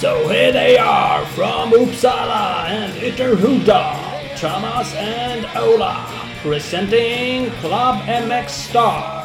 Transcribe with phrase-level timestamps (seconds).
[0.00, 6.06] So here they are from Uppsala and Ytterhuda, Thomas and Ola,
[6.42, 9.24] presenting Club MX Star.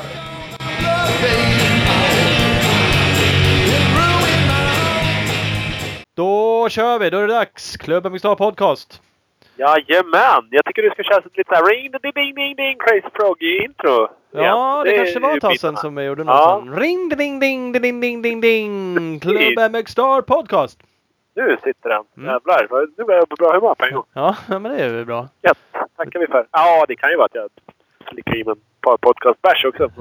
[6.15, 7.09] Då kör vi!
[7.09, 7.77] Då är det dags!
[7.77, 9.02] Klubben Mixstar Podcast.
[9.55, 10.47] Jajamän!
[10.49, 13.63] Jag tycker du ska köra ett lite såhär ring ding ding ding ding crazy froggy
[13.63, 14.07] intro.
[14.31, 16.61] Ja, det, kanske var ett tag sedan som vi gjorde någon Ja.
[16.65, 16.75] sån.
[16.75, 19.19] Ring ding ding ding ding ding ding!
[19.19, 20.79] Klubben Mixstar Podcast.
[21.35, 22.03] Nu sitter den.
[22.17, 22.29] Mm.
[22.29, 24.03] Jävlar, nu börjar jag på bra humör på en gång.
[24.13, 25.27] Ja, men det är väl bra.
[25.41, 25.57] Gött!
[25.95, 26.45] tackar vi för.
[26.51, 27.49] Ja, det kan ju vara att jag
[28.09, 29.91] slickar i mig ett par podcast-bärs också.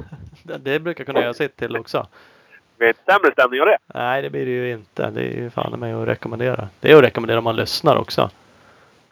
[0.42, 2.06] Det, det brukar kunna göra sitt till också.
[2.78, 3.78] Det är inte sämre stämning av det.
[3.94, 5.10] Nej, det blir det ju inte.
[5.10, 6.68] Det är ju fan mig att rekommendera.
[6.80, 8.30] Det är att rekommendera om man lyssnar också.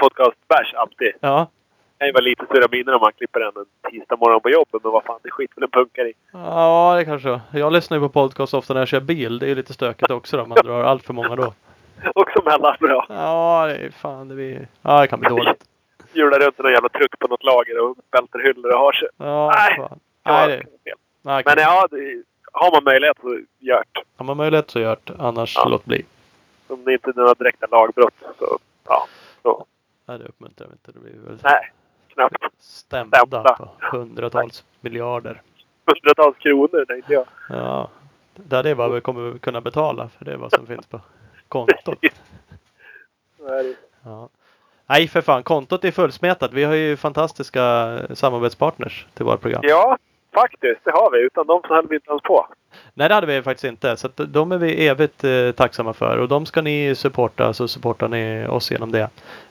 [0.00, 1.12] Podcast-bärs, alltid.
[1.20, 1.46] Ja,
[1.92, 4.50] Det kan ju vara lite sura minnen om man klipper den en tisdag morgon på
[4.50, 4.82] jobbet.
[4.82, 6.12] Men vad fan, det skiter väl en punkare i.
[6.32, 9.38] ja det kanske Jag lyssnar ju på podcast ofta när jag kör bil.
[9.38, 10.46] Det är ju lite stökigt också då.
[10.46, 11.52] Man drar allt för många då.
[12.14, 13.06] Också mellan bra.
[13.08, 14.68] Ja, det är fan det blir...
[14.82, 15.64] Ja, det kan bli dåligt.
[16.12, 19.08] Hjular runt i någon jävla truck på något lager och välter hyllor och har sig.
[19.16, 19.76] Ja, Nej.
[19.76, 19.98] fan.
[20.24, 20.56] Nej, det...
[20.90, 20.98] fel.
[21.22, 24.00] Nej, Men ja, det, har man möjlighet så gör det.
[24.16, 25.14] Har man möjlighet så gör det.
[25.18, 25.68] Annars Ja.
[25.68, 26.04] låt bli.
[26.68, 28.58] Om det inte är några direkta lagbrott så
[28.88, 29.06] ja,
[29.42, 29.66] så
[30.10, 30.92] Nej, det uppmuntrar vi inte.
[30.92, 31.72] Det blir väl nej,
[32.08, 32.36] knappt.
[32.58, 33.42] stämda Stämda.
[33.58, 35.42] på hundratals miljarder.
[35.86, 37.24] Hundratals kronor tänkte jag.
[37.48, 37.88] Ja,
[38.34, 41.00] det är det vad vi kommer kunna betala för det är vad som finns på
[41.48, 41.98] kontot.
[43.38, 44.28] Nej, Ja.
[44.86, 46.52] Nej för fan, kontot är fullsmetat.
[46.52, 49.60] Vi har ju fantastiska samarbetspartners till våra program.
[49.64, 49.98] Ja,
[50.34, 50.80] faktiskt.
[50.84, 51.18] Det har vi.
[51.26, 52.46] Utan dem så höll vi inte ens på.
[52.94, 53.96] Nej det hade vi faktiskt inte.
[53.96, 56.18] Så de är vi evigt eh, tacksamma för.
[56.18, 59.08] Och de ska ni supporta så supportar ni oss genom det.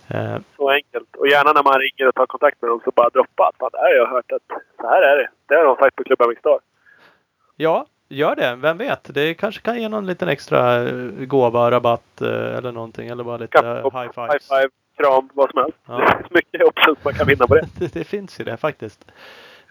[0.08, 1.16] Eh, Så enkelt.
[1.16, 3.70] Och gärna när man ringer och tar kontakt med dem så bara droppa att fan,
[3.72, 4.42] det här har jag hört att
[4.82, 5.30] så här är det.
[5.48, 6.60] Det har de sagt på Klubben Mixstar.
[7.56, 8.56] ja, gör det.
[8.56, 9.14] Vem vet?
[9.14, 10.94] Det kanske kan ge någon liten extra eh,
[11.26, 13.08] gåva, rabatt eh, eller någonting.
[13.10, 14.48] Eller bara lite Kapp, high high fives.
[14.48, 15.78] five, kram, vad som helst.
[15.88, 15.98] Ja.
[15.98, 17.68] Det finns mycket options man kan vinna på det.
[17.80, 19.12] det, det finns ju det faktiskt.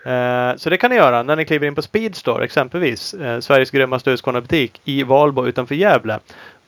[0.03, 3.15] Eh, så det kan ni göra när ni kliver in på Speedstore exempelvis.
[3.15, 6.19] Eh, Sveriges grymmaste Husqvarna-butik i Valbo utanför Gävle.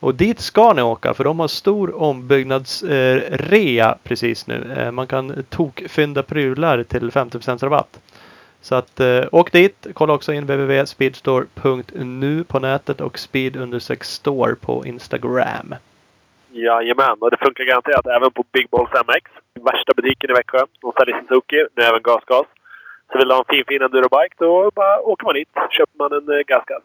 [0.00, 4.74] Och dit ska ni åka för de har stor ombyggnadsrea eh, precis nu.
[4.76, 8.00] Eh, man kan tokfynda prylar till 50 rabatt.
[8.60, 9.86] Så att eh, åk dit.
[9.94, 15.74] Kolla också in www.speedstore.nu på nätet och speed store på Instagram.
[16.52, 19.30] Jajamän, och det funkar garanterat även på Big Balls MX.
[19.64, 20.58] Värsta butiken i Växjö.
[20.80, 22.46] De säljer Suzuki, nu även gasgas.
[23.12, 25.48] Så vill du ha en fin fin endurobike då bara åker man dit.
[25.70, 26.82] Köper man en eh, gasgas.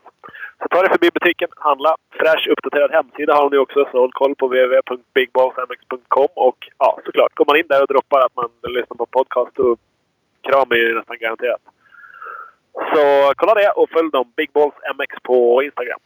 [0.61, 1.95] Så ta dig förbi butiken, handla.
[2.19, 3.87] Fräsch uppdaterad hemsida har de ju också.
[3.91, 7.35] Så håll koll på www.bigballsmx.com och ja, såklart.
[7.35, 9.79] Går man in där och droppar att man lyssnar på podcast och
[10.47, 11.61] kram är ju nästan garanterat.
[12.93, 14.31] Så kolla det och följ dem.
[14.35, 15.99] Big Balls MX på Instagram.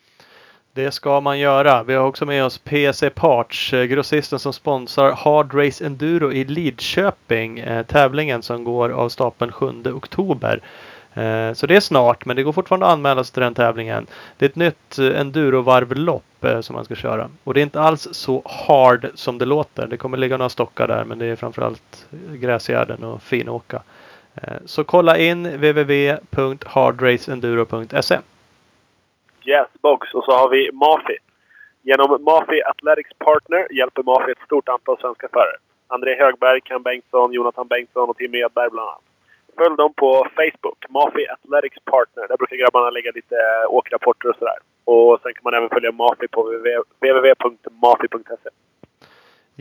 [0.73, 1.83] Det ska man göra.
[1.83, 6.43] Vi har också med oss PC Parts, eh, grossisten som sponsrar Hard Race Enduro i
[6.43, 7.59] Lidköping.
[7.59, 10.61] Eh, tävlingen som går av stapeln 7 oktober.
[11.13, 14.07] Eh, så det är snart, men det går fortfarande att anmäla sig till den tävlingen.
[14.37, 17.29] Det är ett nytt endurovarvlopp som man ska köra.
[17.43, 19.87] Och det är inte alls så hard som det låter.
[19.87, 23.81] Det kommer ligga några stockar där, men det är framförallt gräsgärden och finåka.
[24.65, 28.17] Så kolla in www.hardraceenduro.se.
[29.49, 30.13] Yes, box.
[30.13, 31.17] Och så har vi Mafi.
[31.81, 35.57] Genom Mafi Athletics Partner hjälper Mafi ett stort antal svenska förare.
[35.87, 39.05] André Högberg, Ken Bengtsson, Jonathan Bengtsson och Tim Edberg bland annat.
[39.57, 42.27] Följ dem på Facebook, Mafi Athletics Partner.
[42.27, 44.59] Där brukar grabbarna lägga lite eh, åkrapporter och sådär.
[44.83, 46.41] Och sen kan man även följa Mafi på
[47.01, 48.49] www.mafi.se.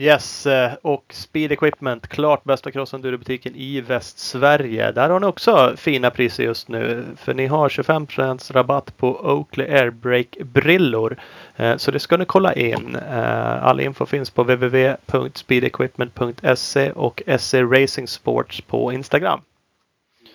[0.01, 4.91] Yes, eh, och Speed Equipment, klart bästa crossenduro-butiken i Västsverige.
[4.91, 7.03] Där har ni också fina priser just nu.
[7.17, 11.17] För ni har 25% rabatt på Oakley Airbrake-brillor.
[11.55, 12.95] Eh, Så det ska ni kolla in.
[12.95, 19.41] Eh, All info finns på www.speedequipment.se och SE Racing Sports på Instagram.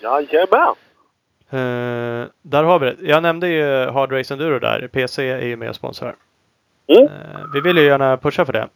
[0.02, 0.74] Jajamän!
[1.50, 2.96] Eh, Där har vi det.
[3.00, 4.88] Jag nämnde ju Hard Race Enduro där.
[4.92, 6.14] PC är ju med och sponsrar.
[6.86, 7.04] Mm.
[7.04, 7.10] Eh,
[7.54, 8.68] Vi vill ju gärna pusha för det.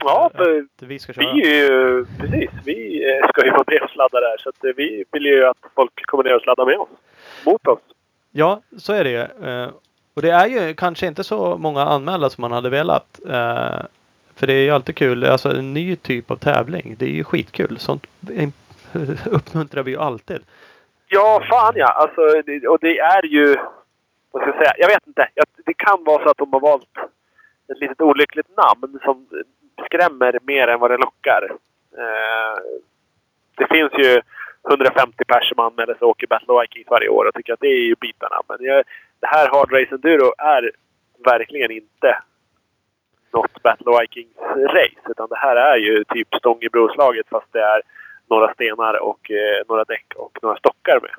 [0.00, 1.32] Ja, för att vi ska köra.
[1.34, 2.04] vi är ju...
[2.20, 2.50] Precis.
[2.64, 4.36] Vi ska ju vara med och sladda där.
[4.38, 6.88] Så att vi vill ju att folk kommer ner och sladdar med oss.
[7.46, 7.80] Mot oss.
[8.30, 9.48] Ja, så är det ju.
[9.48, 9.68] Eh,
[10.14, 13.20] Och det är ju kanske inte så många anmälda som man hade velat.
[13.26, 13.80] Eh,
[14.36, 15.24] För det är ju alltid kul.
[15.24, 16.96] Alltså en ny typ av tävling.
[16.98, 17.78] Det är ju skitkul.
[17.78, 18.06] Sånt
[19.30, 20.38] uppmuntrar vi ju alltid.
[21.08, 21.86] Ja, fan ja.
[21.86, 22.20] Alltså,
[22.68, 23.56] och det är ju...
[24.30, 24.72] Vad ska jag säga?
[24.78, 25.28] Jag vet inte.
[25.66, 26.88] Det kan vara så att de har valt
[27.72, 29.26] ett litet olyckligt namn som
[29.86, 31.48] skrämmer mer än vad det lockar.
[31.98, 32.58] Eh,
[33.56, 34.20] det finns ju
[34.70, 37.60] 150 personer som anmäler sig och åker Battle of Vikings varje år och tycker att
[37.60, 38.36] det är ju bitarna.
[38.48, 38.84] Men jag,
[39.20, 40.70] det här Hard Race Enduro är
[41.24, 42.18] verkligen inte
[43.32, 45.10] något Battle of Vikings-race.
[45.10, 47.82] Utan det här är ju typ Stångebroslaget fast det är
[48.30, 51.14] några stenar och eh, några däck och några stockar med.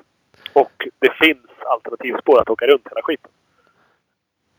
[0.52, 3.30] Och det finns alternativspår att åka runt hela skiten.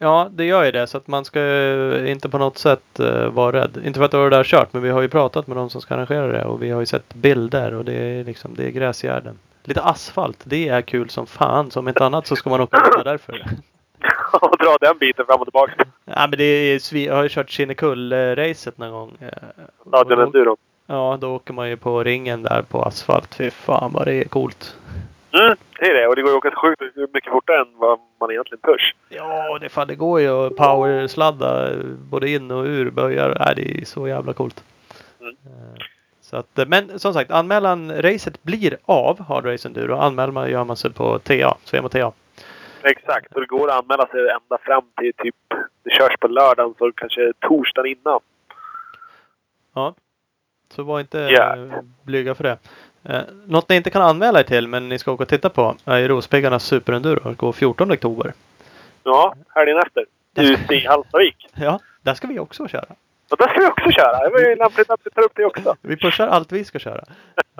[0.03, 0.87] Ja, det gör ju det.
[0.87, 1.39] Så att man ska
[2.07, 3.81] inte på något sätt uh, vara rädd.
[3.85, 5.93] Inte för att det där kört, men vi har ju pratat med de som ska
[5.93, 9.39] arrangera det och vi har ju sett bilder och det är liksom det är gräsgärden.
[9.63, 11.71] Lite asfalt, det är kul som fan.
[11.71, 13.33] Som inte annat så ska man åka runt därför.
[14.41, 15.73] och dra den biten fram och tillbaka.
[16.05, 19.11] Ja, men det är, jag har ju kört Kinnekull-racet någon gång.
[19.19, 19.27] eh,
[19.91, 20.57] Ja, den då- enduron.
[20.87, 23.35] Ja, då åker man ju på ringen där på asfalt.
[23.35, 24.75] Fy fan vad det är coolt.
[25.33, 26.07] Mm, det är det.
[26.07, 28.95] Och det går ju att åka sjukt mycket fortare än vad man egentligen törs.
[29.09, 31.69] Ja, det, fan, det går ju att powersladda
[32.09, 33.37] både in och ur böjar.
[33.39, 34.63] Nej, det är så jävla coolt.
[35.19, 35.35] Mm.
[35.45, 35.81] Eh,
[36.21, 39.95] Så att, men som sagt, anmälan, racet blir av Hard Race Enduro.
[39.95, 42.11] Anmälan man gör man sig på TA, Svemo TA.
[42.83, 43.33] Exakt.
[43.35, 45.35] Och det går att anmäla sig ända fram till typ...
[45.83, 48.19] Det körs på lördagen, så kanske torsdagen innan.
[49.75, 49.95] Ja.
[50.69, 52.57] Så var inte eh, blyga för det.
[53.03, 55.75] Eh, något ni inte kan anmäla er till men ni ska åka och titta på
[55.85, 57.33] är ju Rospiggarnas Superenduro.
[57.33, 58.33] Går 14 oktober.
[59.03, 60.05] Ja, helgen efter.
[60.37, 61.49] Ute i Hallstavik.
[61.55, 62.85] Ja, där ska vi också köra.
[63.31, 64.23] Och där ska vi också köra.
[64.23, 65.75] Det var ju lämpligt att vi tar upp det också.
[65.81, 67.03] Vi pushar allt vi ska köra.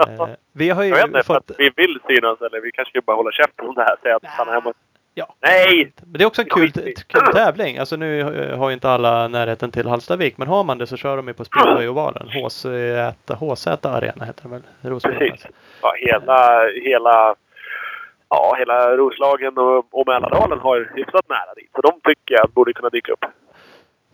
[0.08, 1.38] Eh, vi har Jag vet ju inte, fått...
[1.38, 3.96] att vi vill synas eller vi kanske bara hålla käften om det här.
[4.04, 4.74] Säga att stanna hemma.
[5.14, 5.36] Ja.
[5.42, 5.94] Nej!
[6.02, 6.72] Men det är också en kul,
[7.08, 7.78] kul tävling.
[7.78, 10.38] Alltså nu eh, har ju inte alla närheten till Hallstavik.
[10.38, 12.28] Men har man det så kör de ju på Speedway-ovalen.
[12.30, 12.66] HZ,
[13.40, 15.02] HZ Arena heter den väl?
[15.02, 15.48] Precis.
[15.82, 17.36] Ja, hela, hela,
[18.30, 21.70] ja, hela Roslagen och, och Mälardalen har hyfsat nära dit.
[21.76, 23.26] Så de tycker jag borde kunna dyka upp.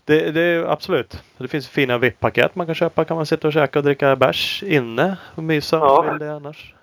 [0.06, 1.24] Det, det är absolut.
[1.38, 3.06] Det finns fina VIP-paket man kan köpa.
[3.06, 6.04] Kan man sitta och käka och dricka bärs inne och mysa om Ja.
[6.04, 6.74] man vill det annars.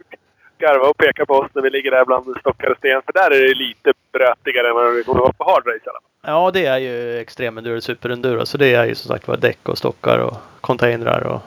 [0.59, 3.03] Garva och peka på oss när vi ligger där bland stockar och sten.
[3.07, 5.89] För där är det lite brötigare än vad det kommer vara på hard race i
[5.89, 6.11] alla fall.
[6.27, 8.47] Ja, det är ju extremenduro, superenduro.
[8.47, 11.41] Så det är ju som sagt var däck och stockar och containrar och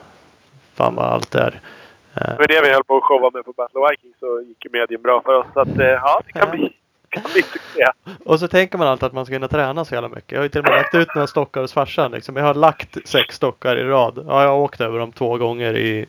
[0.74, 1.60] fan vad allt det är.
[2.16, 4.64] Eh, Det var det vi höll på att showa med på Battle Vikings så gick
[4.64, 5.46] ju medien bra för oss.
[5.54, 6.72] Så att, eh, ja, det kan bli,
[7.08, 7.84] kan bli succé.
[8.24, 10.32] Och så tänker man alltid att man ska kunna träna så jävla mycket.
[10.32, 12.10] Jag har ju till och med lagt ut några stockar hos farsan.
[12.12, 12.36] Liksom.
[12.36, 14.24] Jag har lagt sex stockar i rad.
[14.28, 16.06] Ja, jag har åkt över dem två gånger i...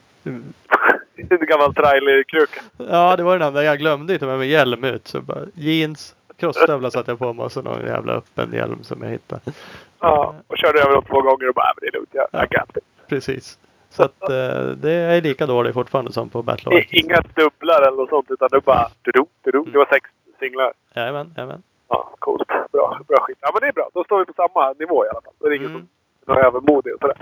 [1.30, 2.62] En gammal trailerkruka.
[2.78, 5.08] Ja, det var den enda jag glömde inte med mig hjälm ut.
[5.08, 9.04] Så bara jeans, crossstövlar satte jag på mig och så någon jävla öppen hjälm som
[9.04, 9.42] jag hittade.
[10.00, 12.10] Ja, och körde över dem två gånger och bara, "Nej, men det är lugnt.
[12.12, 13.60] Jag, jag got it." Precis.
[13.90, 17.04] Så att eh, det är lika dåligt fortfarande som på Battle Vikings.
[17.06, 18.88] Inga dubblar eller något sånt utan det bara...
[19.02, 19.72] Du-du, du-du.
[19.72, 20.74] Det var sex singlar.
[20.96, 21.64] Jajamän, jajamän.
[21.90, 22.48] Ja, coolt.
[22.48, 23.38] Bra, bra skit.
[23.42, 23.90] Ja, men det är bra.
[23.94, 25.34] Då står vi på samma nivå i alla fall.
[25.40, 25.88] Då är det ingen Mm.
[26.26, 27.18] som är övermodig och sådär.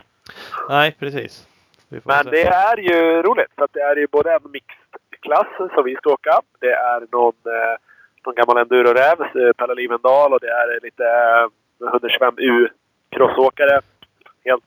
[0.70, 1.48] Nej, precis.
[1.90, 2.30] Men se.
[2.30, 3.52] det är ju roligt.
[3.56, 6.42] För att det är ju både en mixed-klass som vi ska åka.
[6.60, 7.76] Det är någon, eh,
[8.26, 10.34] någon gammal enduroräv, eh, Pelle Livendal.
[10.34, 11.04] Och det är lite
[11.84, 13.82] eh, 125 U-crossåkare.
[14.46, 14.64] Helt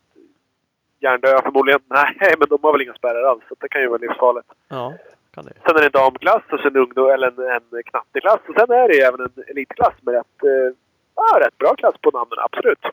[1.01, 1.81] hjärndöda förmodligen.
[1.89, 3.43] Nej, men de har väl inga spärrar alls.
[3.49, 4.49] Så det kan ju vara livsfarligt.
[4.69, 4.95] Ja,
[5.35, 5.53] kan det.
[5.67, 8.41] Sen är det en damklass och sen ungdom, eller en, en knatteklass.
[8.49, 10.77] Och sen är det ju även en elitklass med rätt, eh,
[11.17, 12.39] ja, rätt bra klass på namnen.
[12.39, 12.85] Absolut.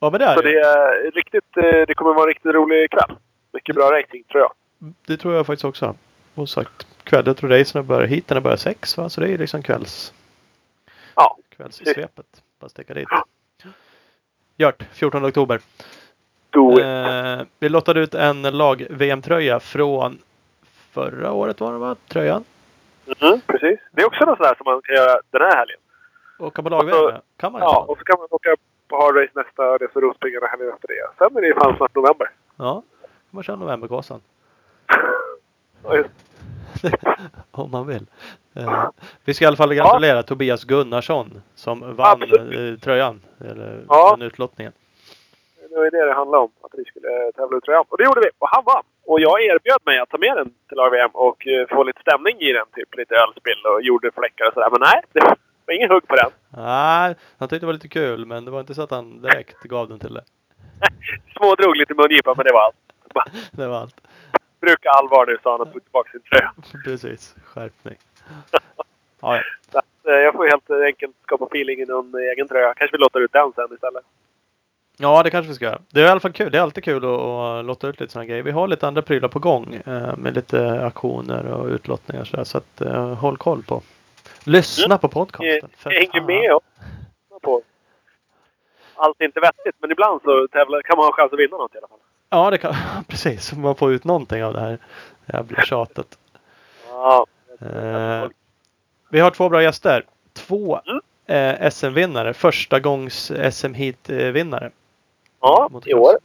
[0.00, 0.60] Ja, men det är Så det.
[0.60, 3.16] är riktigt, eh, det kommer vara en riktigt rolig kväll.
[3.52, 4.52] Mycket bra racing tror jag.
[5.06, 5.94] Det tror jag faktiskt också.
[6.34, 7.22] Och sagt kväll.
[7.26, 9.08] Jag tror racen börjar, heaten börjar sex va?
[9.08, 10.12] Så det är liksom kvälls,
[11.14, 12.26] Ja, kvällssvepet.
[12.60, 13.08] Bara sticka dit.
[14.56, 15.60] Gjort, 14 oktober.
[16.80, 20.18] Eh, vi lottade ut en lag-VM-tröja från
[20.92, 21.96] förra året var det va?
[22.08, 22.44] Tröjan.
[23.20, 23.80] Mhm, precis.
[23.92, 25.78] Det är också något sånt där som man kan göra den här helgen.
[26.38, 27.20] Åka på lag-VM.
[27.36, 28.56] Kan man Ja, och så kan man åka
[28.88, 31.08] på hard race nästa och det så Rospiggarna helgen efter det.
[31.18, 32.30] Sen är det ju fan snart november.
[32.56, 32.82] Ja.
[33.30, 34.20] Man köra novemberkåsan.
[35.84, 36.04] Ja.
[37.50, 38.06] Om man vill.
[38.54, 38.88] Eh,
[39.24, 42.74] vi ska i alla fall gratulera Tobias Gunnarsson som vann Absolut.
[42.78, 43.20] eh, tröjan.
[43.40, 44.16] Eller Ja.
[44.18, 44.72] den utlottningen.
[45.70, 46.50] Det var ju det det handlade om.
[46.62, 47.84] Att vi skulle tävla ut tröjan.
[47.88, 48.30] Och det gjorde vi.
[48.38, 48.82] Och han vann.
[49.06, 52.36] Och jag erbjöd mig att ta med den till AVM och eh, få lite stämning
[52.40, 52.66] i den.
[52.74, 54.70] Typ lite ölspill och gjorde fläckar och sådär.
[54.70, 56.30] Men nej, det var ingen hugg på den.
[56.50, 59.62] Nej, han tyckte det var lite kul men det var inte så att han direkt
[59.62, 60.24] gav den till dig.
[61.36, 62.76] Smådrog lite mungipa, men det var allt.
[63.52, 64.00] Det var allt.
[64.60, 66.52] Bruka allvar nu, sa han och tog tillbaka sin tröja.
[66.84, 67.96] Precis, skärpning.
[69.20, 69.42] Ja,
[69.72, 69.82] ja.
[70.08, 72.74] Eh, jag får helt enkelt skapa feeling i någon egen tröja.
[72.74, 74.02] Kanske vi låter ut den sen istället.
[74.96, 75.80] ja, det kanske vi ska göra.
[75.88, 76.52] Det är i alla fall kul.
[76.52, 78.42] Det är alltid kul att, att lotta ut lite sådana grejer.
[78.42, 82.44] Vi har lite andra prylar på gång eh, med lite auktioner och utlottningar så, där,
[82.44, 83.82] så att eh, håll koll på.
[84.46, 85.70] Lyssna på podcasten.
[85.76, 86.62] för Jag hänger med och
[87.42, 87.62] på.
[88.94, 91.74] Allt är inte vettigt, men ibland så tävlar, kan man ha chans att vinna något
[91.74, 91.98] i alla fall.
[92.30, 92.74] Ja, det kan,
[93.08, 93.52] precis.
[93.52, 94.78] Man får ut någonting av det här
[95.32, 96.18] jävla tjatet.
[96.88, 97.26] Ja.
[97.60, 98.28] Eh,
[99.10, 100.04] vi har två bra gäster.
[100.32, 101.00] Två Mm.
[101.60, 102.34] eh, SM-vinnare.
[102.34, 104.70] Första gångs SM hit-vinnare.
[105.40, 106.18] Ja, i år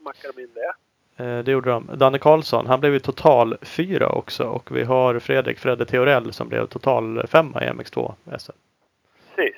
[0.00, 0.72] smackar de in det.
[1.16, 1.90] Eh, det gjorde de.
[1.94, 4.44] Danne Karlsson, han blev ju total fyra också.
[4.44, 8.52] Och vi har Fredrik Fredde Theorell som blev total femma i MX2 SM.
[9.36, 9.56] Precis.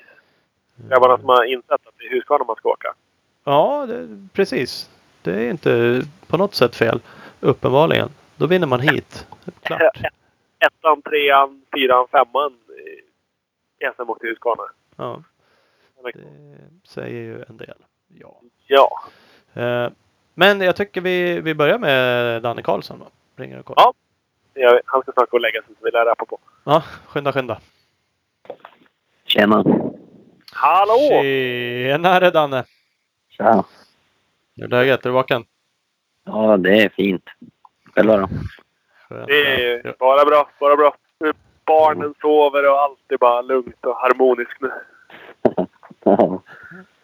[0.75, 2.93] Grabbarna som har insett att det är Husqvarna man ska åka.
[3.43, 4.89] Ja, det, precis.
[5.21, 6.99] Det är inte på något sätt fel.
[7.39, 8.09] Uppenbarligen.
[8.35, 9.27] Då vinner man hit.
[9.61, 9.81] Klart.
[10.59, 12.53] Ettan, trean, fyran, femman
[13.81, 14.63] i SM åkte Husqvarna.
[14.95, 15.23] Ja,
[16.03, 16.13] det
[16.83, 17.77] säger ju en del.
[18.07, 18.41] Ja.
[18.67, 19.03] Ja.
[19.53, 19.89] Eh,
[20.37, 22.99] Men jag tycker vi, vi börjar med Danne Karlsson.
[22.99, 23.07] Då.
[23.43, 23.83] Ringer och kollar.
[23.83, 23.93] Ja.
[24.53, 24.79] vi.
[24.85, 26.39] Han ska snart gå och lägga sig så vi lär rappa på.
[26.63, 27.59] ja, skynda skynda.
[29.25, 29.63] Tjena.
[30.51, 30.97] Hallå!
[31.21, 32.63] Tjenare Danne!
[33.29, 33.63] Tja.
[34.55, 35.05] Hur är läget?
[35.05, 35.45] Är du vaken?
[36.23, 37.23] Ja, det är fint.
[37.95, 38.29] Själva då?
[39.09, 40.95] Det är bara bra, bara bra.
[41.65, 44.71] Barnen sover och allt är bara lugnt och harmoniskt nu.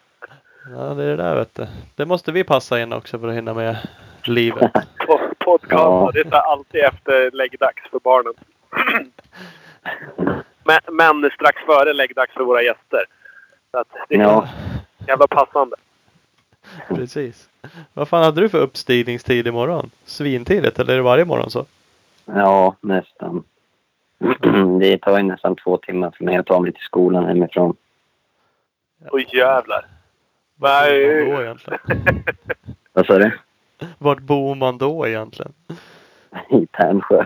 [0.70, 0.94] Ja.
[0.94, 1.66] Det är det där vet du.
[1.94, 3.76] Det måste vi passa in också för att hinna med
[4.24, 4.72] livet.
[4.98, 6.10] Po- Podcast, Ja.
[6.14, 8.34] det är alltid efter läggdags för barnen.
[10.64, 13.04] Men, men strax före läggdags för våra gäster.
[13.70, 14.48] Så att det är Ja.
[15.06, 15.76] jävla passande.
[16.88, 17.48] Precis.
[17.92, 19.90] Vad fan hade du för uppstigningstid imorgon?
[20.04, 21.66] Svintidigt eller är det varje morgon så?
[22.24, 23.44] ja, nästan.
[24.80, 27.76] Det tar ju nästan två timmar för mig att ta mig till skolan hemifrån.
[29.10, 29.86] Oj jävlar.
[30.62, 31.30] Vart bor man Nej.
[31.30, 31.80] då egentligen?
[32.92, 33.30] Vad sa du?
[33.98, 35.52] Vart bor man då egentligen?
[36.50, 37.24] I Tärnsjö.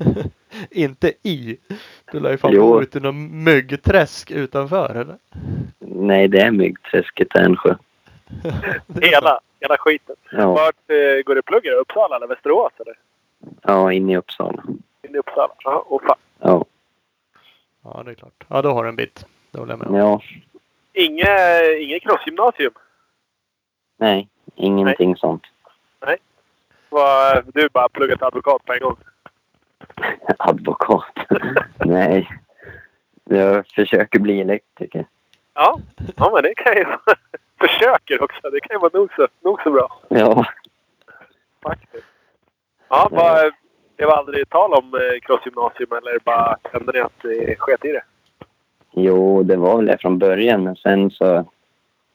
[0.70, 1.56] Inte i.
[2.12, 5.16] Du lär ju fan bo ute i någon myggträsk utanför eller?
[5.78, 7.74] Nej, det är Myggträsk i Tärnsjö.
[9.02, 10.16] Hela, hela skiten.
[10.32, 11.72] Ja, Vart eh, går du plugga?
[11.72, 12.94] Uppsala eller Västerås eller?
[13.62, 14.62] ja inne i Uppsala.
[15.08, 15.54] In i Uppsala?
[15.64, 16.16] Ja, och fan.
[16.38, 16.64] Ja,
[17.84, 18.44] Ja, det är klart.
[18.48, 19.26] Ja, då har du en bit.
[19.50, 20.20] Det håller jag med
[20.92, 22.72] Inge, inget crossgymnasium?
[23.98, 25.42] Nej, ingenting sånt.
[26.88, 28.96] Vad- Du bara pluggat advokat på en gång?
[30.38, 31.12] Advokat.
[31.78, 32.28] Nej.
[33.24, 35.06] Jag försöker bli elektriker.
[35.54, 35.78] Ja,
[36.16, 36.84] ja men det kan ju
[37.60, 38.50] Försöker också.
[38.50, 40.00] Det kan ju vara nog så, nog så bra.
[40.08, 40.44] Ja,
[41.62, 42.04] Faktiskt.
[42.88, 43.52] Ja, vad,
[43.96, 47.92] det var aldrig tal om eh, crossgymnasium eller bara kände ni att det sket i
[47.92, 48.02] det?
[48.92, 50.64] Jo, det var väl det från början.
[50.64, 51.44] Men sen så...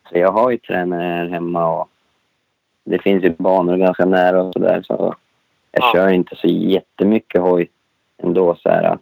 [0.09, 1.89] så jag har ju tränare här hemma och
[2.83, 4.81] det finns ju banor ganska nära och sådär.
[4.81, 4.93] Så
[5.71, 5.91] jag Ja.
[5.93, 7.69] kör inte så jättemycket hoj
[8.17, 8.97] ändå så här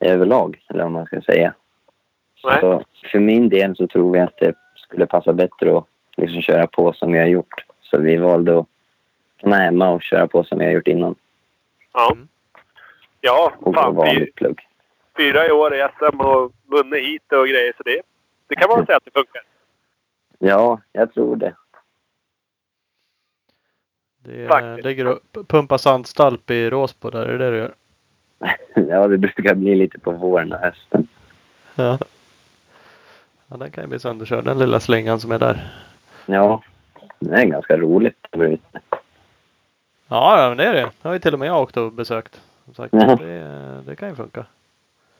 [0.00, 1.54] överlag, eller vad man ska säga.
[2.44, 2.60] Nej.
[2.60, 5.84] Så för min del så tror vi att det skulle passa bättre att
[6.16, 7.64] liksom köra på som vi har gjort.
[7.82, 8.66] Så vi valde att
[9.38, 11.14] stanna hemma och köra på som vi har gjort innan.
[11.92, 12.16] Ja.
[13.20, 13.94] Ja, Och fan.
[13.94, 14.67] vanligt plugg.
[15.18, 17.72] Fyra i år i SM och vunnit hit och grejer.
[17.76, 18.00] Så det,
[18.46, 19.42] det kan man säga att det funkar.
[20.38, 21.54] Ja, jag tror det.
[24.24, 24.84] Det Faktiskt.
[24.84, 27.26] ligger och pumpar sandstalp i Råsbo där.
[27.26, 27.74] Är det det du gör?
[28.88, 31.08] Ja, det brukar bli lite på våren och hösten.
[31.74, 31.98] Ja.
[33.48, 34.44] Ja, den kan ju bli sönderkörd.
[34.44, 35.72] Den lilla slingan som är där.
[36.26, 36.62] Ja,
[37.18, 38.80] det är ganska roligt ute.
[40.08, 40.90] Ja, ja, men det är det.
[41.02, 42.40] Det har ju till och med jag åkt och besökt.
[42.64, 43.16] Som sagt, Jaha.
[43.16, 44.46] det, det kan ju funka.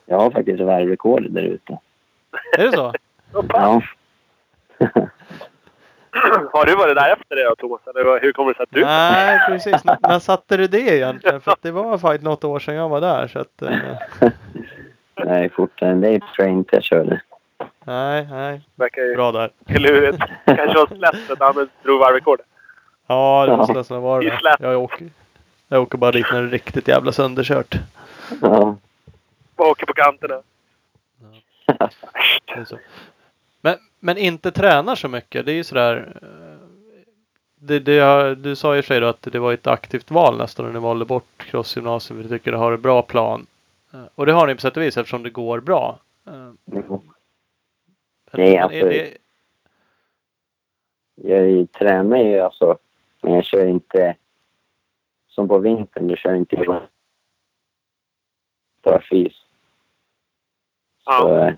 [0.09, 1.77] Jag har faktiskt varvrekord där ute.
[2.57, 2.93] Är det så?
[3.49, 3.81] Ja.
[6.53, 7.81] Har du varit där efter det då, Thomas?
[7.87, 8.81] Eller hur kommer det sig att du...
[8.85, 9.73] Nej, precis.
[9.87, 11.41] N- när satte du det egentligen?
[11.41, 13.27] För att det var faktiskt något år sedan jag var där.
[13.27, 14.29] Så att, eh,
[15.25, 17.21] Nej, fortare än dig tror jag inte jag körde.
[17.83, 18.61] nej, nej.
[18.75, 19.49] verkar ju Bra där.
[19.67, 20.17] klurigt.
[20.45, 22.39] Kanske var slätt att han drog varvrekord.
[23.07, 23.57] Ja, det Ja.
[23.57, 24.39] måste nästan vara det.
[24.59, 25.09] Jag åker,
[25.67, 27.75] jag åker bara dit när det är riktigt jävla sönderkört.
[28.41, 28.75] Ja.
[29.59, 30.41] Åker på kanterna.
[32.67, 32.79] Så.
[33.61, 35.45] Men, men inte tränar så mycket.
[35.45, 36.13] Det är ju sådär.
[36.21, 36.67] eh,
[37.55, 40.73] Det, det, du sa ju sig då att det var ett aktivt val nästan när
[40.73, 42.17] ni valde bort crossgymnasium.
[42.23, 43.47] för Du tycker det har en bra plan.
[43.93, 45.99] Eh, Och det har ni på sätt och vis eftersom det går bra.
[46.23, 46.57] Men,
[48.31, 49.17] Nej, alltså- är det,
[51.15, 52.77] Jag tränar ju alltså,
[53.21, 54.15] men jag kör inte
[55.27, 56.07] som på vintern.
[56.07, 56.79] Du kör inte
[58.83, 59.38] bara fys.
[61.09, 61.47] Så Ja.
[61.47, 61.53] eh,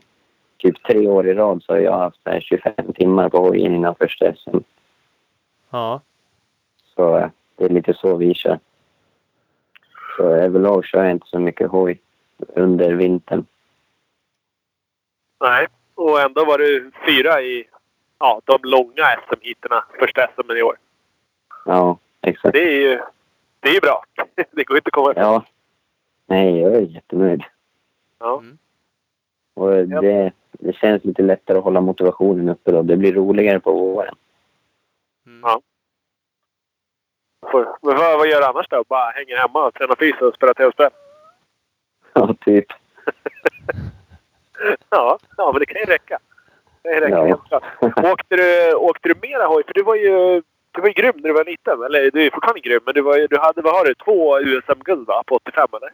[0.57, 3.75] typ tre år i rad så har jag haft så här 25 timmar på hojen
[3.75, 4.57] innan första SM.
[5.69, 6.01] ja.
[6.95, 8.59] Så eh, det är lite så vi kör.
[10.17, 11.99] Så överlag kör jag inte så mycket hoj
[12.55, 13.45] under vintern.
[15.39, 15.67] Nej.
[15.95, 17.67] Och ändå var du fyra i
[18.19, 19.83] ja, de långa SM-heaterna.
[19.99, 20.75] Första SM i år.
[21.65, 22.53] Ja, exakt.
[22.53, 23.01] Det är ju
[23.59, 24.03] det är bra.
[24.51, 25.23] Det går inte att komma ifrån.
[25.23, 25.43] Ja.
[26.25, 27.43] Nej, jag är jättenöjd.
[28.19, 28.37] Ja.
[28.39, 28.57] Mm.
[29.53, 32.81] Och det, det känns lite lättare att hålla motivationen uppe då.
[32.81, 34.15] Det blir roligare på våren.
[35.25, 35.39] Mm.
[35.43, 35.61] Ja.
[37.81, 38.83] Men vad, vad gör du annars då?
[38.87, 40.89] Bara hänger hemma och tränar fys och spelar tv-spel?
[42.13, 42.65] Ja, typ.
[44.89, 46.19] Ja, ja, men det kan ju räcka.
[46.81, 48.11] Det kan räcka Ja.
[48.11, 49.63] Åkte du, åkte du mera hoj?
[49.67, 50.41] För du var ju
[50.71, 51.83] du var ju grym när du var liten.
[51.83, 55.07] Eller du är fortfarande grym, men du, var, du hade, vad har du, två USM-guld
[55.07, 55.23] va?
[55.25, 55.91] På 85 eller?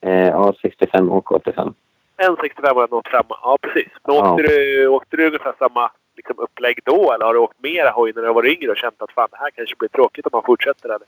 [0.00, 1.74] Eh, ja, 65 och 85.
[2.16, 3.24] En 65 och en 85.
[3.28, 3.92] Ja, precis.
[4.06, 4.32] Men Ja.
[4.32, 7.12] åkte, du, åkte du ungefär samma liksom, upplägg då?
[7.12, 9.36] Eller har du åkt mera hoj när du var yngre och känt att fan, det
[9.36, 10.88] här kanske blir tråkigt om man fortsätter?
[10.88, 11.06] Eller?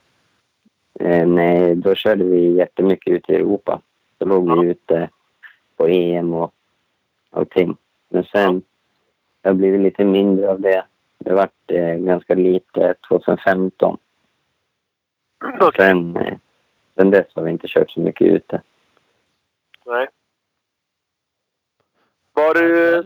[0.99, 3.81] Eh, nej, då körde vi jättemycket ute i Europa.
[4.17, 4.55] Då låg Ja.
[4.55, 5.09] vi ute
[5.77, 6.53] på EM och
[7.31, 7.77] allting.
[8.09, 8.61] Men sen
[9.41, 10.85] det har blivit lite mindre av det.
[11.17, 13.97] Det vart eh, ganska lite 2015.
[15.59, 15.85] Okej.
[15.85, 16.37] Sen, eh,
[16.95, 18.61] sen dess har vi inte kört så mycket ute.
[19.85, 20.07] Nej.
[22.39, 23.03] Var du...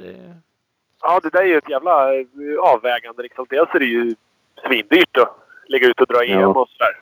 [1.02, 2.26] Ja, det- det där är ju ett jävla eh,
[2.62, 3.24] avvägande.
[3.24, 3.46] Liksom.
[3.50, 4.16] Dels är det ju
[4.68, 5.38] svindyrt att
[5.68, 6.48] ligga ute och dra EM Ja.
[6.48, 7.00] och sådär.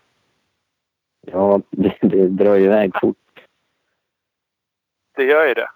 [1.22, 3.18] Ja, det, det drar ju iväg fort.
[5.16, 5.70] Det gör ju det.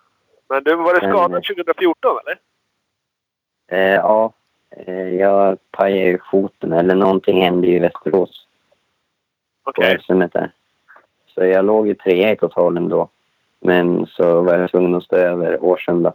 [0.49, 2.39] Men du, var Men, skadad eh, 2014 eller?
[3.67, 4.33] Eh, ja,
[4.69, 8.47] eh, jag pajade ju foten eller någonting hände i Västerås
[9.63, 9.99] Okej.
[10.07, 10.51] Där.
[11.27, 13.09] Så jag låg ju trea i totalen då.
[13.59, 16.13] Men så var jag tvungen att stå över Årsunda.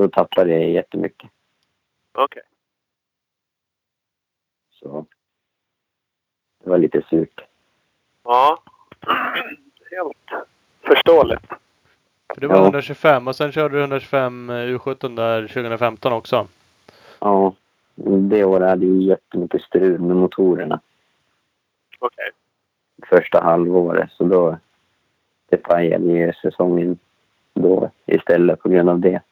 [0.00, 1.30] Så då tappade jag jättemycket.
[2.12, 2.42] Okej.
[4.70, 5.06] Så
[6.64, 7.40] det var lite surt.
[8.24, 8.62] Ja.
[9.90, 10.46] Helt
[10.80, 11.46] förståeligt.
[12.34, 12.62] För det var Ja.
[12.62, 16.46] 125 och sen körde du 125 U17 där 2015 också.
[17.18, 17.54] Ja,
[18.30, 20.80] det året hade jag jättemycket strul med motorerna
[21.98, 22.30] Okej.
[23.06, 24.10] första halvåret.
[24.12, 24.58] Så då
[25.48, 26.98] det pajade ju säsongen
[27.54, 29.22] då istället på grund av det.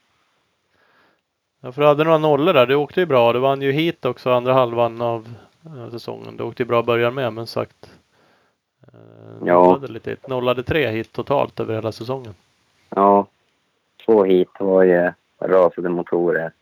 [1.60, 2.66] Ja, för du hade några nollor där.
[2.66, 3.32] Du åkte ju bra.
[3.32, 5.28] Du vann ju hit också andra halvan av
[5.66, 6.36] eh, säsongen.
[6.36, 7.90] Du åkte ju bra början med men sagt.
[8.82, 8.98] Eh,
[9.46, 9.80] Ja.
[9.88, 12.34] lite, nollade tre hit totalt över hela säsongen.
[12.90, 13.26] Ja,
[14.06, 16.52] två hit var ju rasade motorer.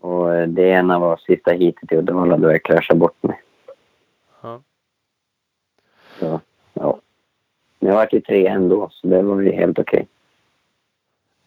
[0.00, 3.42] Och eh, det ena var sista hitet i Uddevalla då jag kraschade bort mig.
[4.42, 4.60] Ja.
[6.18, 6.40] Så,
[6.74, 6.98] ja.
[7.78, 10.06] Men jag vart ju tre ändå, så det var ju helt okej.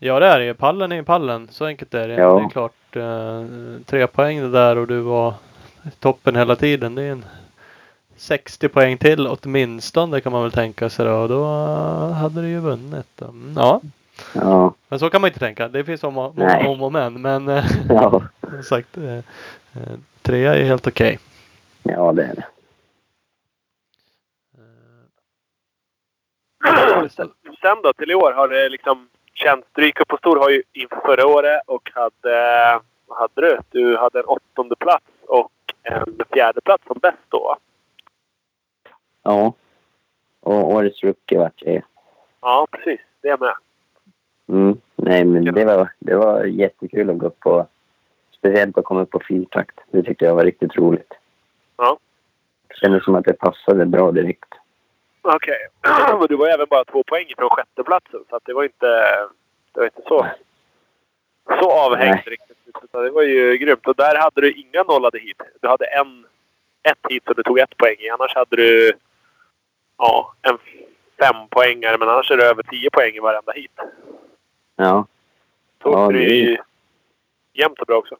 [0.06, 0.54] Ja det är det ju.
[0.54, 1.48] Pallen är ju pallen.
[1.52, 2.13] Så enkelt är det.
[2.13, 2.39] Ja.
[2.39, 2.96] Det är klart.
[2.96, 3.46] Eh,
[3.86, 5.34] tre poäng det där och du var
[6.00, 6.96] toppen hela tiden.
[6.96, 7.26] Det är en
[8.15, 11.13] 60 poäng till åtminstone kan man väl tänka sig då.
[11.13, 11.46] Och då
[12.13, 13.08] hade du ju vunnit.
[13.15, 13.26] då.
[13.26, 13.82] Mm, Ja,
[14.34, 15.68] Ja, men så kan man inte tänka.
[15.68, 16.34] Det finns om och,
[16.65, 17.22] om och men.
[17.22, 18.98] Men eh, ja, som sagt.
[18.98, 19.22] Eh, eh,
[20.22, 21.20] trea är helt okej.
[21.84, 22.46] ja det är det.
[27.62, 29.08] Sen då till i år har det liksom
[29.78, 32.80] gick upp på stor hoj inför förra året och hade...
[33.08, 33.60] Vad hade du?
[33.69, 35.52] Du hade en åttonde plats och
[35.84, 37.56] en fjärde plats som bäst då.
[39.24, 39.54] Ja.
[40.39, 41.82] Och årets rookie vart det.
[42.41, 43.00] Ja, precis.
[43.21, 43.56] Det är med.
[44.48, 44.78] Mm.
[44.95, 47.67] Nej, men det var, det var jättekul att gå upp på...
[48.38, 49.80] Speciellt att komma upp på fyrtakt.
[49.91, 51.13] Det tyckte jag var riktigt roligt.
[51.78, 51.98] Ja.
[52.67, 54.54] Det kändes som att det passade bra direkt.
[55.28, 55.68] Okej.
[56.20, 58.88] Men du var även bara två poäng från sjätteplatsen så det var inte...
[59.72, 60.28] Det var inte så...
[61.60, 62.58] Så avhängt riktigt.
[62.84, 63.88] Utan det var ju grymt.
[63.88, 65.42] Och där hade du inga nollade hit.
[65.62, 66.26] Du hade en...
[66.84, 68.10] Ett hit som du tog ett poäng i.
[68.10, 68.94] Annars hade du...
[69.98, 70.58] Ja, en
[71.20, 73.72] fem poängare men annars är det över tio poäng i varenda hit.
[74.76, 75.06] Ja,
[75.84, 76.58] Så Ja, det är- ju
[77.54, 78.16] jämnt och bra också.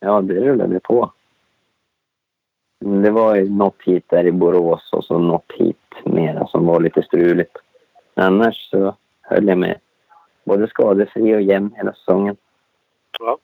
[0.00, 1.12] ja det rullade på.
[2.80, 6.66] Men Det var ju något hit där i Borås och så något hit mera som
[6.66, 7.56] var lite struligt.
[8.14, 9.78] Annars så höll jag med
[10.44, 12.36] både skadefri och jämn hela säsongen.
[13.18, 13.38] Ja.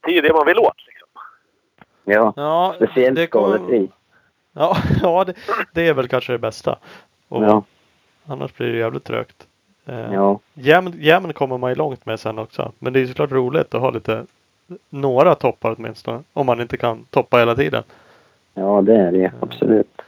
[0.00, 1.08] Det är ju det man vill åt liksom.
[2.04, 3.88] Ja, Ja, speciellt det kommer- skadefri.
[4.52, 5.34] Ja, ja det,
[5.74, 6.78] det är väl kanske det bästa.
[7.28, 7.62] Och Ja,
[8.26, 9.46] Annars blir det jävligt trögt.
[9.86, 12.72] Eh, ja, jämn, jämn kommer man ju långt med sen också.
[12.78, 14.26] Men det är såklart roligt att ha lite
[14.88, 16.22] några toppar åtminstone.
[16.32, 17.82] Om man inte kan toppa hela tiden.
[18.54, 20.02] ja det är det absolut.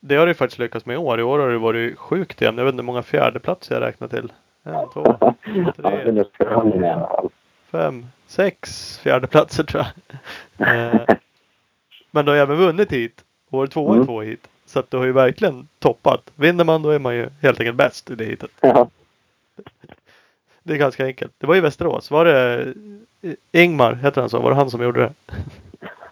[0.00, 1.20] Det har du faktiskt lyckats med i år.
[1.20, 2.58] I år har det varit sjukt jämnt.
[2.58, 4.32] Jag vet inte hur många fjärdeplatser jag räknar till.
[4.62, 5.04] En, två,
[6.42, 7.28] fall.
[7.70, 9.84] fem, sex fjärdeplatser tror
[10.56, 10.68] jag.
[10.94, 11.00] Eh,
[12.10, 13.24] men du har även vunnit hit.
[13.50, 14.06] Och varit tvåa i Mm.
[14.06, 14.48] två hit.
[14.66, 16.30] Så att du har ju verkligen toppat.
[16.36, 18.50] Vinner man då är man ju helt enkelt bäst i det hitet.
[18.60, 18.88] Ja,
[20.62, 21.32] Det är ganska enkelt.
[21.38, 22.10] Det var i Västerås.
[22.10, 22.62] Var det
[23.22, 24.40] eh, Ingmar, heter han så?
[24.40, 25.12] Var det han som gjorde det?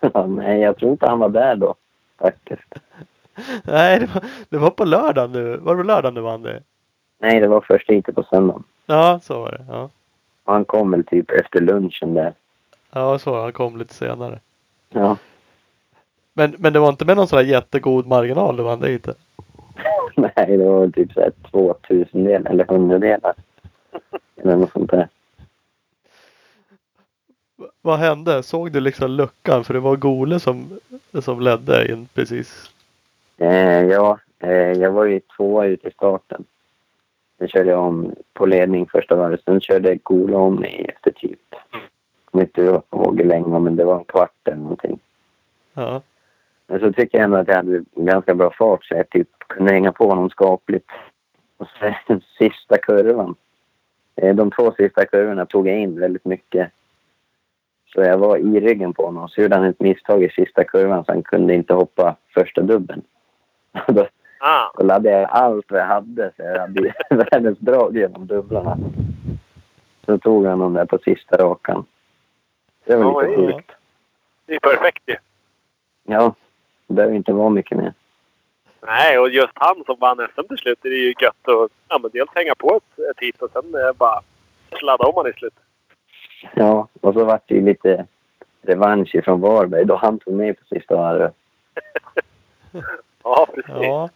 [0.14, 1.74] Ja, Nej, jag tror inte han var där då.
[2.18, 2.74] Faktiskt.
[3.64, 5.56] Nej, det var, det var på lördagen nu.
[5.56, 6.62] Var det på lördagen du vann det?
[7.20, 8.64] Nej, det var först lite på söndagen.
[8.87, 9.64] Ja, så var det.
[9.68, 9.90] Ja,
[10.44, 12.34] han kom väl typ efter lunchen där.
[12.92, 13.40] ja så.
[13.42, 14.38] Han kom lite senare.
[14.90, 15.16] Ja.
[16.32, 19.14] Men, men det var inte med någon sån här jättegod marginal du vann det inte?
[20.16, 23.34] Nej, det var typ så här två tusendelar eller hundradelar.
[24.37, 25.09] Eller något sånt där.
[27.83, 28.42] Vad hände?
[28.42, 29.64] Såg du liksom luckan?
[29.64, 30.79] För det var Gole som,
[31.23, 32.71] som ledde in precis.
[33.37, 36.44] Eh, ja, eh, jag var ju tvåa ut i starten.
[37.38, 39.42] Sen körde jag om på ledning första varvet.
[39.44, 41.81] Sen körde Gola om mig efter typ, jag
[42.25, 44.99] kommer inte ihåg hur länge, men det var en kvart eller någonting.
[45.75, 46.03] Ja.
[46.66, 49.73] Men så tycker jag ändå att jag hade ganska bra fart så jag typ kunde
[49.73, 50.90] hänga på honom skapligt.
[51.57, 53.35] Och sen sista kurvan.
[54.22, 56.70] Eh, De två sista kurvorna tog jag in väldigt mycket.
[57.94, 59.28] Så jag var i ryggen på honom.
[59.28, 63.02] Så gjorde han ett misstag i sista kurvan så han kunde inte hoppa första dubben.
[63.88, 64.07] Då,
[64.40, 68.76] Ah, då laddade jag allt vad jag hade så jag hade världens drag genom dubblarna.
[70.07, 71.85] Så tog han dem där på sista rakan.
[72.85, 73.70] Det var Ja, lite sjukt.
[74.46, 75.16] det är perfekt ju.
[76.02, 76.35] Ja,
[76.87, 77.92] det behöver inte vara mycket mer.
[78.80, 81.98] Nej, och just han som vann SM till slut, det är ju gött att ja,
[82.02, 84.20] men dels hänga på ett, ett hit och sen eh, bara
[84.78, 85.58] sladda om han i slutet.
[86.54, 88.06] Ja, och så var det ju lite
[88.62, 91.34] revansch från Varberg då han tog mig på sista varvet.
[93.22, 93.70] Ja, precis.
[93.74, 94.08] Ja.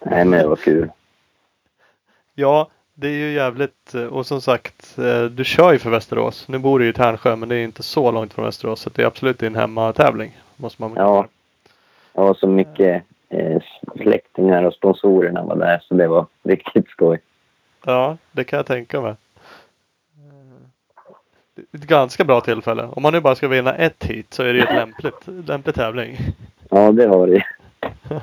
[0.00, 0.90] Nej, men det var kul.
[2.34, 3.94] Ja, det är ju jävligt.
[3.94, 6.48] eh, Och som sagt, eh, du kör ju för Västerås.
[6.48, 8.80] Nu bor du i Tärnsjö, men det är inte så långt från Västerås.
[8.80, 10.38] Så det är absolut din hemmatävling.
[10.56, 11.26] Måste man Ja.
[12.18, 13.62] Jag var så mycket eh,
[13.96, 17.20] släktingar och sponsorerna var där så det var riktigt skoj.
[17.84, 19.10] Ja, det kan jag tänka mig.
[19.10, 19.16] Eh,
[21.54, 22.88] Det ett ganska bra tillfälle.
[22.92, 25.74] Om man nu bara ska vinna ett hit så är det ju ett lämpligt, lämplig
[25.74, 26.18] tävling.
[26.70, 27.44] Ja, det var det.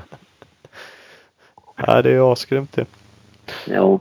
[1.77, 2.86] Ja, det är ju asgrymt ju.
[3.67, 3.99] Ja.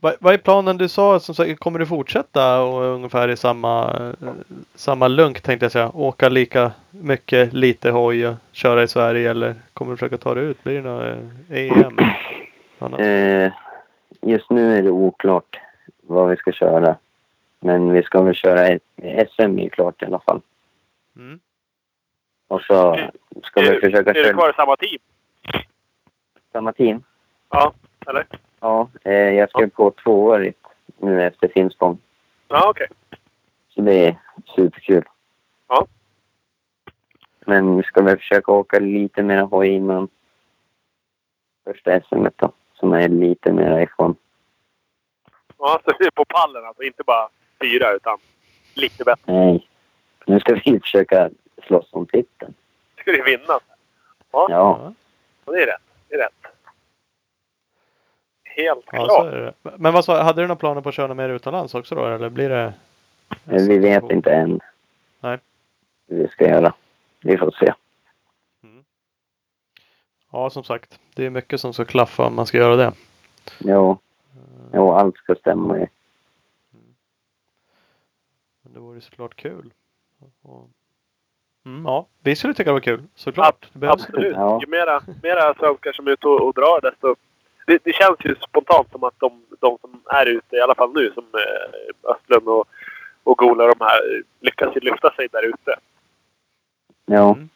[0.00, 0.76] Vad, vad är planen?
[0.76, 3.90] Du sa som sagt, kommer du fortsätta och ungefär i samma,
[4.22, 4.32] eh,
[4.74, 5.90] samma lunk tänkte jag säga.
[5.94, 10.44] Åka lika mycket, lite hoj och köra i Sverige eller kommer du försöka ta dig
[10.44, 10.64] ut?
[10.64, 11.04] Blir det något
[11.48, 11.98] eh, EM?
[12.78, 13.00] Annat?
[13.00, 13.52] Eh,
[14.20, 15.60] just nu är det oklart
[16.02, 16.96] vad vi ska köra.
[17.60, 18.78] Men vi ska väl köra
[19.28, 20.40] SM är klart i alla fall.
[21.16, 21.40] Mm.
[22.48, 23.00] Och så
[23.44, 24.98] ska är, vi försöka är du köra kvar i samma team?
[26.52, 27.02] samma team.
[27.50, 27.72] Ja,
[28.06, 28.26] eller?
[28.60, 30.66] Ja, eh, jag ska gå tvåårigt
[30.98, 31.98] nu efter Finspång.
[32.48, 32.86] Ja, okej.
[33.68, 34.16] Så det är
[34.56, 35.04] superkul.
[35.68, 35.86] Ja.
[37.46, 40.08] Men vi ska väl försöka åka lite mer hoj innan
[41.64, 42.52] första SM då.
[42.74, 44.16] Som är lite mer ifrån.
[45.58, 46.82] Ja, så det är på pallen alltså.
[46.82, 47.28] Inte bara
[47.60, 48.18] fyra, utan
[48.74, 49.32] lite bättre.
[49.32, 49.68] Nej.
[50.26, 51.30] Nu ska vi försöka
[51.66, 52.54] slåss om titeln.
[53.00, 53.58] Ska du vinna?
[54.30, 54.46] Ja.
[54.50, 54.92] Ja,
[55.48, 55.82] Ja, det är rätt.
[56.08, 56.57] Det är rätt.
[58.58, 59.32] Helt ja, så klart.
[59.32, 59.70] är det.
[59.76, 62.06] Men vad sa, hade du några planer på att köra mer utomlands också då?
[62.06, 62.74] Eller blir det?
[63.44, 64.60] Men vi vet inte än.
[65.20, 65.38] Nej.
[66.08, 66.74] Hur vi ska göra.
[67.20, 67.72] Vi får se.
[70.32, 71.00] Ja, som sagt.
[71.14, 72.92] Det är mycket som ska klaffa om man ska göra det.
[73.58, 73.98] Jo.
[74.72, 75.86] Jo, allt ska stämma ju.
[78.62, 79.72] Men det vore såklart kul.
[80.42, 80.68] Och,
[81.66, 83.02] mm, ja, vi skulle tycka det var kul.
[83.14, 83.68] Såklart.
[83.72, 84.04] Det behövs.
[84.04, 84.36] Absolut.
[84.36, 87.16] Ju mera, mera svenskar som är ute och, och drar desto...
[87.68, 90.92] Det, det känns ju spontant som att de, de som är ute, i alla fall
[90.94, 92.68] nu, som eh, Östlund och,
[93.22, 95.74] och Gola de här, lyckas ju lyfta sig där ute.
[97.06, 97.34] Ja.
[97.34, 97.48] Mm.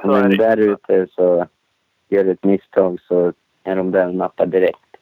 [0.00, 1.46] Så Men där ute så
[2.08, 3.32] gör du ett misstag så
[3.64, 4.96] är de där och nappar direkt.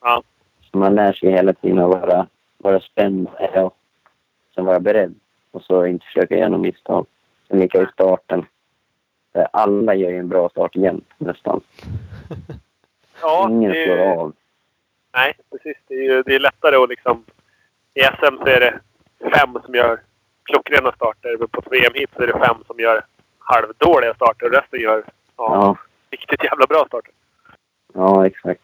[0.00, 0.22] Ja.
[0.70, 2.26] Så man lär sig hela tiden att vara,
[2.58, 3.76] vara spänd och
[4.54, 5.14] sen vara beredd.
[5.50, 7.06] Och så inte försöka göra något misstag.
[7.48, 8.46] Sen lika i starten.
[9.52, 11.60] Alla gör ju en bra start jämt nästan.
[13.22, 14.32] Ja, Ingen det är slår ju- av.
[15.14, 15.76] Nej, precis.
[15.88, 17.24] Det är, ju, det är lättare att liksom...
[17.94, 18.80] I SM så är det
[19.36, 20.00] fem som gör
[20.44, 21.36] klockrena starter.
[21.38, 23.04] Men på ett VM hit så är det fem som gör
[23.38, 25.04] halvdåliga starter och resten gör ja,
[25.36, 25.76] Ja,
[26.10, 27.12] riktigt jävla bra starter.
[27.94, 28.62] ja exakt.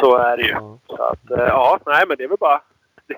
[0.00, 0.48] Så är det ju.
[0.50, 0.78] Ja.
[0.86, 2.62] Så att, eh, ja, nej men det är väl bara...
[3.06, 3.16] det-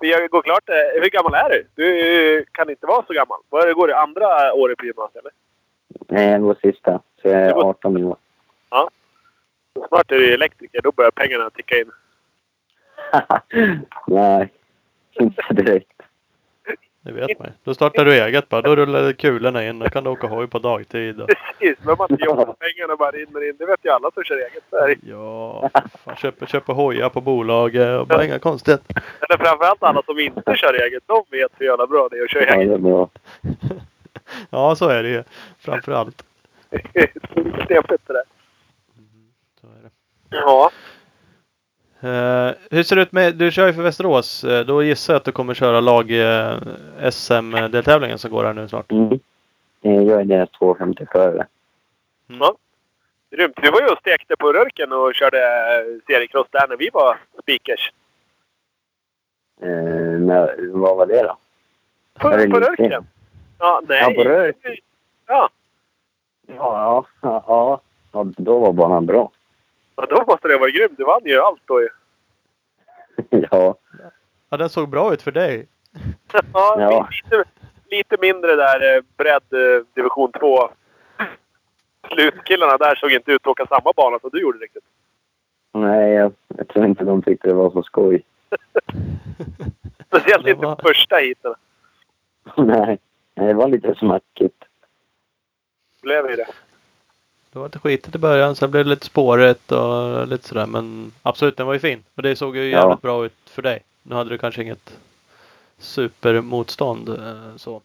[0.00, 0.68] Vi går klart.
[0.68, 1.66] eh, Hur gammal är du?
[1.74, 3.38] Du kan inte vara så gammal.
[3.50, 5.32] Går det andra året på gymnasiet eller?
[6.08, 7.00] Nej, jag går sista.
[7.22, 8.16] Så jag är går- 18 år.
[9.88, 10.80] Snart är du elektriker.
[10.82, 11.90] Då börjar pengarna ticka in.
[14.06, 14.48] Nej,
[15.20, 15.88] inte direkt.
[17.00, 17.48] Det vet man.
[17.64, 18.62] Då startar du eget bara.
[18.62, 19.78] Då rullar kulorna in.
[19.78, 21.20] Då kan du åka hoj på dagtid.
[21.20, 21.28] Och...
[21.28, 23.56] Precis, men man inte jobba pengarna bara rinner in.
[23.58, 24.64] Det vet ju alla som kör eget.
[24.70, 24.96] Så är det.
[25.10, 25.70] Ja,
[26.04, 29.02] fan, köper, köper hojar på bolaget och bara inga konstigheter.
[29.28, 31.02] Eller framförallt alla som inte kör eget.
[31.06, 32.68] De vet hur jävla bra det är att köra Ja, eget.
[32.68, 33.08] det är bra.
[34.50, 35.24] Ja, så är det ju.
[35.58, 36.22] Framför allt.
[37.68, 37.74] Det
[38.12, 38.22] där.
[39.60, 39.90] Så är det.
[40.30, 40.70] Ja.
[42.00, 44.44] Eh, hur ser det ut med, du kör ju för Västerås.
[44.44, 46.58] Eh, då gissar jag att du kommer köra lag eh,
[48.18, 48.92] som går här nu snart.
[48.92, 49.12] Mm.
[49.82, 51.46] Eh, Jag är deras 250-förare.
[53.30, 53.54] Grymt.
[53.62, 55.38] Vi var ju och stekte på Rörken och körde
[56.06, 57.92] seriecross där när vi var speakers.
[59.62, 59.68] Eh,
[60.20, 60.48] men
[60.80, 61.38] vad var det då?
[62.18, 62.60] På, det på?
[62.60, 63.06] Rörken?
[63.58, 64.00] Ja, nej.
[64.02, 64.76] Ja, på Rörken.
[65.26, 65.48] Ja,
[66.46, 67.80] Ja, ja, ja,
[68.12, 68.24] ja.
[68.36, 69.30] då var banan bra.
[69.96, 70.96] ja, då måste det vara grymt.
[70.96, 71.88] Du vann ju allt då ju.
[73.50, 73.74] ja,
[74.50, 75.66] Ja, den såg bra ut för dig.
[76.32, 76.40] Ja,
[76.80, 77.08] Ja.
[77.24, 77.44] Lite,
[77.90, 80.68] lite mindre där eh, bredd eh, division 2.
[82.14, 84.84] Slutkillarna där såg inte ut att åka samma bana som du gjorde riktigt.
[85.72, 88.22] nej, jag, jag tror inte de tyckte det var så skoj.
[90.06, 91.54] Speciellt inte var- på första heaten.
[92.56, 92.98] nej, nej,
[93.36, 94.64] det var lite smackigt.
[96.02, 96.46] Blev ju det.
[97.52, 98.56] Det var lite skitigt i början.
[98.56, 100.66] Sen blev det lite spårigt och lite sådär.
[100.66, 102.04] Men absolut, den var ju fin.
[102.14, 102.78] Och det såg ju Ja.
[102.80, 103.82] jävligt bra ut för dig.
[104.02, 104.98] Nu hade du kanske inget
[105.78, 107.82] supermotstånd eh, så.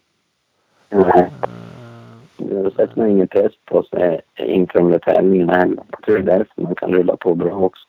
[0.88, 5.82] Nej, Eh, det sätter nog ingen press på sig inför tävlingarna heller.
[6.06, 7.86] Jag det är därför man kan rulla på bra också.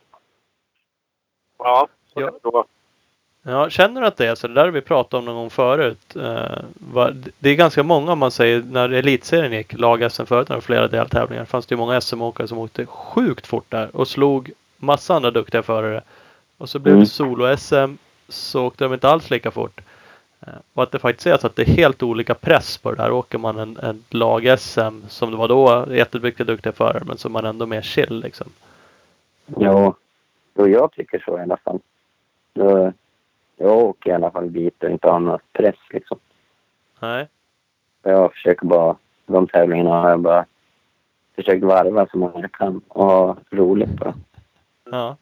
[1.58, 2.26] Ja, så Ja.
[2.26, 2.66] kan det nog vara.
[3.46, 4.48] Ja, känner du att det är så?
[4.48, 6.16] Det där har vi pratat om någon gång förut.
[6.16, 6.58] Eh,
[7.40, 10.62] det är ganska många om man säger när elitserien gick, lag-SM förut när det var
[10.62, 11.46] flera deltävlingar.
[11.46, 15.64] fanns det ju många SM-åkare som åkte sjukt fort där och slog massa andra duktiga
[15.64, 16.02] förare.
[16.58, 17.04] Och så blev Mm.
[17.04, 17.98] det solo-SM
[18.30, 19.82] så åkte de inte alls lika fort.
[20.42, 22.98] Eh, och att det faktiskt är så att det är helt olika press på det
[22.98, 23.12] där.
[23.12, 27.46] Åker man en, en lag-SM som det var då, jätteduktiga duktiga förare men är man
[27.46, 28.48] ändå mer chill liksom.
[29.46, 29.96] Ja,
[30.56, 31.80] jag tycker så i alla fall.
[33.58, 36.20] Jag åker i alla fall dit och inte har någon press liksom.
[37.00, 37.28] Nej.
[38.04, 40.46] Jag försöker bara, de tävlingarna har jag bara
[41.36, 44.14] försökt varva så många jag kan och ha roligt bara.
[44.92, 45.18] Ja.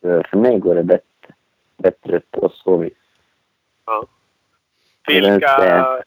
[0.00, 1.34] Så för mig går det bättre,
[1.76, 2.92] bättre på så vis.
[5.06, 6.02] Vilka, Det-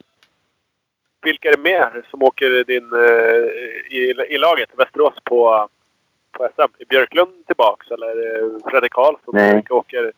[1.22, 5.70] vilka är det mer som åker din, eh, i, i laget Västerås på,
[6.32, 6.62] på SM?
[6.80, 9.34] Är Björklund tillbaks eller det Fredrik Karlsson?
[9.34, 9.56] Nej.
[9.56, 10.12] Vilka åker?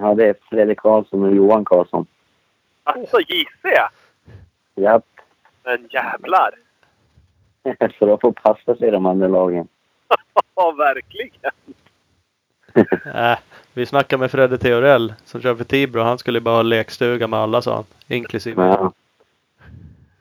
[0.00, 2.06] Ja, det är Fredrik Karlsson och Johan Karlsson.
[2.84, 3.64] Alltså JC!
[4.74, 5.04] Japp,
[5.64, 6.50] Men jävlar!
[7.98, 9.68] så de får passa sig de andra lagen.
[10.54, 11.30] Ja, verkligen!
[13.14, 13.38] Äh,
[13.72, 16.02] vi snackade med Fredde Theorell som kör för Tibro.
[16.02, 17.84] Han skulle bara ha lekstuga med alla sa han.
[18.08, 18.62] Inklusive.
[18.64, 18.92] Ja.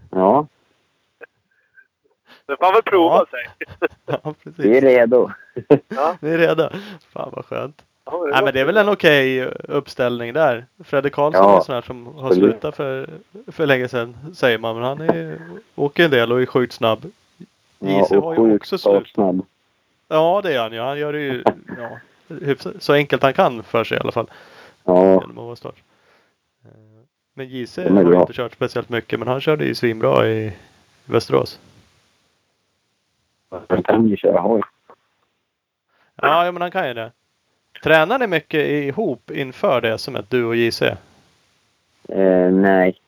[0.10, 0.48] Ja,
[2.46, 3.26] Det får han väl prova Ja.
[3.32, 3.68] sig.
[4.06, 4.84] Ja, vi är precis.
[4.84, 5.32] redo.
[5.88, 6.18] Ja.
[6.22, 6.70] Vi är redo.
[7.14, 7.82] Fan vad skönt.
[8.12, 10.66] Ja, Nej men det är väl en okej uppställning där.
[10.84, 13.10] Fredde Karlsson Ja, är en sån här som har slutat för,
[13.48, 14.76] för länge sedan säger man.
[14.76, 15.40] Men han är,
[15.76, 17.12] åker en del och är sjukt snabb.
[17.80, 19.08] Ja, JC har ju också slut.
[19.08, 19.46] snabb.
[20.08, 20.80] Ja det är han ju.
[20.80, 21.44] Han gör det ju
[21.78, 24.30] ja, hyfsat- så enkelt han kan för sig i alla fall.
[24.84, 25.76] Ja, Genom att vara start.
[26.66, 26.72] Eh,
[27.34, 28.22] Men JC har bra.
[28.22, 30.54] inte kört speciellt mycket men han körde ju svinbra i
[31.06, 31.60] Västerås.
[33.70, 34.62] han kan ju köra hoj.
[36.22, 37.12] Ja, ja men han kan ju det.
[37.84, 40.82] Tränar ni mycket ihop inför det som ett du och JC?
[40.82, 40.98] Eh,
[42.52, 43.00] nej.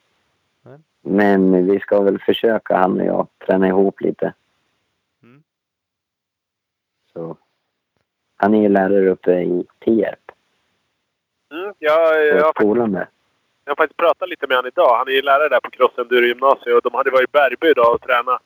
[0.64, 0.80] Nej.
[1.02, 4.34] Men vi ska väl försöka, han och jag, träna ihop lite.
[5.24, 5.44] Mm.
[7.14, 7.38] Så.
[8.38, 10.20] Han är ju lärare uppe i Tierp,
[11.52, 13.08] Mm, jag, jag, på har skolan där.
[13.66, 14.98] jag har faktiskt pratat lite med honom idag.
[14.98, 17.68] Han är ju lärare där på Cross Enduro gymnasiet och de hade varit i Bergby
[17.68, 18.42] idag och tränat.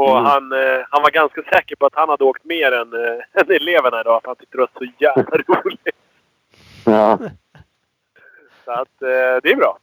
[0.00, 0.24] Och Mm.
[0.24, 3.50] han, eh, han var ganska säker på att han hade åkt mer än, eh, än
[3.50, 4.20] eleverna idag.
[4.22, 5.22] För han tyckte det var så jävla
[5.64, 5.96] roligt.
[6.84, 7.18] Ja,
[8.64, 9.78] Så att eh, det är bra.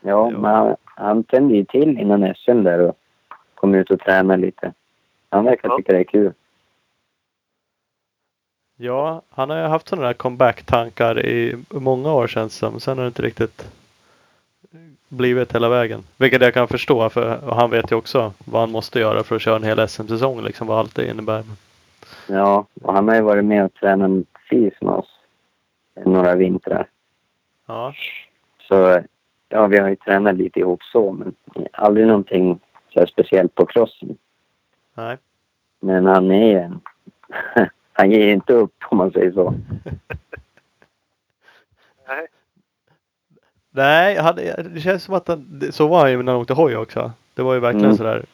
[0.00, 2.96] ja men han, han tände ju till innan SM där och
[3.54, 4.72] kom ut och tränade lite.
[5.30, 5.76] Han verkar Ja.
[5.76, 6.32] tycka det är kul.
[8.76, 12.80] Ja, han har ju haft sådana där comeback-tankar i många år känns det som.
[12.80, 13.70] Sen har det inte riktigt
[15.08, 16.02] blivit hela vägen.
[16.16, 19.42] Vilket jag kan förstå för han vet ju också vad han måste göra för att
[19.42, 20.42] köra en hel SM-säsong.
[20.42, 21.44] Liksom vad allt det innebär.
[22.26, 25.18] Ja, och han har ju varit med och tränat fys med oss
[26.04, 26.88] några vintrar.
[27.66, 27.94] Ja,
[28.68, 29.02] Så
[29.48, 31.34] ja, vi har ju tränat lite ihop så, men
[31.72, 32.60] aldrig någonting
[32.94, 34.18] så speciellt på crossen.
[34.94, 35.18] nej.
[35.82, 36.80] Men han är en...
[37.92, 39.54] han ger inte upp om man säger så.
[42.08, 42.26] Nej.
[43.70, 46.54] Nej, jag hade, det känns som att han, så var han ju när han åkte
[46.54, 47.12] hoj också.
[47.34, 47.96] Det var ju verkligen Mm.
[47.96, 48.24] sådär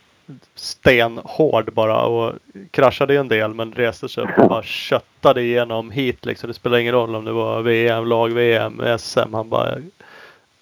[0.54, 2.32] stenhård bara och
[2.70, 6.48] kraschade ju en del men reste sig upp och bara köttade igenom hit liksom.
[6.48, 9.34] Det spelar ingen roll om det var VM, lag-VM, SM.
[9.34, 9.74] Han bara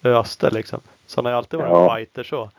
[0.03, 0.79] öste liksom.
[1.05, 1.95] Så han har ju alltid varit Ja.
[1.95, 2.49] fighter så.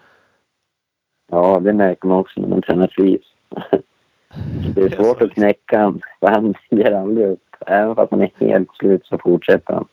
[1.31, 3.23] Ja, det märker man också när man tränar flis.
[4.75, 7.41] Det är svårt att knäcka för han ger aldrig upp.
[7.67, 9.87] Även fast han är helt slut så fortsätter han.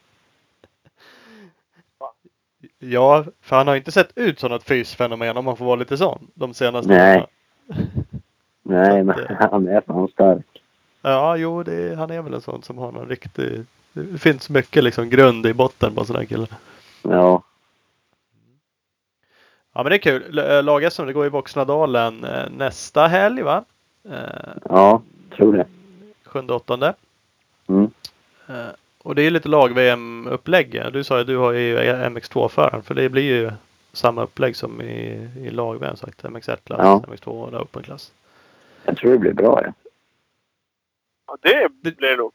[2.92, 5.98] Ja, för han har inte sett ut som något fysfenomen om man får vara lite
[5.98, 6.28] sån.
[6.34, 7.18] De senaste Nej.
[7.18, 7.28] åren.
[8.64, 10.46] Nej, men eh, han är fan stark.
[11.02, 13.66] Ja, jo, det, han är väl en sån som har någon riktig...
[13.94, 16.48] Det finns mycket liksom grund i botten på en sån här kille.
[17.02, 17.44] Ja,
[19.74, 20.40] Ja men det är kul.
[20.40, 23.64] L- Lag-SM det går i Voxnadalen eh, nästa helg va?
[24.10, 25.02] Eh, ja,
[25.36, 25.66] tror det.
[26.26, 26.94] Sjunde, åttonde.
[27.68, 27.92] Mm.
[29.04, 30.82] Och det är lite lag-VM-upplägg.
[30.94, 33.52] Du sa ju du har ju MX2-föraren för det blir ju
[33.94, 36.24] samma upplägg som i, i lag-VM sagt.
[36.24, 37.04] MX1-klass, Ja.
[37.08, 38.12] MX2 och Open-klass.
[38.86, 39.74] Jag tror det blir bra ja.
[41.28, 42.32] Ja, det blir det nog.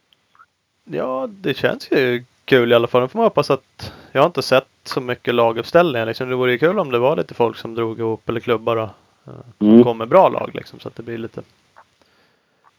[0.84, 3.02] Ja, det känns ju kul i alla fall.
[3.02, 6.06] Nu får man hoppas att jag har inte sett så mycket laguppställningar.
[6.06, 6.28] Liksom.
[6.28, 8.82] Det vore ju kul om det var lite folk som drog ihop eller klubbar och
[9.26, 9.84] eh, Mm.
[9.84, 11.42] kom med bra lag liksom så att det blir lite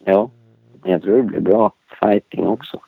[0.04, 0.30] Ja,
[0.82, 2.80] jag tror det blir bra fighting också.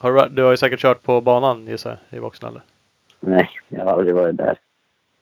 [0.00, 2.62] Har du, du har ju säkert kört på banan gissar jag, i Voxna eller?
[3.20, 4.58] Nej, jag har aldrig varit där.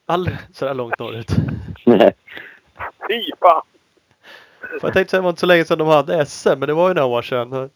[0.07, 1.31] Aldrig sådär långt norrut.
[1.87, 2.13] Nej.
[3.09, 3.63] Fy fan!
[4.83, 6.89] Jag tänkte säga det var inte så länge sedan de hade SM, men det var
[6.89, 7.71] ju några år sedan.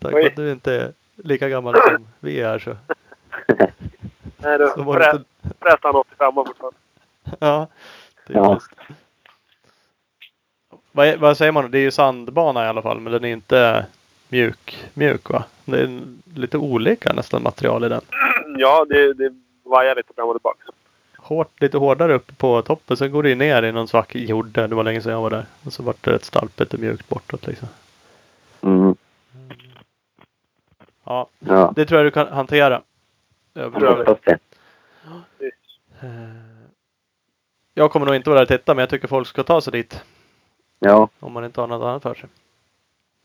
[0.00, 0.26] Tack för Oj.
[0.26, 2.70] att du inte är lika gammal som vi är så.
[4.36, 5.24] Nej du, det inte,
[5.60, 6.78] förresten han 85 fortfarande.
[7.38, 7.66] ja,
[8.26, 8.52] det är Ja.
[8.54, 8.70] just.
[10.92, 11.70] Vad, vad säger man?
[11.70, 13.86] Det är ju sandbana i alla fall, men den är inte
[14.30, 15.44] mjuk, mjuk va?
[15.64, 16.00] Det är
[16.34, 18.00] lite olika nästan material i den.
[18.58, 19.32] Ja, det, det
[19.64, 20.64] vajar lite fram och tillbaka.
[21.16, 24.46] Hårt, lite hårdare uppe på toppen, sen går det ner i någon svart jord.
[24.48, 25.46] Det var länge sedan jag var där.
[25.66, 27.68] Och så vart det rätt stalpigt och mjukt bortåt liksom.
[28.60, 28.94] Mm.
[31.04, 32.82] Ja, Ja, det tror jag du kan hantera.
[33.52, 34.38] jag Över- hoppas det.
[36.02, 36.08] Eh,
[37.74, 39.72] Jag kommer nog inte vara där och titta men jag tycker folk ska ta sig
[39.72, 40.00] dit.
[40.78, 42.28] Ja, Om man inte har något annat för sig.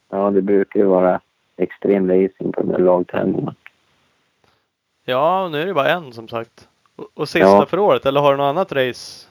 [0.10, 1.20] Ja, det brukar ju vara
[1.58, 3.56] extrem racing på de där lagtävlingarna.
[5.06, 6.68] Ja, nu är det bara en som sagt.
[6.96, 7.66] Och, och sista Ja.
[7.66, 9.28] för året, eller har du något annat race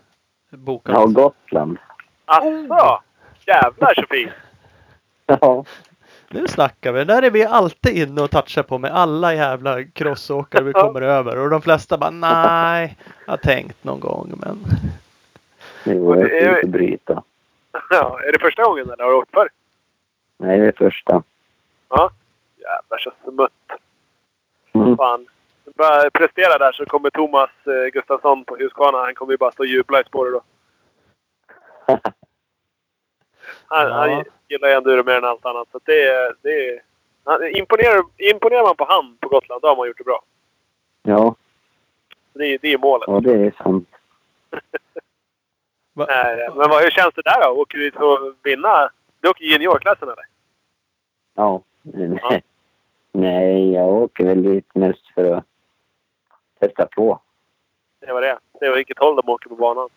[0.50, 0.94] bokat?
[0.94, 1.78] Ja, Gotland.
[2.24, 3.00] Asså!
[3.46, 4.30] Jävlar så fint!
[5.26, 5.64] Ja,
[6.28, 7.04] Nu snackar vi.
[7.04, 11.38] Där är vi alltid inne och touchar på med alla jävla crossåkare vi kommer över.
[11.38, 14.58] Och de flesta bara nej, jag har tänkt någon gång men.
[15.84, 17.22] är- jag inte bryta.
[17.90, 19.48] Ja, är det första gången eller har du åkt förr?
[20.38, 21.22] Nej, det är första.
[21.88, 22.10] Ja.
[22.56, 23.52] Jävlar så smutt.
[24.72, 24.96] Mm.
[24.96, 25.26] Fan.
[25.76, 28.98] Börjar prestera där så kommer Thomas eh, Gustafsson på Husqvarna.
[28.98, 30.42] Han kommer ju bara stå och jubla i spåret då.
[33.66, 33.94] Han, Ja.
[33.94, 35.68] han gillar ju enduro mer än allt annat.
[35.72, 36.80] Så det, är- det.
[37.24, 40.22] Han, imponerar, imponerar man på han på Gotland, då har man gjort det bra.
[41.02, 41.34] Ja,
[42.32, 43.08] Det är, det är målet.
[43.08, 43.88] ja, det är sant.
[45.94, 47.50] Nej, men vad, hur känns det där då?
[47.60, 48.90] Åker du dit och vinna?
[49.24, 50.24] Du åker juniorklassen eller?
[51.34, 51.62] Ja.
[51.82, 52.42] Nej.
[53.12, 55.44] Nej, jag åker väl dit mest för att
[56.60, 57.20] testa på.
[58.00, 58.38] Det var det.
[58.60, 59.88] Det var vilket håll de åker på banan.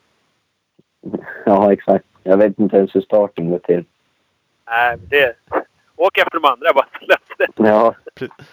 [1.45, 2.05] Ja, exakt.
[2.23, 3.85] Jag vet inte ens hur starten går till.
[4.65, 5.35] Nej, men det...
[5.95, 7.47] Åk efter de andra bara så löser det.
[7.55, 7.95] Ja,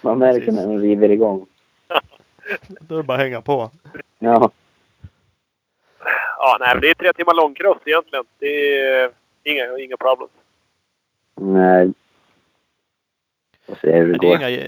[0.01, 1.47] man märker när de river igång.
[2.69, 3.71] Då är det bara att hänga på.
[4.19, 4.51] Ja,
[6.39, 8.25] Ja, nej, men det är tre timmar långcross egentligen.
[8.39, 9.11] Det är
[9.43, 10.29] inga, inga problem.
[11.35, 11.93] Nej.
[13.81, 14.67] Hur det Det är, inga,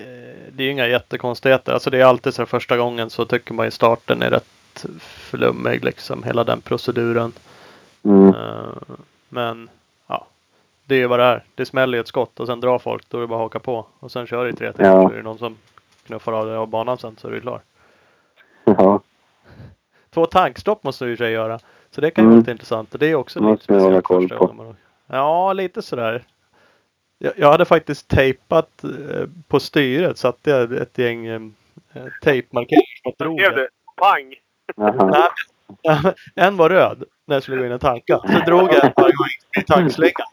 [0.52, 1.72] det är inga jättekonstigheter.
[1.72, 5.84] Alltså det är alltid så första gången så tycker man ju starten är rätt flummig
[5.84, 6.22] liksom.
[6.22, 7.32] Hela den proceduren.
[8.02, 8.28] Mm.
[8.28, 8.94] Eh,
[9.28, 9.68] Men
[10.06, 10.26] ja,
[10.84, 11.42] det är ju vad det är.
[11.54, 13.08] Det smäller ju ett skott och sen drar folk.
[13.08, 13.86] Då är det bara att haka på.
[13.98, 15.08] Och sen kör det i tre timmar Ja.
[15.08, 15.56] så är det någon som
[16.06, 17.60] knuffar av dig av banan sen så är du klar.
[18.64, 19.00] Ja,
[20.10, 21.58] Två tankstopp måste du ju sig göra.
[21.90, 22.30] Så det kan ju Mm.
[22.34, 22.92] vara lite intressant.
[22.94, 24.06] Och det är också lite speciellt.
[25.06, 26.22] Ja, lite sådär.
[27.18, 30.18] Jag, hade faktiskt tejpat eh, på styret.
[30.18, 31.40] Satte jag ett gäng eh,
[32.22, 33.40] tejpmarkeringar som drog.
[33.96, 34.34] Pang!
[36.34, 38.18] en var röd när jag skulle gå in och tanka.
[38.18, 40.26] Så drog jag varje gång i tankslingan.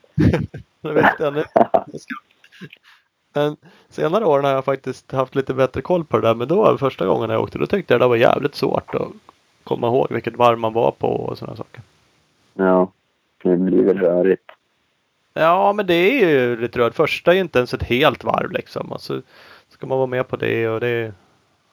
[0.96, 1.44] Vet jag nu.
[3.34, 3.58] Men
[3.90, 6.36] senare åren har jag faktiskt haft lite bättre koll på det där.
[6.36, 7.58] Men då var det första gången jag åkte.
[7.58, 9.08] Då tyckte jag det var jävligt svårt att
[9.64, 11.82] komma ihåg vilket varv man var på och sådana saker.
[12.54, 12.92] Ja,
[13.44, 14.52] det blir väl rörigt.
[15.34, 16.96] Ja, men det är ju lite rörigt.
[16.96, 18.92] Första är ju inte ens ett helt varv liksom.
[18.92, 19.22] Och så
[19.70, 21.14] ska man vara med på det och det.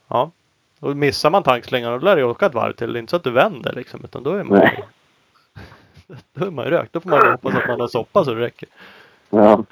[0.08, 0.30] Ja,
[0.80, 2.92] Och missar man tankslingan då lär det åka ett varv till.
[2.92, 4.04] Det är inte så att du vänder liksom.
[4.04, 4.84] Utan då är man, Nej.
[6.32, 6.92] då är man ju rökt.
[6.92, 8.68] Då får man hoppas att man har soppa så det räcker.
[9.30, 9.64] Ja.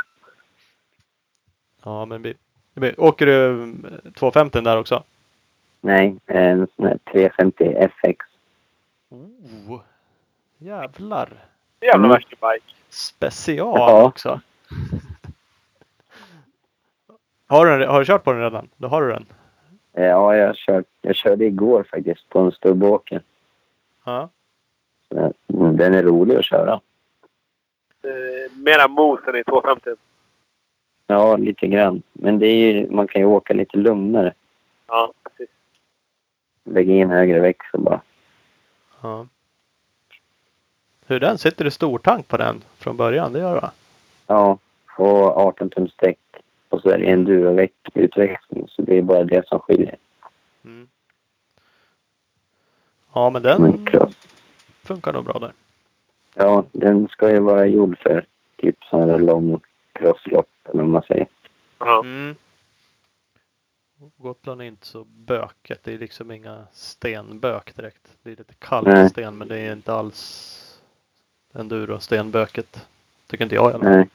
[1.83, 2.35] Ja men blir,
[3.01, 3.63] åker du
[4.05, 5.03] eh, 250 där också?
[5.81, 8.27] Nej, en sån här 350 FX.
[9.09, 9.81] Oh,
[10.59, 11.29] jävlar.
[11.81, 12.11] Jävla Mm.
[12.11, 12.65] värsta bike.
[12.89, 14.05] Special Ja.
[14.05, 14.41] också.
[17.47, 18.69] Har du, har du kört på den redan?
[18.77, 19.27] Då har du den.
[19.93, 23.23] Eh, Ja, jag, kört, jag körde igår faktiskt på en stubbåker.
[24.05, 24.29] Ja.
[25.15, 25.33] Mm,
[25.77, 26.81] Den är rolig att köra.
[28.03, 29.91] Eh, mera mos än i 250.
[31.07, 32.03] Ja, lite grann.
[32.13, 34.33] Men det är ju, man kan ju åka lite lugnare.
[34.87, 35.55] Ja, precis.
[36.65, 38.01] Lägga in högre växel bara.
[39.03, 39.27] ja.
[41.09, 41.39] Hur den?
[41.39, 43.33] Sitter det stortank på den från början?
[43.33, 43.73] Det gör det va?
[44.27, 44.59] Ja,
[44.97, 46.19] och 18 tums däck.
[46.69, 48.69] Och så är det enduro-utväxling.
[48.69, 49.97] Så det är bara det som skiljer.
[50.65, 50.89] Mm.
[53.13, 54.15] Ja men Men den cross.
[54.83, 55.53] funkar nog bra där.
[56.35, 59.61] Ja, den ska ju vara gjord för typ sån här lång
[59.93, 61.27] crosslopp eller vad man säger.
[61.79, 62.01] Ja.
[62.01, 62.35] Mm.
[64.17, 65.81] Gotland är inte så böket.
[65.85, 68.17] Det är liksom inga stenbök direkt.
[68.23, 68.57] Det är lite Nej.
[68.59, 70.65] kalksten men det är inte alls
[71.53, 72.87] enduro-stenböket.
[73.27, 73.93] Tycker inte jag i alla fall.
[73.93, 74.09] Nej.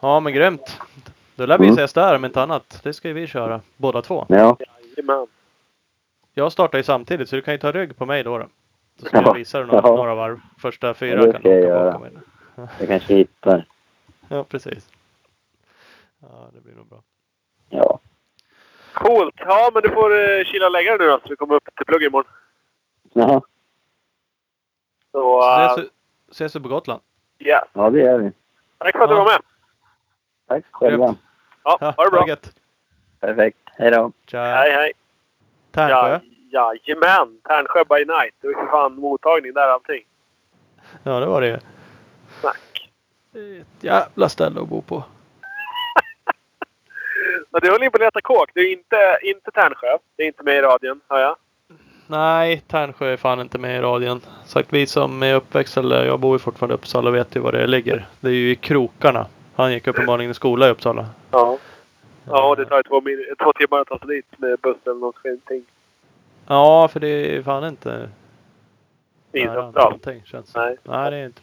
[0.00, 0.78] Ja men grymt.
[1.34, 1.74] Då lär vi Mm.
[1.74, 2.80] ses där om inte annat.
[2.82, 4.26] Det ska ju vi köra båda två.
[4.28, 4.56] Ja,
[4.96, 5.26] Jajamän.
[6.34, 8.38] Jag startar ju samtidigt så du kan ju ta rygg på mig då.
[8.38, 8.46] då.
[9.00, 9.22] Så ska Ja.
[9.26, 9.96] jag visa dig några, Ja.
[9.96, 10.40] några varv.
[10.58, 11.84] Första fyra Ja, det kan du jag åka göra.
[11.92, 12.12] bakom mig.
[12.78, 13.66] jag kanske hittar.
[14.28, 14.88] Ja precis.
[16.20, 17.02] Ja det blir nog bra.
[17.68, 17.98] Ja.
[18.92, 19.34] Coolt!
[19.36, 21.68] Ja, men du får uh, kila och lägga dig nu då, så vi kommer upp
[21.76, 22.32] till plugg imorgon.
[23.12, 23.40] Jaha.
[25.12, 25.90] Så, Så ses, vi-
[26.30, 27.00] ses vi på Gotland.
[27.38, 27.62] yes.
[27.72, 28.32] Ja, det gör vi.
[28.78, 29.24] Tack för att du Ja.
[29.24, 29.40] var med.
[30.48, 31.14] Tack själva.
[31.64, 32.28] Ja, ha det bra.
[32.28, 32.54] gött.
[33.20, 33.58] Perfekt.
[33.64, 34.12] Hej då.
[34.26, 34.42] Tja.
[34.44, 34.92] Hej, hej.
[35.70, 36.20] Tärnsjö.
[36.50, 37.40] Ja, jajamän!
[37.44, 38.34] Tärnsjö by night.
[38.40, 40.04] Det var ju fan mottagning där allting.
[41.02, 41.58] Ja det var det ju.
[42.40, 42.90] Snack.
[43.30, 45.04] Det är Ett jävla ställe att bo på.
[47.50, 48.50] Men du håller in på att leta kåk.
[48.54, 49.98] Det är inte, inte Tärnsjö.
[50.16, 51.36] Det är inte med i radion, hör jag.
[52.06, 54.20] Nej, Tärnsjö är fan inte med i radien.
[54.44, 57.52] Sagt vi som är uppväxt, eller jag bor ju fortfarande i Uppsala, vet ju var
[57.52, 58.06] det ligger.
[58.20, 59.26] Det är ju i krokarna.
[59.54, 61.06] Han gick uppenbarligen i skola i Uppsala.
[61.30, 61.58] Ja.
[62.24, 65.64] Ja, det tar två, min- två timmar att ta sig dit med buss eller skit.
[66.46, 68.08] Ja, för det är fan inte
[69.32, 70.54] nära någonting känns.
[70.54, 70.76] Nej.
[70.82, 71.42] Nej, det är inte.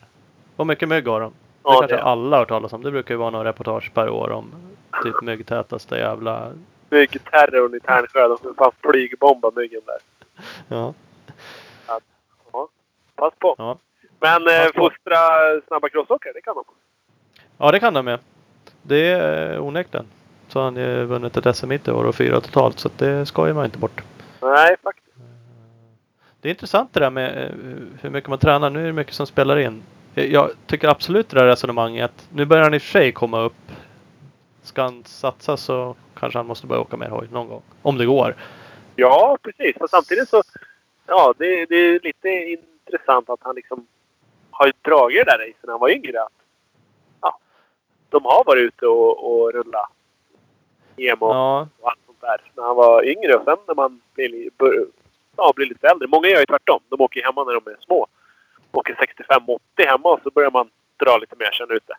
[0.56, 1.30] Och mycket mygg har de.
[1.32, 2.84] Det Ja, kanske det alla har hört talas om.
[2.84, 4.52] Det brukar ju vara några reportage per år om
[5.04, 6.52] typ myggtätaste jävla...
[6.90, 8.28] myggterrorn i Tärnsjö.
[8.28, 9.98] De fan flygbomba myggen där.
[10.68, 10.94] Ja.
[13.16, 13.56] Pass på.
[13.58, 13.78] Ja.
[14.20, 15.18] Men eh, fostra
[15.68, 16.64] snabba crossåkare, det kan de.
[17.58, 18.20] ja, det kan de med.
[18.82, 20.06] Det är eh, onekligen.
[20.48, 22.80] Så har han ju vunnit ett SM i år och fyra totalt.
[22.80, 24.04] Så att det skojar man inte bort.
[24.42, 25.06] Nej, faktiskt.
[26.42, 27.56] Det är intressant det där med eh,
[28.02, 28.70] hur mycket man tränar.
[28.70, 29.84] Nu är det mycket som spelar in.
[30.14, 32.28] Jag- Jag tycker absolut det där resonemanget.
[32.34, 33.72] Nu börjar han i och för sig komma upp.
[34.64, 37.62] Ska han satsa så kanske han måste börja åka mer hoj någon gång.
[37.82, 38.36] Om det går.
[39.00, 39.76] Ja, precis.
[39.80, 40.44] Men samtidigt så...
[41.08, 43.88] Ja, det, det är lite intressant att han liksom
[44.52, 46.22] har dragit det där racet när han var yngre.
[46.22, 46.34] Att,
[47.22, 47.40] ja,
[48.10, 49.90] de har varit ute och, och rullat
[50.98, 53.36] EM och, Ja, och allt sånt där när han var yngre.
[53.36, 54.50] Och sen när man blir,
[55.38, 56.08] ja, blir lite äldre.
[56.08, 56.80] Många gör ju tvärtom.
[56.90, 58.08] De åker hemma när de är små.
[58.72, 58.94] Åker
[59.30, 61.94] 65-80 hemma och så börjar man dra lite mer sen ute.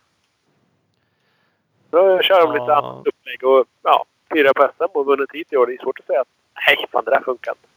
[1.91, 2.77] Då kör de lite Ja.
[2.79, 5.67] annat upplägg och ja, fyra på SM och vunnit hit i år.
[5.67, 6.29] Det är svårt att säga att
[6.67, 7.69] nej, fan det där funkar inte.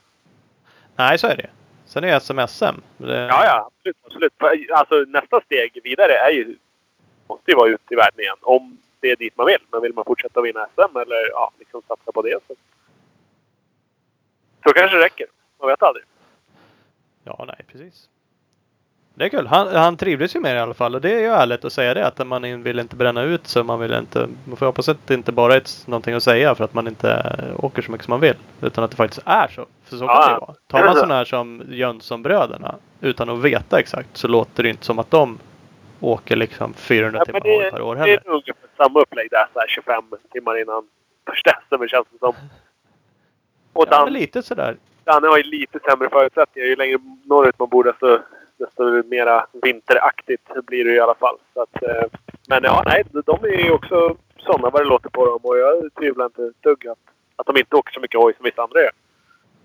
[0.96, 1.50] nej så är det.
[1.86, 2.82] Sen är SM SM.
[2.98, 3.98] Det, Ja, ja, absolut.
[4.06, 4.34] absolut.
[4.72, 6.56] Alltså nästa steg vidare är ju,
[7.28, 8.36] måste ju vara ute i världen igen.
[8.42, 9.62] Om det är dit man vill.
[9.72, 12.56] Men vill man fortsätta vinna SM eller ja, liksom satsa på det så.
[14.64, 15.28] Så kanske det räcker.
[15.60, 16.06] Man vet aldrig.
[17.24, 18.10] Ja, nej precis.
[19.16, 19.48] Det är kul.
[19.48, 21.74] Han, han trivdes ju med det i alla fall och det är ju ärligt att
[21.74, 23.64] säga det att man vill inte bränna ut sig.
[23.64, 26.56] Man vill inte, man får hoppas att det inte bara är ett, någonting att säga
[26.56, 28.36] för att man inte åker så mycket som man vill.
[28.62, 29.66] Utan att det faktiskt är så.
[29.84, 30.28] För så kan Ja.
[30.28, 30.54] det ju vara.
[30.68, 35.00] Tar man sådana här som Jönssonbröderna utan att veta exakt så låter det inte som
[35.00, 35.40] att de
[36.00, 38.22] åker liksom 400 Ja, timmar det, per år det heller.
[38.26, 38.44] är nog
[38.78, 39.46] samma upplägg där.
[39.54, 40.84] Så här 25 timmar innan
[41.30, 42.34] första SM känns det som.
[43.74, 44.78] Och Ja, Dan, lite sådär.
[45.04, 46.68] Danne har ju lite sämre förutsättningar.
[46.68, 48.20] Ju längre norrut man bor desto,
[48.66, 51.38] desto mera vinteraktigt blir det i alla fall.
[51.54, 52.04] Så att, eh,
[52.50, 55.40] men ja, nej, de är ju också sådana vad det låter på dem.
[55.44, 57.00] Och jag tvivlar inte ett dugg att,
[57.36, 58.92] att de inte åker så mycket hoj som vissa andra gör.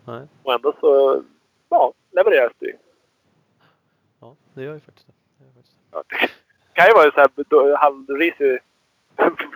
[0.05, 0.27] Nej.
[0.43, 1.23] Och ändå så
[1.69, 2.77] ja, levereras det ju.
[4.21, 5.13] Ja, det gör ju faktiskt det.
[5.39, 5.45] det.
[5.45, 5.97] Gör faktiskt det.
[5.97, 6.03] Ja,
[6.75, 8.59] Det kan ju vara så här då- halvrisig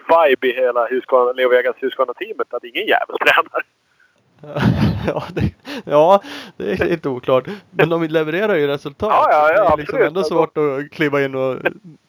[0.09, 3.63] vibe i hela Husqvarna, Leo Vegas Husqvarna-teamet att ingen jävel tränar.
[5.07, 6.23] ja, det, ja,
[6.57, 7.45] det är lite oklart.
[7.71, 9.11] Men de levererar ju resultat.
[9.13, 10.09] Ja, ja, ja, det är liksom absolut.
[10.09, 11.59] ändå svårt att kliva in och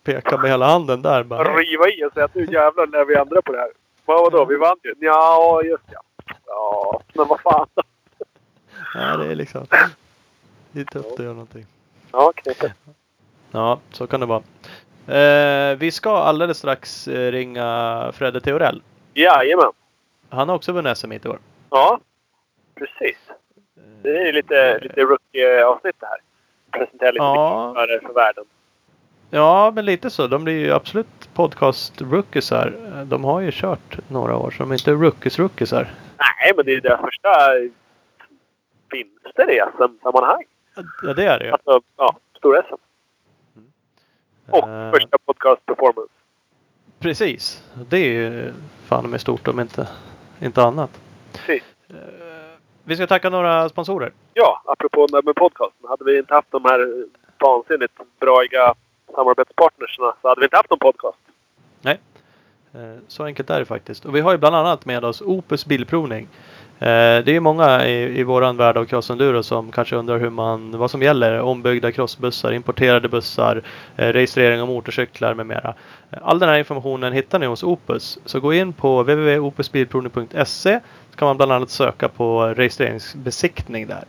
[0.03, 1.23] peka med hela handen där.
[1.23, 1.43] Bara.
[1.43, 3.69] Riva i och säga att nu jävlar lär vi ändra på det här.
[4.05, 4.45] Vad vadå?
[4.45, 4.93] Vi vann ju.
[4.99, 6.01] Ja, just ja.
[6.45, 7.67] Ja, men vad fan.
[8.93, 9.65] Ja, det är liksom.
[10.71, 11.65] Det är tufft att göra någonting.
[12.11, 12.73] Ja, knepigt.
[13.51, 14.43] Ja, så kan det vara.
[15.07, 18.81] Eh, vi ska alldeles strax eh, ringa Fredde Theorell.
[19.13, 19.71] Jajamän.
[20.29, 21.39] Han har också vunnit SM i år.
[21.69, 21.99] Ja,
[22.85, 23.17] precis.
[24.01, 26.17] Det är lite, lite rookie-avsnitt det här.
[26.71, 27.73] Presentera lite Ja.
[27.75, 28.45] för, för världen.
[29.29, 30.27] Ja, men lite så.
[30.27, 33.05] De blir ju absolut podcast-rookiesar.
[33.05, 35.87] De har ju kört några år, så de är inte rookies-rookiesar.
[36.17, 37.29] Nej, men det är deras första
[38.91, 40.43] vinster i SM-sammanhang.
[41.03, 41.51] Ja, det är det ju.
[41.51, 42.75] Alltså, ja, stor-SM.
[44.49, 46.09] Och Eh, första podcast-performance.
[46.99, 47.63] Precis.
[47.89, 48.53] Det är ju
[48.85, 49.87] fan med stort om inte,
[50.41, 50.99] inte annat.
[51.33, 51.63] Precis.
[51.89, 51.95] Eh,
[52.85, 54.11] Vi ska tacka några sponsorer.
[54.33, 55.89] Ja, apropå med podcasten.
[55.89, 57.05] Hade vi inte haft de här
[57.39, 58.73] vansinnigt braiga
[59.15, 61.17] samarbetspartnersna så hade vi inte haft någon podcast.
[62.75, 64.05] Eh, Så enkelt är det faktiskt.
[64.05, 66.27] Och vi har ju bland annat med oss Opus Bilprovning.
[66.79, 66.87] Eh,
[67.25, 70.91] Det är många i, i våran värld av crossenduro som kanske undrar hur man, vad
[70.91, 71.39] som gäller.
[71.39, 73.61] Ombyggda crossbussar, importerade bussar,
[73.97, 75.73] eh, registrering av motorcyklar med mera.
[76.21, 78.19] All den här informationen hittar ni hos Opus.
[78.25, 80.79] Så gå in på www.opusbilprovning.se
[81.15, 84.03] kan man bland annat söka på registreringsbesiktning där.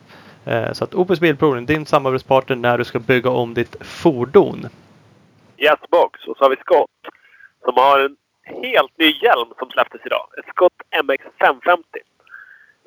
[0.45, 4.69] Eh, så att Opus Bilprovning, din samarbetspartner när du ska bygga om ditt fordon.
[5.57, 6.27] Yes-box.
[6.27, 6.91] Och så har vi Scott
[7.65, 8.17] som har en
[8.63, 10.27] helt ny hjälm som släpptes idag.
[10.39, 10.73] Ett Scott
[11.05, 11.85] MX 550.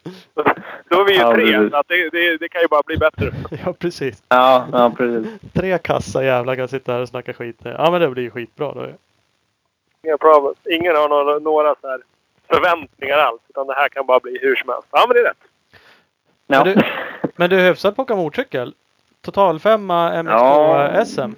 [0.90, 2.98] Då är vi ju Ja, tre, så att det, det, det kan ju bara bli
[2.98, 3.32] bättre.
[3.66, 4.24] Ja, precis.
[4.30, 5.28] Ja, ja precis.
[5.54, 7.60] Tre kassa jävlar kan sitta här och snacka skit.
[7.64, 8.88] Ja, men det blir ju skitbra då.
[10.04, 10.54] Inga problem.
[10.70, 12.00] Ingen har några, några så här
[12.50, 13.42] förväntningar alls.
[13.50, 14.88] Utan det här kan bara bli hur som helst.
[14.92, 15.38] Ja, men det är rätt.
[16.48, 16.64] Ja.
[16.66, 16.84] Men du-
[17.36, 18.74] Men du är hyfsat på att åka motorcykel.
[19.22, 21.06] Totalfemma MX2 Ja.
[21.06, 21.32] SM.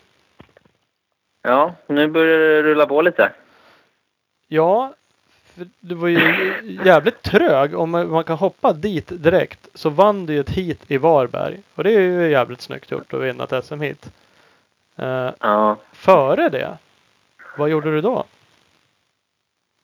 [1.44, 3.32] ja, nu börjar det rulla på lite.
[4.48, 4.94] Ja,
[5.56, 6.54] för du var ju
[6.86, 7.76] jävligt trög.
[7.76, 11.60] Om man kan hoppa dit direkt så vann du ju ett hit i Varberg.
[11.76, 14.12] Och det är ju jävligt snyggt gjort att vinna ett SM-hit.
[15.00, 16.78] Uh, Ja, före det,
[17.58, 18.24] vad gjorde du då?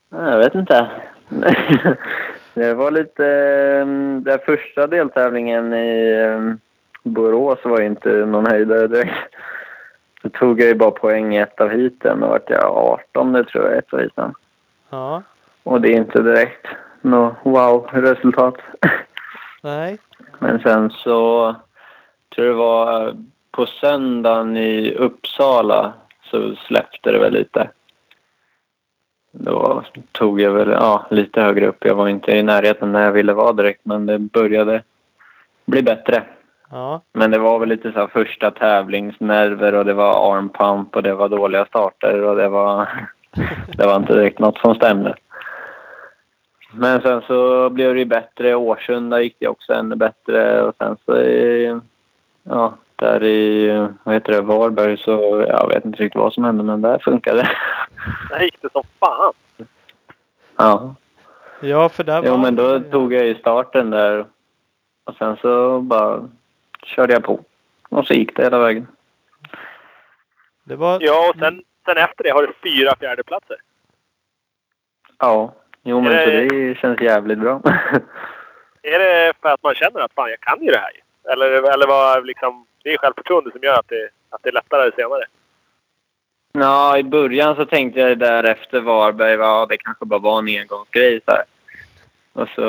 [0.09, 0.89] jag vet inte.
[2.53, 3.25] det var lite...
[3.81, 6.59] ehm, Den första deltävlingen i ehm,
[7.07, 9.35] Borås var inte någon höjdare direkt.
[10.21, 13.65] Så tog jag ju bara poäng i ett av heaten och vart jag 18 tror
[13.65, 14.33] jag ett av heaten.
[14.89, 15.23] Ja,
[15.63, 16.67] Och det är inte direkt
[17.01, 18.55] något wow-resultat.
[19.63, 19.97] nej.
[20.39, 21.55] Men sen så
[22.35, 23.15] tror jag det var
[23.51, 25.93] på söndagen i Uppsala
[26.23, 27.69] så släppte det väl lite.
[29.31, 31.85] Då tog jag väl ja, lite högre upp.
[31.85, 34.83] Jag var inte i närheten när jag ville vara direkt men det började
[35.65, 36.23] bli bättre.
[36.69, 37.01] Ja.
[37.13, 41.13] Men det var väl lite så här första tävlingsnerver och det var armpump och det
[41.13, 42.89] var dåliga starter och det var,
[43.77, 45.15] det var inte direkt något som stämde.
[46.71, 48.55] Men sen så blev det ju bättre.
[48.55, 51.79] Årsunda gick det också ännu bättre och sen så i,
[52.43, 53.69] ja, där i,
[54.03, 57.37] vad heter det, Varberg så, jag vet inte riktigt vad som hände men där funkade
[57.37, 57.49] det.
[58.29, 59.33] Där gick det som fan.
[60.55, 60.95] Ja.
[61.59, 62.27] Ja, för där var...
[62.27, 64.25] Jo men då tog jag ju starten där
[65.05, 66.29] och sen så bara
[66.83, 67.39] körde jag på.
[67.89, 68.87] Och så gick det hela vägen.
[70.63, 70.97] Det var...
[71.01, 73.57] Ja, och sen, sen efter det har du fyra fjärdeplatser.
[75.19, 75.53] Ja.
[75.83, 77.61] Jo men Är så det- det känns jävligt bra.
[78.81, 80.91] Är det för att man känner att fan, jag kan ju det här?
[81.33, 84.91] Eller, eller vad liksom, det är självförtroende som gör att det, att det är lättare
[84.95, 85.23] senare?
[86.51, 90.47] Ja, i början så tänkte jag där efter Varberg, ja det kanske bara var en
[90.61, 91.43] engångsgrej så här.
[92.37, 92.61] Och så,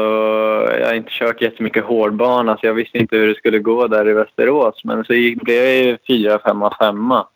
[0.81, 4.09] jag har inte kört jättemycket hårdbana så jag visste inte hur det skulle gå där
[4.09, 4.85] i Västerås.
[4.85, 7.27] Men så gick, blev jag ju fyra, femma, femma.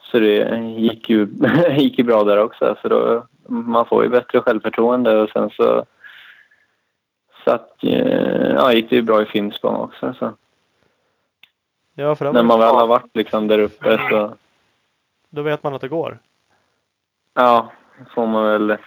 [0.00, 1.28] Så det gick ju,
[1.76, 2.76] gick ju bra där också.
[2.82, 5.84] Så då, man får ju bättre självförtroende och sen så,
[7.44, 10.14] så att, eh, ja, gick det ju bra i Finspång också.
[10.18, 10.32] Så.
[11.94, 14.34] Ja, för När man väl har varit liksom där uppe så
[15.30, 16.18] Då vet man att det går.
[17.34, 17.72] Ja,
[18.14, 18.78] får man väl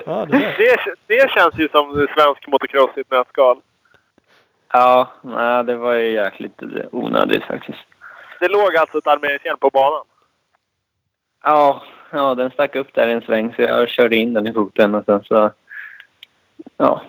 [0.06, 0.54] Ja, det där.
[0.58, 0.76] det,
[1.06, 3.60] det känns ju som svensk motocross i ett nötskal.
[4.72, 6.62] Ja, nej, det var ju jäkligt
[6.92, 7.78] onödigt faktiskt.
[8.40, 10.04] Det låg alltså ett armeringsjärn på banan.
[11.44, 14.52] Ja, ja, den stack upp där i en sväng så jag körde in den i
[14.52, 15.50] foten och sen så...
[16.76, 17.02] Ja.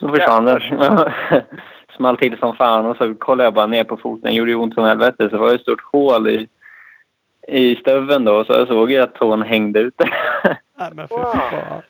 [0.00, 0.60] Så försvann den.
[1.96, 4.30] Small till som fan och så kollade jag bara ner på foten.
[4.30, 5.30] Det gjorde ju ont som helvete.
[5.30, 6.48] Så var det ett stort hål i,
[7.48, 8.44] i stöveln då.
[8.44, 10.14] Så jag såg ju att tån hängde ut där.
[10.78, 11.82] Nej men för fan.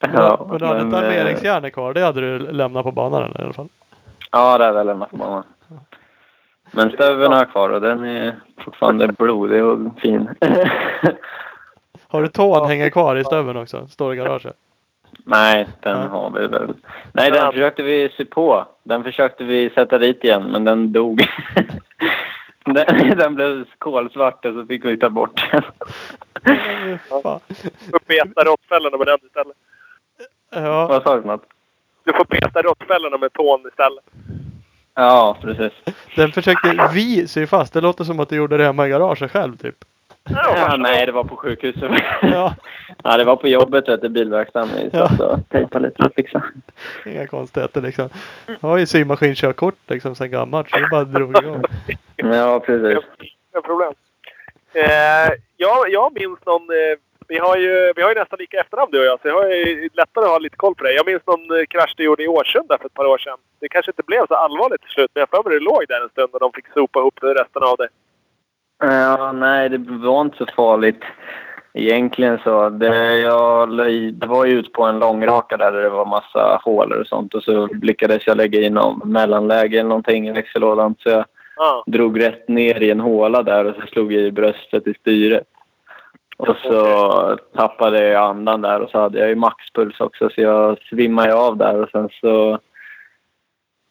[0.00, 1.94] Ja, men du hade ett armeringsjärn kvar.
[1.94, 3.68] Det hade du lämnat på banan eller, i alla fall.
[4.32, 5.44] Ja, det hade jag lämnat på banan.
[6.70, 10.28] Men stöveln har jag kvar och den är fortfarande blodig och fin.
[12.08, 13.88] Har du tån hänger kvar i stöveln också?
[13.88, 14.56] Står i garaget?
[15.24, 16.08] Nej, den Ja.
[16.08, 16.74] har vi väl.
[17.12, 18.66] Nej, den försökte vi sy på.
[18.82, 21.22] Den försökte vi sätta dit igen, men den dog.
[22.64, 25.62] den, den blev kolsvart och så fick vi ta bort den.
[27.22, 27.40] Fan.
[27.48, 29.56] Du får peta råttfällorna med den istället.
[30.50, 31.44] Ja, Vad sa du för något?
[32.04, 34.04] Du får peta råttfällorna med tån istället.
[34.94, 35.72] Ja, precis.
[36.16, 37.72] den försökte vi sy fast.
[37.72, 39.76] Det låter som att du gjorde det hemma i garaget själv typ.
[40.24, 41.90] Ja, nej, det var på sjukhuset.
[42.22, 42.54] Ja,
[43.04, 44.68] Ja, det var på jobbet vet du, bilverkstaden.
[44.76, 45.24] Vi Ja.
[45.26, 46.44] och tejpade lite och fixade.
[47.06, 48.08] inga konstigheter liksom.
[48.46, 51.62] Jag har ju symaskinkörkort liksom sen gammalt så det bara drog igång.
[52.16, 52.98] Ja, precis.
[53.54, 53.92] Inga problem.
[54.72, 56.62] Eh, jag, jag minns någon...
[56.62, 56.98] Eh,
[57.32, 59.48] vi, har ju, vi har ju nästan lika efternamn du och jag, så jag har
[59.48, 60.92] ju lättare att ha lite koll på det.
[60.92, 63.38] Jag minns någon eh, krasch du gjorde i Årsunda för ett par år sedan.
[63.60, 65.84] Det kanske inte blev så allvarligt till slut, men jag har för mig det låg
[65.88, 67.88] där en stund och de fick sopa ihop resten av det.
[68.82, 71.02] Ja, nej, det var inte så farligt
[71.74, 72.68] egentligen så.
[72.68, 73.68] Det, jag,
[74.14, 77.42] det var ju ut på en långraka där det var massa hålor och sånt och
[77.42, 81.24] så lyckades jag lägga in någon mellanläge eller någonting i växellådan så jag
[81.62, 81.84] Ja.
[81.86, 85.46] drog rätt ner i en håla där och så slog jag i bröstet i styret.
[86.40, 90.78] Och så tappade jag andan där och så hade jag ju maxpuls också så jag
[90.78, 92.58] svimmade av där och sen så...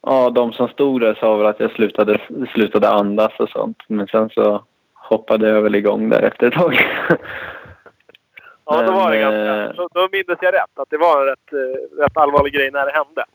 [0.02, 2.22] Ja, de som stod där sa väl att jag slutade,
[2.54, 3.78] slutade andas och sånt.
[3.88, 6.78] Men sen så hoppade jag väl igång där efter ett tag.
[8.72, 9.56] Ja, då var det ganska...
[9.56, 10.80] eh, Då, då minns jag rätt.
[10.80, 13.26] Att det var en rätt, eh, rätt allvarlig grej när det hände.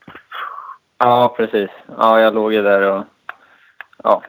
[0.99, 1.71] Ja, precis.
[1.99, 3.05] Ja, jag låg ju där och...
[4.03, 4.23] Ja.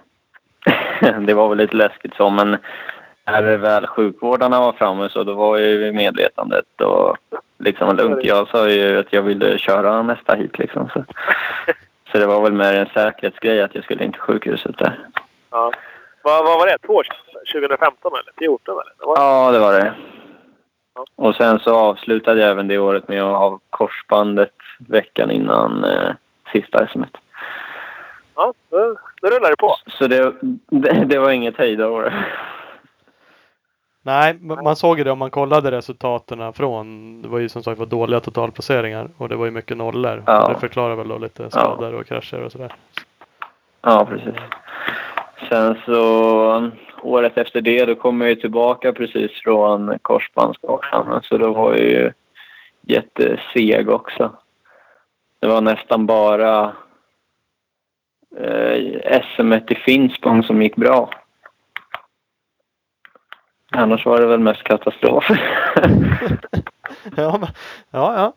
[1.27, 2.57] det var väl lite läskigt så, men
[3.25, 7.17] när väl sjukvårdarna var framme så då var jag ju vid medvetandet och
[7.57, 8.23] liksom lugnt.
[8.23, 10.89] Jag sa ju att jag ville köra nästa hit liksom.
[10.93, 11.05] Så,
[12.11, 15.07] så det var väl mer en säkerhetsgrej att jag skulle in till sjukhuset där.
[15.51, 15.71] Ja.
[16.21, 16.77] Vad, vad var det?
[16.77, 17.15] Två år sedan?
[17.61, 18.93] 2015 eller 2014 eller?
[18.99, 19.17] Det var...
[19.17, 19.93] Ja, det var det.
[20.95, 21.05] Ja.
[21.15, 26.11] Och sen så avslutade jag även det året med att ha korsbandet veckan innan eh,
[26.51, 27.17] sista SMet.
[28.35, 29.75] Ja, då, då rullar det på.
[29.87, 30.33] Så det,
[30.69, 32.13] det, det var inget höjdår.
[34.05, 37.21] Nej, man såg ju det om man kollade resultaten från.
[37.21, 40.23] Det var ju som sagt var dåliga totalplaceringar och det var ju mycket nollor.
[40.25, 40.47] Ja.
[40.53, 42.75] Det förklarar väl då lite skador och krascher och sådär.
[43.81, 44.35] Ja, precis.
[45.49, 51.21] Sen så året efter det då kom jag ju tillbaka precis från korsbandsskadan.
[51.23, 52.11] Så då var jag ju
[52.81, 53.87] jätteseg
[55.39, 56.73] Det var nästan bara
[58.37, 61.09] eh, SM i Finspång som gick bra.
[63.71, 65.29] Annars var det väl mest katastrof.
[67.15, 67.49] ja, men,
[67.91, 68.33] ja, ja.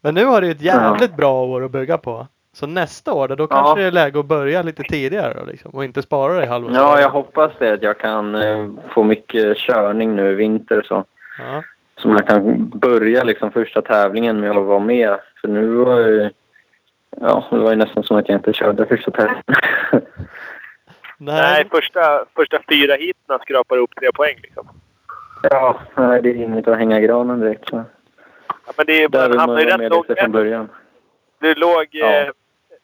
[0.00, 2.26] Men nu har du ett jävligt bra år att bygga på.
[2.52, 3.74] Så nästa år då, då kanske Ja.
[3.74, 7.00] det är läge att börja lite tidigare då, liksom, och inte spara dig halva ja,
[7.00, 7.72] jag hoppas det.
[7.72, 11.04] Att jag kan eh, få mycket körning nu i vinter så.
[11.38, 11.62] Ja.
[11.98, 15.18] Så man kan börja liksom första tävlingen med att vara med.
[15.40, 16.30] För nu var ju...
[17.20, 19.44] Ja, det var ju nästan som att jag inte körde första tävlingen.
[21.18, 24.68] Nej, Nej, första, första fyra heaten skrapar upp tre poäng liksom.
[25.42, 27.68] ja, nej, det är inget att hänga i granen direkt.
[27.68, 27.84] Så.
[28.66, 30.68] Ja, men det är, Där man vill man hamnar ju rätt med långt från början.
[31.40, 31.86] Du låg...
[31.90, 32.12] Ja.
[32.12, 32.30] Eh,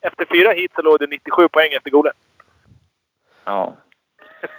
[0.00, 2.12] efter fyra hit så låg du 97 poäng efter Gole.
[3.44, 3.74] Ja.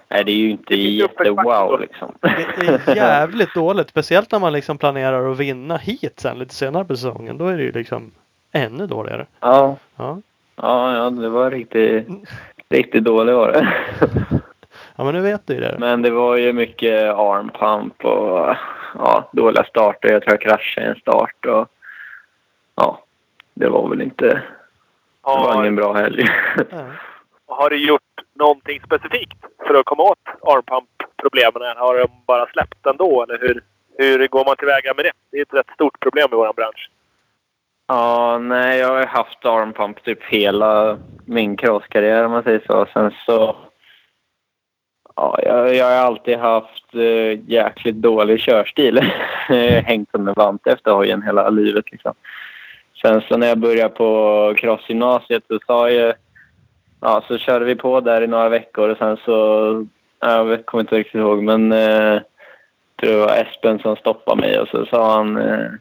[0.09, 2.15] Nej, det är ju inte jättewow liksom.
[2.21, 3.89] det är jävligt dåligt.
[3.89, 7.37] Speciellt när man liksom planerar att vinna hit sen lite senare på säsongen.
[7.37, 8.11] Då är det ju liksom
[8.51, 9.25] ännu dåligare.
[9.39, 10.21] Ja, Ja,
[10.55, 12.07] ja, ja det var riktigt,
[12.71, 13.73] riktigt dåligt var det.
[14.95, 15.75] ja men nu vet du ju det.
[15.79, 18.55] Men det var ju mycket arm pump och
[18.95, 20.09] ja, dåliga starter.
[20.09, 21.67] Jag tror jag kraschade i en start och
[22.75, 23.03] ja,
[23.53, 24.25] det var väl inte...
[24.25, 24.41] Det
[25.23, 26.25] var ingen bra helg.
[27.47, 27.55] Ja.
[27.55, 28.01] har du gjort
[28.33, 31.77] någonting specifikt för att komma åt armpump-problemen?
[31.77, 33.23] Har de bara släppt ändå?
[33.23, 33.63] Eller hur,
[33.97, 35.11] hur går man tillväga med det?
[35.31, 36.89] Det är ett rätt stort problem i vår bransch.
[37.91, 42.85] Ja, nej, jag har ju haft armpump typ hela min crosskarriär om man säger så.
[42.93, 43.55] Sen så...
[45.15, 48.99] Ja, jag, jag har alltid haft eh, jäkligt dålig körstil.
[49.85, 52.13] Hängt som en vant efter hojen hela livet liksom.
[53.01, 56.13] Sen så när jag började på crossgymnasiet så sa jag...
[57.01, 59.87] Ja, så körde vi på där i några veckor och sen så...
[60.19, 61.71] Jag vet, kommer inte riktigt ihåg men...
[61.71, 62.21] Eh,
[62.99, 65.37] tror det var Espen som stoppade mig och så sa han...
[65.37, 65.71] Eh,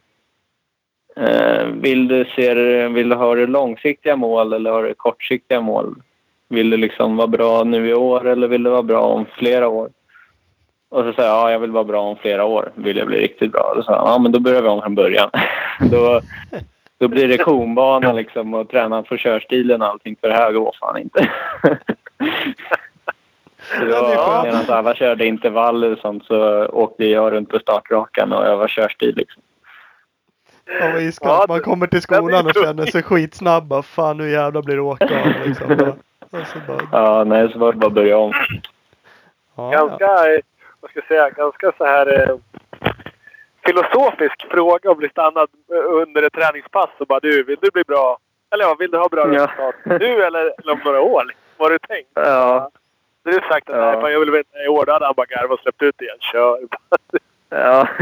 [1.72, 2.54] vill, du se,
[2.88, 5.94] vill du ha det långsiktiga mål eller har du kortsiktiga mål?
[6.48, 9.68] Vill du liksom vara bra nu i år eller vill du vara bra om flera
[9.68, 9.90] år?
[10.88, 12.72] Och så sa jag, ja jag vill vara bra om flera år.
[12.74, 13.72] Vill jag bli riktigt bra?
[13.76, 15.30] Då han, ja men då börjar vi om från början.
[15.90, 16.20] då,
[16.98, 20.74] då blir det konbana liksom och träna på körstilen och allting för det här går
[20.80, 21.30] fan inte.
[24.44, 29.14] Medan alla körde intervaller och sånt så åkte jag runt på startrakan och övade körstil
[29.16, 29.42] liksom.
[30.80, 31.12] Ja, vad.
[31.20, 33.64] Ja, man kommer till skolan och känner sig skitsnabb.
[33.64, 35.68] Bara, Fan nu jävlar blir det åka av liksom.
[36.30, 38.32] Så bara, Ja, nej, så var det bara att börja om.
[39.56, 39.86] ja, ja.
[39.86, 40.04] Ganska,
[40.34, 40.40] eh,
[40.80, 42.36] vad ska jag säga, ganska så här eh,
[43.66, 45.48] filosofisk fråga att bli stannad
[46.02, 48.18] under ett träningspass och bara du, vill du bli bra?
[48.54, 49.42] Eller ja, vill du ha bra Ja.
[49.46, 51.24] resultat nu eller, eller om några år?
[51.56, 52.10] Vad har du tänkt?
[52.14, 52.70] Ja,
[53.24, 53.92] Du har sagt att Ja.
[53.92, 54.86] nej, fan, jag vill vinna i år.
[54.86, 56.16] Då hade han bara garvat och släppt ut igen.
[56.20, 56.58] Kör!
[57.48, 57.88] ja.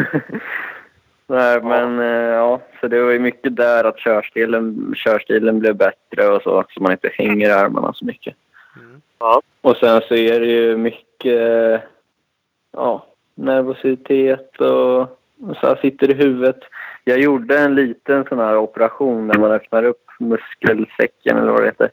[1.30, 6.28] Nej, men eh, ja, så det var ju mycket där att körstilen, körstilen blev bättre
[6.28, 8.34] och så, så man inte hänger i armarna så mycket.
[8.76, 9.00] Mm.
[9.18, 9.42] Ja.
[9.60, 11.82] Och sen så är det ju mycket
[12.72, 16.60] ja, nervositet och, och så här sitter i huvudet.
[17.04, 21.66] Jag gjorde en liten sån här operation när man öppnar upp muskelsäcken eller vad det
[21.66, 21.90] heter.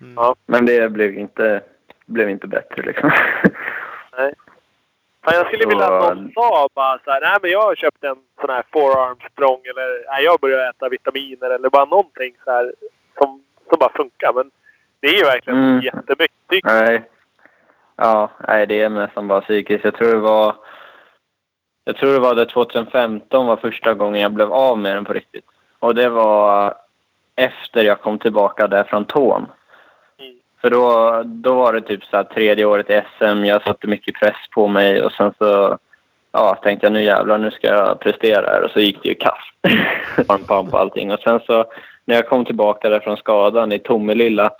[0.00, 0.14] Mm.
[0.14, 0.34] Ja.
[0.46, 1.60] Men det blev inte,
[2.06, 3.10] blev inte bättre liksom.
[5.24, 7.74] Fan, jag skulle Så- vilja att någon sa bara så här, nej men jag har
[7.74, 12.34] köpt en sån här forearm strong eller nej, jag börjar äta vitaminer eller bara någonting
[12.44, 12.72] så här
[13.18, 14.32] som, som bara funkar.
[14.32, 14.50] Men
[15.00, 15.80] det är ju verkligen Mm.
[15.80, 16.64] jättemycket.
[16.64, 17.02] Nej.
[17.96, 19.84] Ja, nej, det är nästan bara psykiskt.
[19.84, 20.54] Jag tror det var...
[21.84, 25.12] Jag tror det var det 2015 var första gången jag blev av med den på
[25.12, 25.44] riktigt.
[25.78, 26.74] Och det var
[27.36, 29.46] efter jag kom tillbaka där från tån.
[30.60, 33.44] För då, då var det typ så här tredje året i SM.
[33.44, 35.78] Jag satte mycket press på mig och sen så
[36.32, 38.62] ja, tänkte jag nu jävlar, nu ska jag prestera här.
[38.62, 39.38] Och så gick det ju kass.
[40.28, 41.12] Armpump och allting.
[41.12, 41.64] Och sen så
[42.04, 44.50] när jag kom tillbaka där från skadan i Tomelilla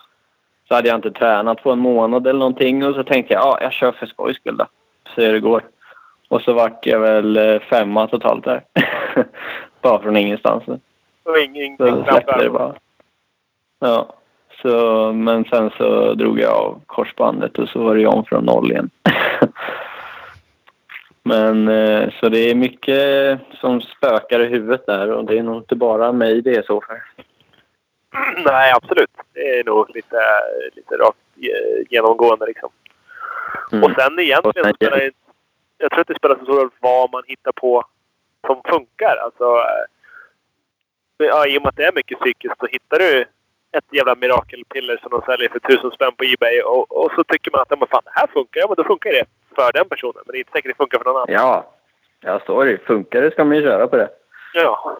[0.68, 2.84] så hade jag inte tränat på en månad eller någonting.
[2.84, 4.66] Och så tänkte jag, ja, jag kör för skojs skull då.
[5.14, 5.62] Se hur det går.
[6.28, 8.62] Och så vart jag väl eh, femma totalt där.
[9.80, 10.68] bara från ingenstans.
[10.68, 10.80] Och ing-
[11.24, 12.74] Så ingenting släppte det bara.
[13.78, 14.14] Ja.
[14.63, 18.71] Så, men sen så drog jag av korsbandet och så var det om från noll
[18.71, 18.91] igen.
[21.23, 25.57] men eh, så det är mycket som spökar i huvudet där och det är nog
[25.57, 27.03] inte bara mig det är så för.
[28.45, 29.11] Nej, absolut.
[29.33, 30.17] Det är nog lite,
[30.73, 31.19] lite rakt
[31.91, 32.71] genomgående liksom.
[33.73, 33.85] Mm.
[33.85, 35.11] Och sen egentligen så spelar det,
[35.79, 37.85] jag tror att det spelar så stor roll vad man hittar på
[38.47, 39.17] som funkar.
[39.17, 43.25] Alltså, eh, ja, I och med att det är mycket psykiskt så hittar du
[43.73, 47.51] ett jävla mirakelpiller som de säljer för tusen spänn på Ebay och, och så tycker
[47.51, 48.61] man att ja, men fan, det här funkar.
[48.61, 49.25] Ja, men då funkar det
[49.57, 50.23] för den personen.
[50.27, 51.27] Men det är inte säkert det funkar för någon annan.
[51.33, 51.71] Ja,
[52.21, 52.79] jag står det.
[52.79, 54.09] Funkar det ska man ju köra på det.
[54.55, 54.99] Ja.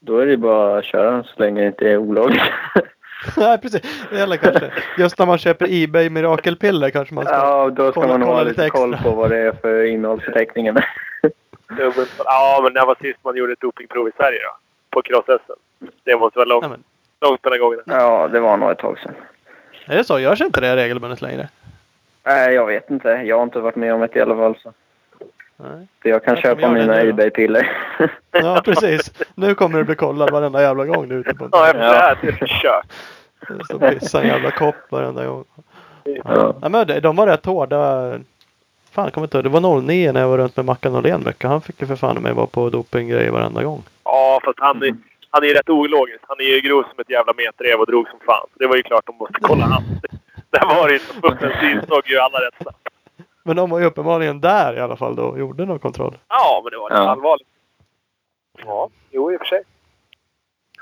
[0.00, 2.42] Då är det bara att köra så länge det inte är olagligt.
[3.36, 3.82] Nej precis.
[4.12, 4.72] Eller kanske.
[4.98, 7.34] Just när man köper Ebay mirakelpiller kanske man ska.
[7.34, 9.10] ja, då ska Kolla- man ha lite lite koll extra.
[9.10, 10.76] på vad det är för innehållsförteckningen.
[12.24, 14.56] Ja, men när var sist man gjorde ett dopingprov i Sverige då?
[14.90, 15.52] På cross-SM?
[16.04, 16.82] Det måste vara långt, Nej, men,
[17.60, 17.80] gången.
[17.86, 19.14] ja, det var nog ett tag sedan.
[19.86, 20.18] är det så?
[20.18, 21.48] Görs inte det regelbundet längre?
[22.24, 23.08] Nej, jag vet inte.
[23.08, 24.56] Jag har inte varit med om det i alla fall.
[24.62, 24.72] Så.
[25.56, 25.86] Nej.
[26.02, 27.00] Så jag kan Jag köpa mina.
[27.02, 27.70] Ebay-piller.
[28.30, 29.12] Ja precis.
[29.34, 31.78] Nu kommer det bli kollad varenda jävla gång du är ute på en Ja, efter
[31.80, 32.86] det här det är kört.
[33.58, 35.44] Det står pissa en jävla kopp varenda gång.
[36.04, 36.54] Ja.
[36.62, 38.12] Ja, men de, de var rätt hårda.
[38.90, 39.44] Fan, kommer inte ihåg.
[39.44, 41.50] Det var 09 när jag var runt med Mackan Åhlén mycket.
[41.50, 43.82] Han fick ju för fan mig vara på dopinggrejer varenda gång.
[44.04, 45.02] Ja, fast han Mm.
[45.36, 46.20] Han är ju rätt ologisk.
[46.28, 48.46] Han är ju grov som ett jävla metrev och drog som fan.
[48.52, 49.82] Så det var ju klart de måste kolla han.
[50.50, 52.88] Där var det ju futten insåg ju alla rätt snabbt.
[53.42, 56.18] Men de var ju uppenbarligen där i alla fall då och gjorde någon kontroll.
[56.28, 57.08] Ja, men det var lite Ja.
[57.08, 57.48] allvarligt.
[58.64, 59.62] Ja, jo i och för sig.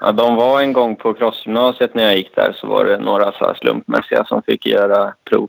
[0.01, 3.33] Ja, de var en gång på crossgymnasiet när jag gick där så var det några
[3.33, 5.49] så här slumpmässiga som fick göra prov.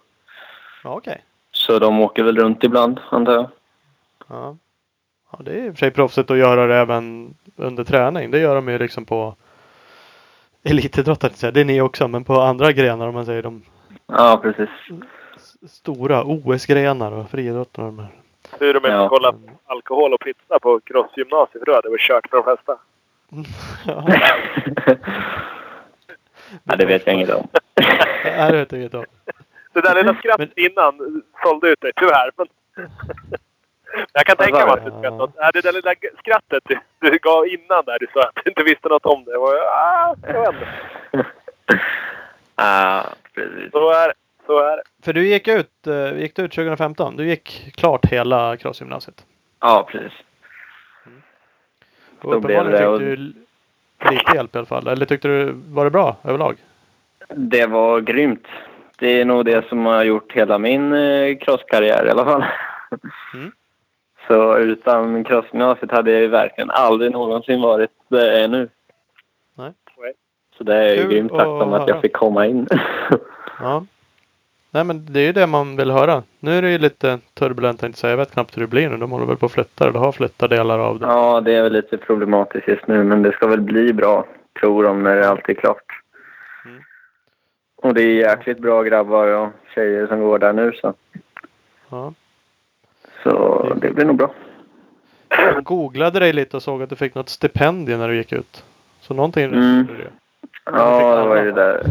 [0.83, 1.23] Ja okej.
[1.51, 3.49] Så de åker väl runt ibland, antar jag.
[4.27, 4.57] Ja.
[5.37, 5.43] Ja.
[5.43, 8.31] Det är i och för sig proffsigt att göra det även under träning.
[8.31, 9.35] Det gör de ju liksom på
[10.63, 11.19] elitidrott.
[11.19, 11.51] tänkte jag säga.
[11.51, 13.61] Det är ni också men på andra grenar om man säger de
[14.07, 14.69] Ja, precis.
[15.69, 18.09] stora OS-grenar och friidrotten och de här.
[18.59, 19.09] Hur de inte Ja.
[19.09, 21.59] kollar alkohol och pizza på crossgymnasiet.
[21.59, 22.77] För då hade det varit kört för de flesta.
[23.85, 24.07] Ja,
[26.63, 27.47] ja, det vet jag inget om.
[28.23, 29.05] Nej, det vet jag inte om.
[29.73, 32.31] Det där lilla skrattet innan sålde ut dig, tyvärr.
[32.37, 32.47] Men...
[34.13, 34.91] Jag kan tänka mig att du.
[35.37, 38.63] Ja, Det där lilla skrattet du, du gav innan där du sa att du inte
[38.63, 39.37] visste något om det.
[39.37, 40.67] Var, ah, jag vet inte.
[42.55, 43.05] Ja,
[43.35, 43.71] precis.
[43.71, 44.13] Så är det.
[44.45, 44.83] Så är det.
[45.05, 47.15] För du gick ut, eh, gick du ut 2015?
[47.17, 49.25] Du gick klart hela crossgymnasiet?
[49.59, 50.11] Ja, precis.
[52.21, 53.33] Och Så blev uppenbarligen det fick och- du l-
[54.11, 54.87] lite hjälp i alla fall.
[54.87, 56.55] Eller tyckte du, var det bra överlag?
[57.29, 58.47] Det var grymt.
[58.97, 62.45] Det är nog det som har gjort hela min eh, crosskarriär i alla fall.
[63.33, 63.51] Mm.
[64.27, 68.69] Så utan crossgymnasiet hade jag ju verkligen aldrig någonsin varit där jag är nu.
[69.55, 69.71] Nej.
[70.57, 72.67] Så det är ju grymt tacksam att jag fick komma in.
[73.59, 73.85] Ja.
[74.71, 76.23] Nej men det är ju det man vill höra.
[76.39, 78.11] Nu är det ju lite turbulent jag säga.
[78.11, 78.97] Jag vet knappt hur det blir nu.
[78.97, 81.05] De håller väl på att flytta eller har flyttat delar av det.
[81.05, 84.25] ja, det är väl lite problematiskt just nu men det ska väl bli bra,
[84.59, 86.01] tror de, när det allt är klart.
[86.65, 86.81] Mm.
[87.75, 90.93] Och det är jäkligt bra grabbar och tjejer som går där nu så,
[91.89, 92.13] Ja.
[93.29, 94.31] Så det blir nog bra.
[95.29, 98.63] Jag googlade dig lite och såg att du fick något stipendium när du gick ut.
[99.01, 99.85] Så någonting Mm.
[99.87, 100.07] du.
[100.65, 101.83] Ja, det var ju det där.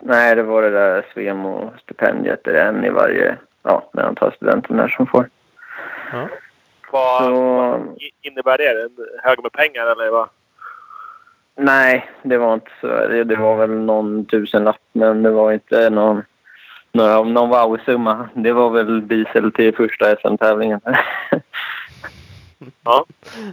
[0.00, 2.40] Nej, det var det där Svemo-stipendiet.
[2.44, 5.28] Det är en i varje, ja, när han tar studenten där som får.
[6.12, 6.28] Ja.
[6.92, 8.82] Vad Så, i- innebär det?
[8.82, 8.90] En
[9.22, 10.28] hög med pengar eller vad?
[11.56, 12.86] nej, det var inte så.
[12.86, 16.22] Det, det var väl någon tusenlapp, men det var inte någon,
[16.92, 18.28] några, någon wow-summa.
[18.34, 20.80] Det var väl diesel till första SM-tävlingen.
[22.84, 23.04] Ja,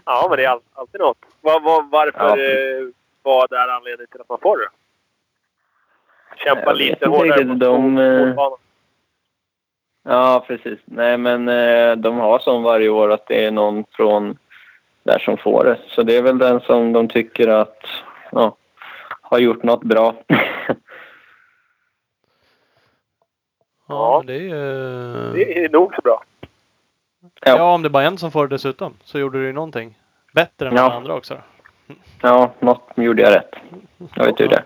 [0.05, 1.17] ja men det är all, alltid något.
[1.41, 2.43] Vad, vad, varför Ja.
[2.43, 2.87] eh,
[3.23, 4.69] vad är anledningen till att man får det?
[6.43, 8.33] Kämpa Jag lite hårdare mot De, eh,
[10.03, 10.79] ja, precis.
[10.85, 14.37] Nej, men eh, de har som varje år att det är någon från
[15.03, 15.77] där som får det.
[15.87, 17.83] Så det är väl den som de tycker att
[18.31, 18.55] ja,
[19.21, 20.15] har gjort något bra.
[23.87, 24.49] Ja, det är ju...
[25.33, 26.23] Det är nog så bra.
[27.21, 27.27] Ja.
[27.57, 27.73] Ja.
[27.73, 28.93] om det bara är en som får det dessutom.
[29.03, 29.97] Så gjorde du ju någonting.
[30.33, 30.81] Bättre än Ja.
[30.81, 31.33] alla andra också.
[31.87, 31.93] då.
[32.21, 33.55] Ja, något gjorde jag rätt.
[34.13, 34.63] Jag vet hur det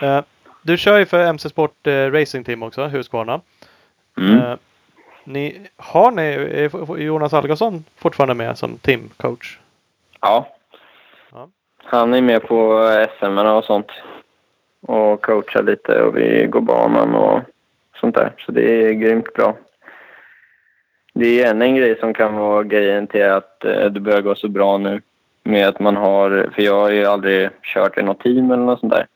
[0.00, 0.24] är.
[0.62, 3.40] Du kör ju för MC Sport eh, Racing Team också, Husqvarna.
[4.18, 4.38] Mm.
[4.38, 4.56] Eh,
[5.24, 9.58] Ni, har ni är Jonas Algotsson fortfarande med som teamcoach?
[10.20, 10.48] Ja.
[11.32, 11.48] Ja.
[11.76, 12.88] Han är med på
[13.18, 13.90] SM och sånt.
[14.80, 17.40] Och coachar lite och vi går banan och
[18.00, 18.32] sånt där.
[18.38, 19.56] Så det är grymt bra.
[21.14, 24.34] Det är en, en grej som kan vara grejen till att eh, det börjar gå
[24.34, 25.00] så bra nu.
[25.44, 28.80] Med att man har, för jag har ju aldrig kört i något team eller något
[28.80, 29.06] sånt där.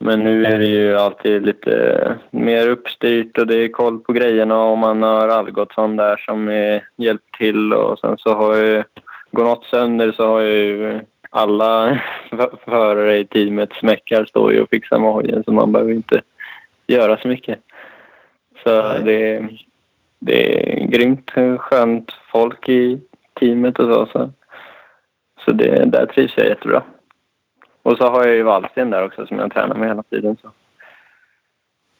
[0.00, 4.64] Men nu är det ju alltid lite mer uppstyrt och det är koll på grejerna
[4.64, 8.82] och man har Algotsson där som är hjälpt till och sen så har ju,
[9.30, 11.00] går något sönder så har ju
[11.30, 12.00] alla
[12.64, 16.22] förare i teamet smäckar står ju och fixar med hojen så man behöver inte
[16.86, 17.58] göra så mycket.
[18.62, 18.68] Så
[18.98, 19.48] det,
[20.18, 23.00] det är grymt skönt folk i
[23.40, 24.06] teamet och så.
[24.06, 24.30] Så,
[25.44, 26.82] så det, där trivs jag jättebra.
[27.82, 30.36] Och så har jag ju Wallsten där också som jag tränar med hela tiden.
[30.42, 30.50] Så.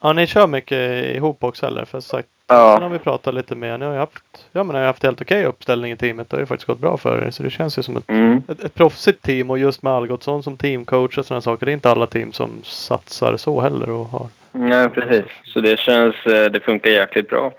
[0.02, 1.84] Ja, ni kör mycket ihop också eller?
[1.84, 2.74] För sagt, Ja.
[2.74, 3.80] sen har vi pratat lite med.
[3.80, 6.30] Ni har ju haft, ja, men har haft helt okej uppställning i teamet.
[6.30, 7.30] Det har ju faktiskt gått bra för er.
[7.30, 8.42] Så det känns ju som ett, Mm.
[8.48, 11.66] ett, ett proffsigt team och just med Algotsson som teamcoach och sådana saker.
[11.66, 14.26] Det är inte alla team som satsar så heller och har.
[14.70, 15.24] Ja, precis.
[15.44, 17.52] Så det känns, eh, det funkar jäkligt bra.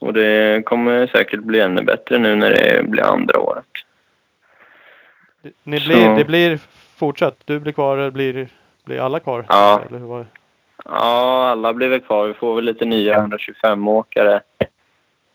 [0.00, 3.64] Och det kommer säkert bli ännu bättre nu när det blir andra året.
[5.62, 6.58] Ni Så- blir, det blir
[6.96, 7.36] fortsatt.
[7.44, 8.48] Du blir kvar eller blir,
[8.84, 9.44] blir alla kvar?
[9.48, 9.80] Ja.
[9.88, 10.26] Eller hur var det?
[10.84, 12.26] Ja, alla blir väl kvar.
[12.26, 14.40] Vi får väl lite nya 125-åkare.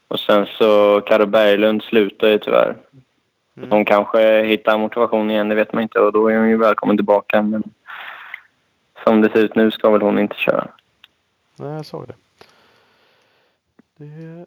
[0.07, 2.75] Och sen så Karo Berglund slutar ju tyvärr.
[3.57, 3.71] Mm.
[3.71, 5.99] Hon kanske hittar motivation igen, det vet man inte.
[5.99, 7.41] Och då är hon ju välkommen tillbaka.
[7.41, 7.63] Men
[9.07, 10.67] som det ser ut nu ska väl hon inte köra.
[11.55, 12.13] Nej, jag såg det.
[13.97, 14.45] Det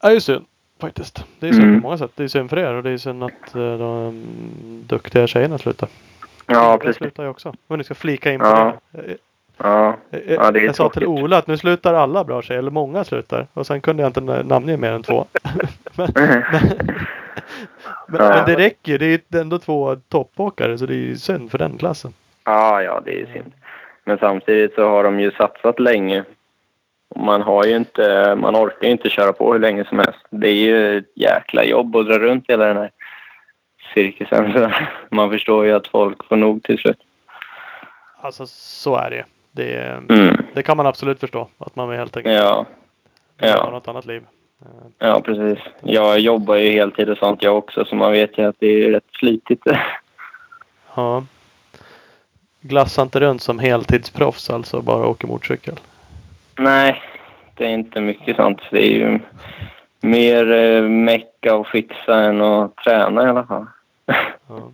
[0.00, 0.44] är ju synd
[0.80, 1.24] faktiskt.
[1.40, 1.80] Det är synd Mm.
[1.80, 2.10] på många sätt.
[2.14, 4.22] Det är synd för er och det är synd att eh, de
[4.86, 5.88] duktiga tjejerna slutar.
[6.46, 6.96] Ja, Jag precis.
[6.96, 7.54] slutar ju också.
[7.66, 8.74] Men ni ska flika in på Ja.
[8.90, 9.16] det.
[9.56, 11.22] Ja, Jag, Ja, det är jag sa till tråkigt.
[11.24, 13.46] Ola att nu slutar alla bra tjejer, eller många slutar.
[13.52, 15.26] Och sen kunde jag inte na- namnge mer än två.
[15.96, 16.28] men, men,
[18.08, 18.28] men, Ja.
[18.28, 18.98] men det räcker ju.
[18.98, 22.12] Det är ändå två toppåkare så det är ju synd för den klassen.
[22.44, 23.52] ja, ja, det är synd.
[24.08, 26.24] Men samtidigt så har de ju satsat länge.
[27.16, 30.18] Man har ju inte, man orkar ju inte köra på hur länge som helst.
[30.30, 32.90] Det är ju ett jäkla jobb att dra runt hela den här
[33.94, 34.52] cirkusen.
[35.10, 36.98] Så man förstår ju att folk får nog till slut.
[38.20, 40.02] Alltså så är det det.
[40.08, 40.36] Mm.
[40.54, 41.48] Det kan man absolut förstå.
[41.58, 42.66] Att man helt enkelt Ja,
[43.38, 43.62] vill ja.
[43.62, 44.22] ha något annat liv.
[44.98, 45.58] Ja, precis.
[45.82, 48.90] Jag jobbar ju heltid och sånt jag också så man vet ju att det är
[48.90, 49.62] rätt slitigt.
[50.94, 51.24] Ja.
[52.60, 55.74] Glassa inte runt som heltidsproffs alltså bara åker motorcykel.
[56.58, 57.02] Nej,
[57.54, 58.60] det är inte mycket sånt.
[58.70, 59.18] Det är ju
[60.00, 63.66] mer eh, mecka och fixa än att träna i alla fall.
[64.06, 64.14] Ja.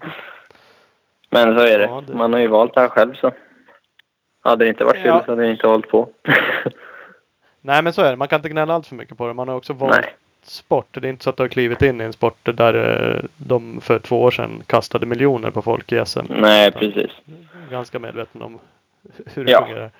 [1.30, 1.84] Men så är det.
[1.84, 3.32] Ja, det- Man har ju valt det här själv så.
[4.42, 5.22] Hade det inte varit kul Ja.
[5.24, 6.08] så hade jag inte hållit på.
[7.60, 8.16] Nej men så är det.
[8.16, 9.34] Man kan inte gnälla allt för mycket på det.
[9.34, 10.14] Man har också valt Nej.
[10.42, 10.86] sport.
[10.90, 12.74] Det är inte så att du har klivit in i en sport där
[13.16, 16.20] eh, de för två år sedan kastade miljoner på folk i SM.
[16.28, 17.10] Nej, precis.
[17.74, 18.58] Ganska medveten om
[19.34, 19.60] hur det Ja.
[19.66, 19.90] fungerar.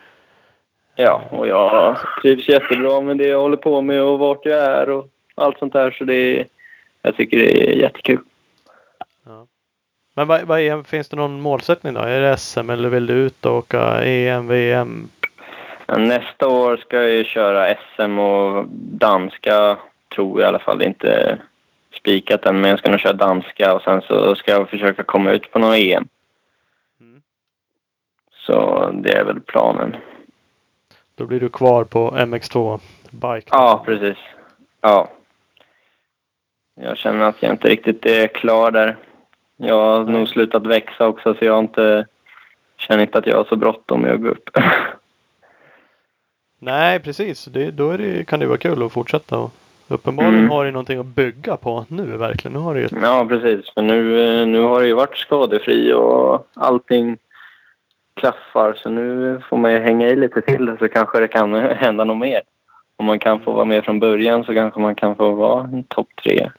[0.97, 4.91] Ja, och jag trivs jättebra med det jag håller på med och vart jag är
[4.91, 5.91] och allt sånt där.
[5.91, 6.47] Så det är,
[7.03, 8.19] jag tycker det är jättekul.
[10.17, 12.01] Men vad, vad är, finns det någon målsättning då?
[12.01, 15.09] Är det SM eller vill du ut och åka EM, VM?
[15.87, 18.65] Ja, Nästa år ska jag ju köra SM och
[18.99, 19.77] danska
[20.15, 20.83] tror jag i alla fall.
[20.83, 21.39] Inte
[21.95, 25.31] spikat än, men jag ska nog köra danska och sen så ska jag försöka komma
[25.33, 26.09] ut på någon EM.
[28.47, 29.97] Så det är väl planen.
[31.15, 32.81] Då blir du kvar på MX2
[33.11, 33.49] Bike.
[33.51, 34.19] Ja, precis.
[34.81, 35.09] Ja.
[36.81, 38.97] Jag känner att jag inte riktigt är klar där.
[39.57, 42.07] Jag har nog slutat växa också så jag har inte,
[42.77, 44.51] känner inte att jag har så bråttom med att gå upp.
[46.59, 47.45] Nej precis.
[47.45, 49.39] Det, då det, kan det vara kul att fortsätta.
[49.39, 49.51] Och
[49.89, 50.51] uppenbarligen Mm.
[50.51, 52.53] har du någonting att bygga på nu verkligen.
[52.53, 53.71] Nu har du ju Ja, precis.
[53.75, 57.19] För nu, eh, nu har det ju varit skadefri och allting
[58.15, 58.75] klaffar.
[58.75, 62.19] Så nu får man ju hänga i lite till så kanske det kan hända något
[62.19, 62.43] mer.
[62.97, 65.85] Om man kan få vara med från början så kanske man kan få vara en
[65.85, 66.51] topp tre.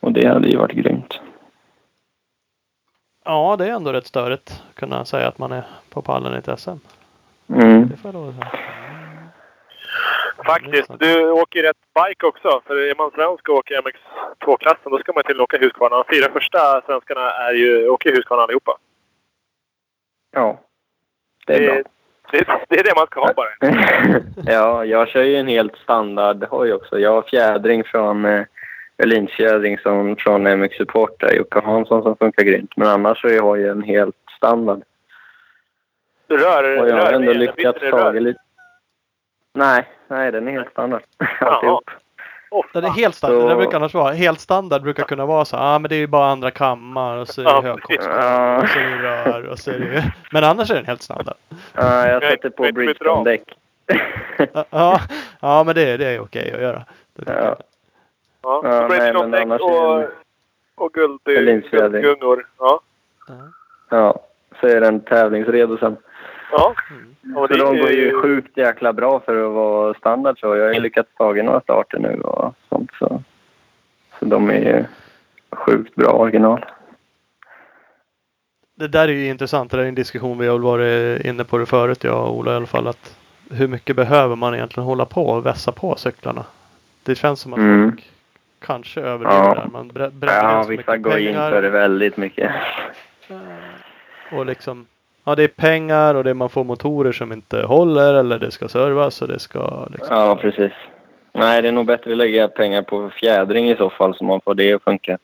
[0.00, 1.20] Och det hade ju varit grymt.
[3.24, 6.38] Ja, det är ändå rätt störigt att kunna säga att man är på pallen i
[6.38, 6.70] ett SM.
[7.48, 7.88] Mm.
[7.88, 8.50] Det får jag lov att säga.
[10.46, 10.90] Faktiskt.
[10.98, 12.60] Du åker rätt bike också.
[12.66, 15.96] För är man svensk och åker MX2-klassen då ska man till och åka Husqvarna.
[15.96, 18.76] De fyra första svenskarna är ju, åker Husqvarna allihopa.
[20.34, 20.60] Ja,
[21.46, 21.82] det är bra.
[22.32, 23.48] det, det är det man ska ha bara.
[24.52, 26.98] ja, jag kör ju en helt standard hoj också.
[26.98, 28.44] Jag har fjädring från eh,
[28.98, 32.76] Öhlins-fjädring som från MX Support där, Jocke Hansson som funkar grymt.
[32.76, 34.82] Men annars så är hojen helt standard.
[36.28, 38.40] Rör, Och jag har ändå lyckats det ta lite...
[39.54, 41.02] Nej, nej den är helt standard.
[41.40, 41.90] Alltihop.
[42.56, 43.40] Åh, Den är helt standard.
[43.42, 44.12] Så- Det brukar annars vara.
[44.12, 45.56] Helt standard brukar kunna vara så.
[45.56, 48.62] Ja ah, men det är ju bara andra kammar och så är det Ja, högkostnad.
[48.62, 50.02] Och så är det rör och så är det ju...
[50.32, 51.34] Men annars är den helt standard.
[51.72, 53.42] Ja, jag sätter på Bridgestone-däck.
[54.70, 55.00] Ja,
[55.40, 56.84] ja men det, det är okej att göra.
[57.26, 57.32] Ja.
[57.32, 57.56] Ja,
[58.42, 60.10] Ja, så nej, Bridgestone men annars däck är och, den-
[60.74, 62.46] och guld, guldgungor.
[62.58, 62.80] Ja.
[63.28, 63.34] Ja.
[63.88, 64.20] Ja,
[64.60, 65.96] så är den tävlingsredo sen.
[66.58, 66.74] Ja.
[66.90, 67.36] Mm.
[67.36, 70.56] Och Så de går ju sjukt jäkla bra för att vara standard så.
[70.56, 73.22] Jag har ju lyckats ta några starter nu och sånt så.
[74.18, 74.84] Så de är ju
[75.56, 76.64] sjukt bra original.
[78.76, 79.70] Det där är ju intressant.
[79.70, 82.52] Det där är en diskussion vi har varit inne på det förut, jag och Ola
[82.52, 82.86] i alla fall.
[82.88, 83.18] Att
[83.50, 86.44] hur mycket behöver man egentligen hålla på och vässa på cyklarna?
[87.02, 87.90] Det känns som att Mm.
[87.90, 88.10] folk
[88.58, 89.54] kanske överdriver Ja.
[89.54, 89.68] där.
[89.72, 91.50] Man brä- bränner Ja, in vissa mycket går in pengar.
[91.50, 92.52] för det väldigt mycket.
[94.32, 94.86] Och liksom,
[95.24, 98.50] ja det är pengar och det är man får motorer som inte håller eller det
[98.50, 100.16] ska servas och det ska liksom.
[100.16, 100.72] Ja, precis.
[101.32, 104.40] Nej, det är nog bättre att lägga pengar på fjädring i så fall så man
[104.40, 105.18] får det att funka.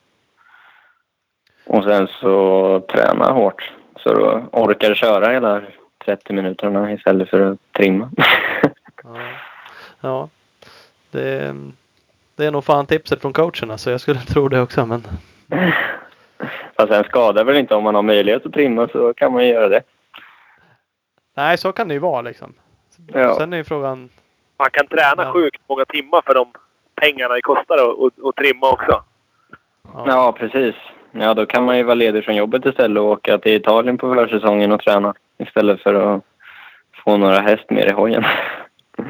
[1.67, 3.73] Och sen så träna hårt.
[3.97, 5.63] Så du orkar köra hela
[6.05, 8.11] 30 minuterna istället för att trimma.
[9.03, 9.19] Ja,
[10.01, 10.29] ja.
[11.11, 11.55] Det,
[12.37, 15.07] det är nog fan tipset från coacherna så jag skulle tro det också men.
[16.81, 19.49] Fast sen skadar väl inte om man har möjlighet att trimma så kan man ju
[19.53, 19.83] göra det.
[21.37, 22.55] Nej så kan det ju vara liksom.
[23.15, 23.35] Ja.
[23.35, 24.09] Sen är ju frågan.
[24.59, 25.33] Man kan träna Ja.
[25.33, 26.53] sjukt många timmar för de
[26.95, 29.03] pengarna det kostar att och, och trimma också.
[29.95, 30.75] Ja, Ja, precis.
[31.13, 34.15] Ja, då kan man ju vara ledig från jobbet istället och åka till Italien på
[34.15, 35.15] försäsongen och träna.
[35.39, 36.23] Istället för att
[37.05, 38.25] få några häst mer i hojen.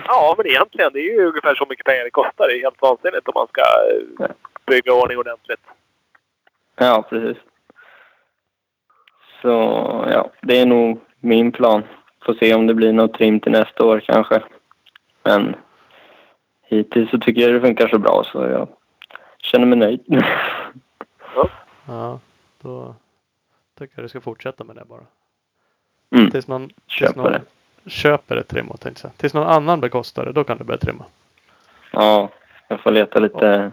[0.06, 2.48] Ja, men egentligen det är ju ungefär så mycket pengar det kostar.
[2.48, 3.62] Det är helt vansinnigt om man ska
[4.66, 5.60] bygga ordning ordentligt.
[6.76, 7.36] Ja, precis.
[9.42, 9.48] Så
[10.10, 11.82] ja, det är nog min plan.
[12.24, 14.42] Får se om det blir något trim till nästa år kanske.
[15.22, 15.54] Men
[16.62, 18.68] hittills så tycker jag det funkar så bra så jag
[19.38, 20.00] känner mig nöjd.
[21.86, 22.20] ja,
[22.62, 22.94] då
[23.78, 25.04] tycker jag du ska fortsätta med det bara.
[26.16, 26.30] Mm.
[26.30, 27.90] Tills någon, tills Köper någon det.
[27.90, 29.10] köper ett trim och tänkte.
[29.16, 31.04] Tills någon annan bekostar det, då kan du börja trimma.
[31.92, 32.28] Ja,
[32.68, 33.72] jag får leta lite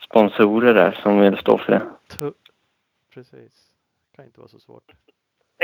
[0.00, 1.82] sponsorer där som vill stå för det.
[3.14, 3.52] Precis.
[4.16, 4.82] Kan inte vara så svårt.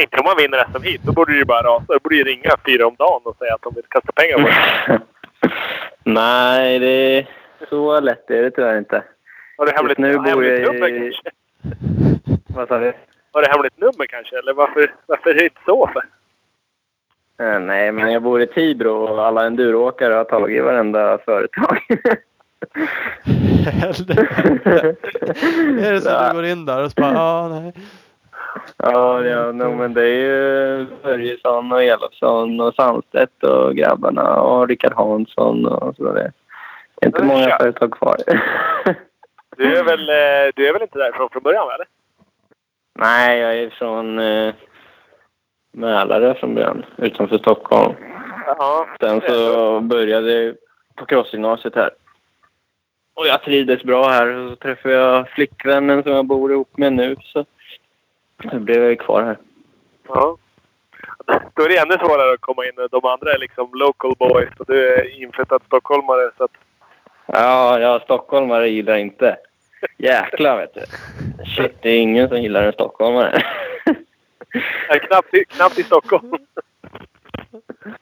[0.00, 1.00] Inte om man vinner SM hit.
[1.04, 1.84] Då borde det ju bara rasa.
[1.88, 4.48] Då borde ju ringa fyra om dagen och säga att de vill kasta pengar på
[4.48, 5.00] det.
[6.04, 7.26] Nej, det är
[7.68, 9.02] så lätt är det tyvärr inte.
[9.56, 11.30] Har du hemligt, nu bor hemligt jag nummer i- kanske?
[12.54, 12.92] Vad sa du?
[13.32, 14.38] Har du hemligt nummer kanske?
[14.38, 16.02] Eller varför, varför är det inte så för?
[17.44, 21.78] Eh, Nej, men jag bor i Tibro och alla enduroåkare har tagit varenda företag.
[25.80, 27.72] Är det så att du går in där och så bara, ja nej.
[28.76, 34.68] Ja, ja no, men det är ju Börjesson och Elofsson och Sandstedt och grabbarna och
[34.68, 36.12] Rickard Hansson och så.
[36.12, 36.32] Det
[37.00, 38.16] är inte många företag kvar.
[39.56, 41.86] Du är väl, eh, du är väl inte därifrån från början eller?
[42.98, 44.54] Nej, jag är från eh,
[45.72, 47.94] Mälare från början, utanför Stockholm.
[48.46, 48.86] Ja.
[49.00, 50.54] Sen så började jag
[50.96, 51.90] på crossgymnasiet här.
[53.14, 57.16] Och jag trivdes bra här så träffade jag flickvännen som jag bor ihop med nu.
[57.22, 57.44] Så
[58.42, 59.38] då blev jag kvar här.
[60.08, 60.36] ja.
[61.54, 62.72] Då är det ännu svårare att komma in.
[62.90, 66.30] De andra är liksom local boys och du är inflyttad stockholmare.
[66.36, 66.50] Så att,
[67.26, 69.36] Ja, ja, stockholmare gillar inte.
[69.98, 70.80] Jäklar vet du.
[71.44, 73.42] Shit, det är ingen som gillar en stockholmare.
[74.88, 76.32] är knappt, i- knappt i Stockholm.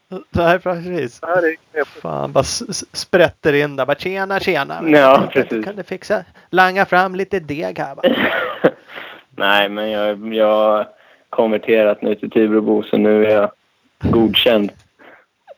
[0.30, 1.18] Nej precis.
[1.22, 2.00] Ja, det är knepigt.
[2.02, 2.44] Fan, bara
[2.92, 3.86] sprätter in där.
[3.86, 4.80] Bara tjena, tjena.
[4.88, 5.64] Ja, Kan- precis.
[5.64, 8.02] Kan du fixa, langa fram lite deg här va?
[9.38, 10.88] Nej, men jag, jag har
[11.30, 13.50] konverterat nu till Tibrabo så nu är jag
[13.98, 14.72] godkänd.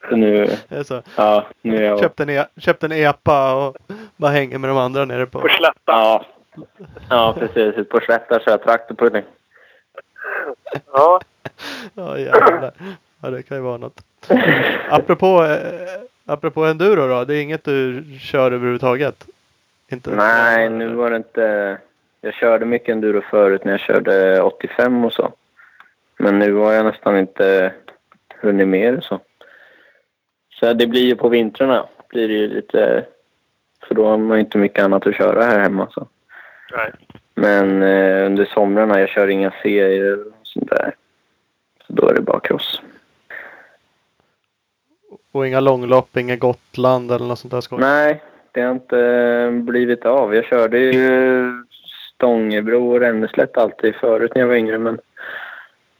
[0.09, 0.49] Så nu,
[0.85, 1.03] så.
[1.17, 2.01] ja, nu är jag...
[2.01, 3.77] Köpte en, e- köpte en epa och
[4.17, 5.41] bara hänger med de andra nere på.
[5.41, 5.73] På Slätta.
[5.87, 6.25] Ja,
[7.11, 7.89] ja precis.
[7.89, 9.23] På Slätta kör jag traktorpudding.
[10.93, 11.21] Ja.
[11.95, 12.73] Ja jävlar.
[13.23, 14.01] Ja det kan ju vara något.
[14.91, 17.25] Apropå, eh, apropå enduro då.
[17.25, 19.27] Det är inget du kör överhuvudtaget?
[19.89, 20.11] Inte?
[20.11, 21.79] Nej, nu var det inte...
[22.21, 25.33] Jag körde mycket enduro förut när jag körde 85 och så.
[26.19, 27.73] Men nu har jag nästan inte
[28.41, 29.21] hunnit med så.
[30.55, 31.87] Så det blir ju på vintrarna.
[32.09, 33.07] Blir det ju lite...
[33.89, 35.89] För då har man inte mycket annat att köra här hemma.
[35.91, 36.09] Så.
[36.77, 36.91] Nej.
[37.35, 40.95] Men eh, under somrarna, jag kör inga serier och sånt där.
[41.87, 42.83] Så då är det bara cross.
[45.33, 47.81] Och inga långlopp, inga Gotland eller något sånt där skoj?
[47.81, 48.23] Nej,
[48.53, 50.35] det har inte blivit av.
[50.35, 50.93] Jag körde ju
[52.21, 54.79] Stångebro och Ränneslätt alltid förut när jag var yngre.
[54.79, 55.01] Men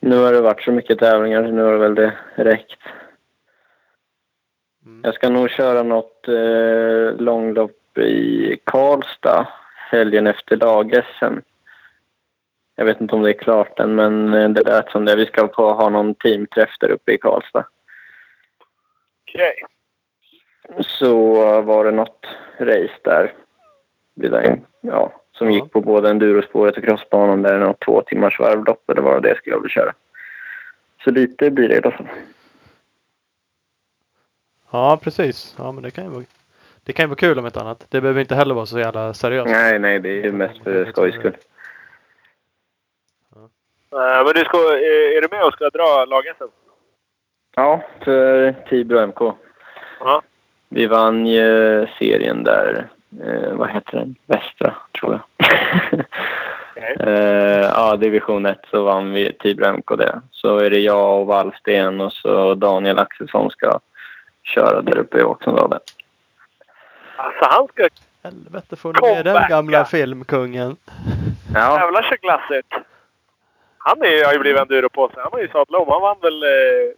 [0.01, 2.81] nu har det varit så mycket tävlingar så nu har det väl det räckt.
[4.87, 5.01] Mm.
[5.05, 9.49] Jag ska nog köra något eh, långlopp i Karlstad
[9.91, 11.39] helgen efter lag-SM.
[12.77, 15.17] Jag vet inte om det är klart än, men eh, det lät som det.
[15.17, 17.65] Vi ska få ha någon teamträff där uppe i Karlstad.
[19.23, 19.55] Okej.
[20.81, 22.27] Så var det något
[22.59, 23.33] race där.
[24.81, 25.55] Ja, som Ja.
[25.55, 27.43] gick på både endurospåret och crossbanan.
[27.43, 28.83] Där något två timmars varvlopp.
[28.87, 29.93] Det var det skulle jag vilja köra.
[31.05, 32.09] Så lite blir det i alla fall.
[34.71, 35.55] Ja, precis.
[35.59, 36.25] Ja, men det kan ju vara,
[36.85, 37.87] det kan ju vara kul om ett annat.
[37.89, 39.51] Det behöver inte heller vara så jävla seriöst.
[39.51, 41.37] Nej, nej, det är ju mest för skojs skull.
[43.93, 46.45] Eh, men du ska, är, är du med och ska dra lag-SM?
[47.57, 49.21] Ja, för Tibro MK.
[50.01, 50.23] Ja.
[50.69, 52.89] Vi vann ju serien där.
[53.25, 54.15] Eh, vad heter den?
[54.27, 55.49] Västra, tror jag.
[56.77, 56.97] Okej.
[57.01, 60.21] eh, ja, division 1 så vann vi Tibro MK det.
[60.31, 63.81] Så är det jag och Wallsten och så Daniel Axelsson ska
[64.43, 65.81] köra där uppe i Åkesundalen.
[67.17, 67.89] Alltså han ska
[68.23, 70.77] Helvete får ni med den gamla filmkungen.
[71.55, 72.73] Ja, jävlar så glassigt.
[73.79, 75.23] Han är, har ju blivit enduro på sig.
[75.23, 75.89] Han var ju sadlad om.
[75.89, 76.43] Han vann väl...
[76.43, 76.49] Eh,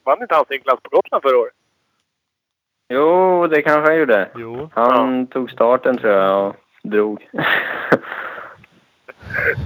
[0.04, 1.52] vann inte han sin klass på Gotland förra året?
[2.92, 4.28] Jo, det kanske han gjorde.
[4.34, 4.70] Jo.
[4.74, 7.28] Han tog starten tror jag och drog.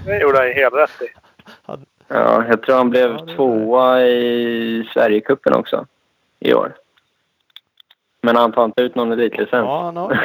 [0.06, 1.08] Det gjorde han helt rätt i.
[2.08, 5.86] ja, jag tror han blev Ja, tvåa i Sverigecupen också
[6.38, 6.74] i år.
[8.22, 9.50] Men han tar inte ut någon elitlicens.
[9.52, 10.10] Ja, han har.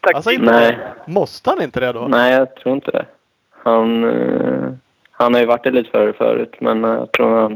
[0.00, 0.14] Tack.
[0.14, 0.78] Alltså, inte- Nej.
[1.06, 2.00] Måste han inte det då?
[2.08, 3.04] Nej, jag tror inte det.
[3.50, 4.72] Han, eh,
[5.10, 7.52] han har ju varit elitförare förut, men jag tror han...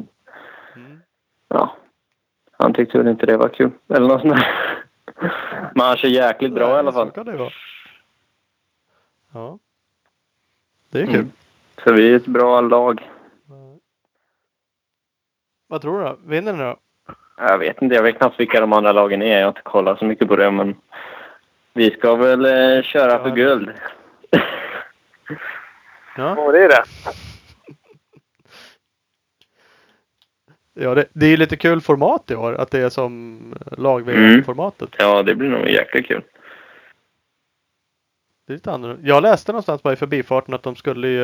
[0.77, 1.01] Mm.
[1.49, 1.77] Ja,
[2.65, 3.71] han tyckte väl inte det var kul.
[3.89, 4.49] Eller något sånt där.
[5.75, 7.11] Men han kör jäkligt bra i alla Så fall.
[7.11, 7.51] kan det vara.
[9.33, 9.59] Ja.
[10.91, 11.15] Det är kul.
[11.15, 11.33] Mm.
[11.85, 13.11] Så vi är ett bra lag.
[15.67, 16.17] Vad tror du då?
[16.25, 16.77] Vinner ni då?
[17.37, 19.37] Jag vet inte, jag vet knappt vilka de andra lagen är.
[19.39, 20.77] Jag har inte kollat så mycket på det, men
[21.73, 23.73] vi ska väl eh, köra för guld.
[24.31, 24.41] Ja,
[26.37, 26.83] Ja, det är det.
[30.75, 32.55] Ja det, det är ju lite kul format i år.
[32.55, 33.41] Att det är som
[33.79, 34.45] lag Mm.
[34.45, 36.23] formatet Ja, det blir nog jäkligt kul.
[38.47, 39.09] Det är lite annorlunda.
[39.09, 41.23] Jag läste någonstans bara i förbifarten att de skulle ju...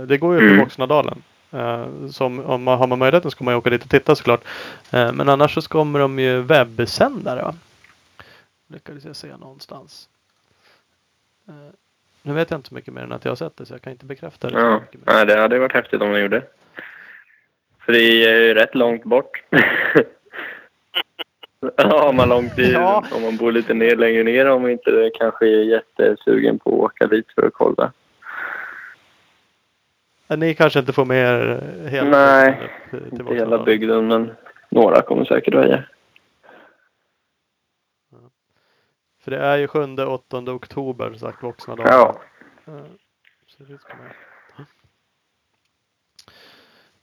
[0.00, 0.58] eh, Det går ju upp i Mm.
[0.58, 1.22] Voxnadalen.
[1.52, 4.44] Eh, Som, om man har man möjligheten så ska man åka dit och titta såklart.
[4.92, 7.54] Eh, Men annars så kommer de ju webbsändare va?
[8.68, 10.08] Lyckades jag se någonstans.
[12.22, 13.82] Nu vet jag inte så mycket mer än att jag har sett det så jag
[13.82, 14.60] kan inte bekräfta det.
[14.60, 16.42] Ja, nej, det hade varit häftigt om de gjorde.
[17.90, 19.42] För det är ju rätt långt bort.
[21.76, 23.04] ja, man långt i, Ja.
[23.12, 26.80] om man bor lite ner, längre ner om man inte kanske är jättesugen på att
[26.92, 27.92] åka dit för att kolla.
[30.28, 33.64] Eh, Ni kanske inte får med er hela Nej, bygden upp till Inte hela Voxnadalen.
[33.64, 34.30] bygden, men
[34.68, 35.84] några kommer säkert välja.
[39.24, 41.92] För det är ju 7-8 oktober som sagt Voxnadalen.
[41.92, 42.20] Ja.
[42.66, 42.84] Eh,
[43.46, 43.78] så det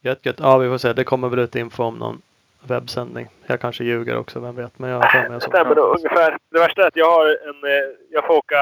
[0.02, 0.40] Gött gött.
[0.40, 0.94] Ja vi får se.
[0.94, 2.22] Det kommer väl ut info om någon
[2.68, 3.28] webbsändning.
[3.48, 4.80] Jag kanske ljuger också, vem vet.
[4.80, 6.38] Men jag har för mig såg- stämmer nog ungefär.
[6.50, 7.64] Det värsta är att jag har en...
[7.72, 8.58] eh, Jag får åka,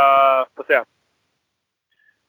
[0.56, 0.84] får se,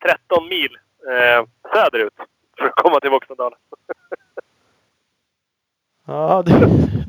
[0.05, 0.79] 13 mil
[1.11, 2.15] eh, söderut
[2.59, 3.59] för att komma till Voxnadalen.
[6.09, 6.53] Ja, det,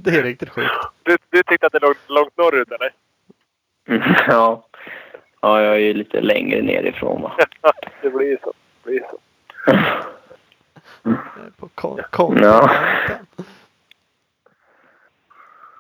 [0.04, 0.72] det är riktigt sjukt.
[1.04, 2.94] Du, du tyckte att det låg långt norrut eller?
[4.28, 4.66] ja.
[5.42, 7.38] ja, jag är ju lite längre nerifrån va.
[8.02, 8.54] det blir så.
[8.84, 9.18] Det blir så.
[11.12, 12.70] Är På kon- kon- Ja.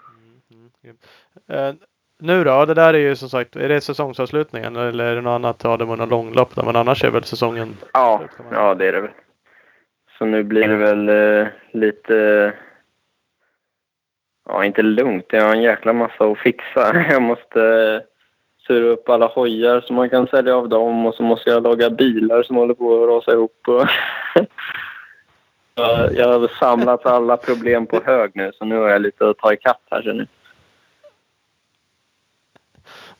[0.09, 1.07] Mm, mm, grymt.
[1.47, 1.73] Eh,
[2.19, 2.65] nu då?
[2.65, 5.61] Det där är ju som sagt, är det säsongsavslutningen eller är det något annat?
[5.63, 8.21] Ja, det var någon långlopp där, men annars är väl säsongen Ja,
[8.51, 9.11] ja det är det väl.
[10.17, 12.53] Så nu blir det väl eh, lite...
[14.49, 15.25] Ja, inte lugnt.
[15.29, 17.03] Jag har en jäkla massa att fixa.
[17.09, 18.01] Jag måste eh,
[18.67, 21.89] sura upp alla hojar så man kan sälja av dem och så måste jag laga
[21.89, 23.61] bilar som håller på att rasa ihop.
[23.67, 23.85] Och
[25.77, 29.53] jag, har samlat alla problem på hög nu så nu har jag lite att ta
[29.53, 30.27] ikapp här känner.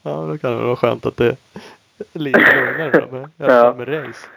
[0.02, 3.74] Ja, då kan det vara skönt att det är lite lugnare då med, Ja.
[3.78, 4.28] med race.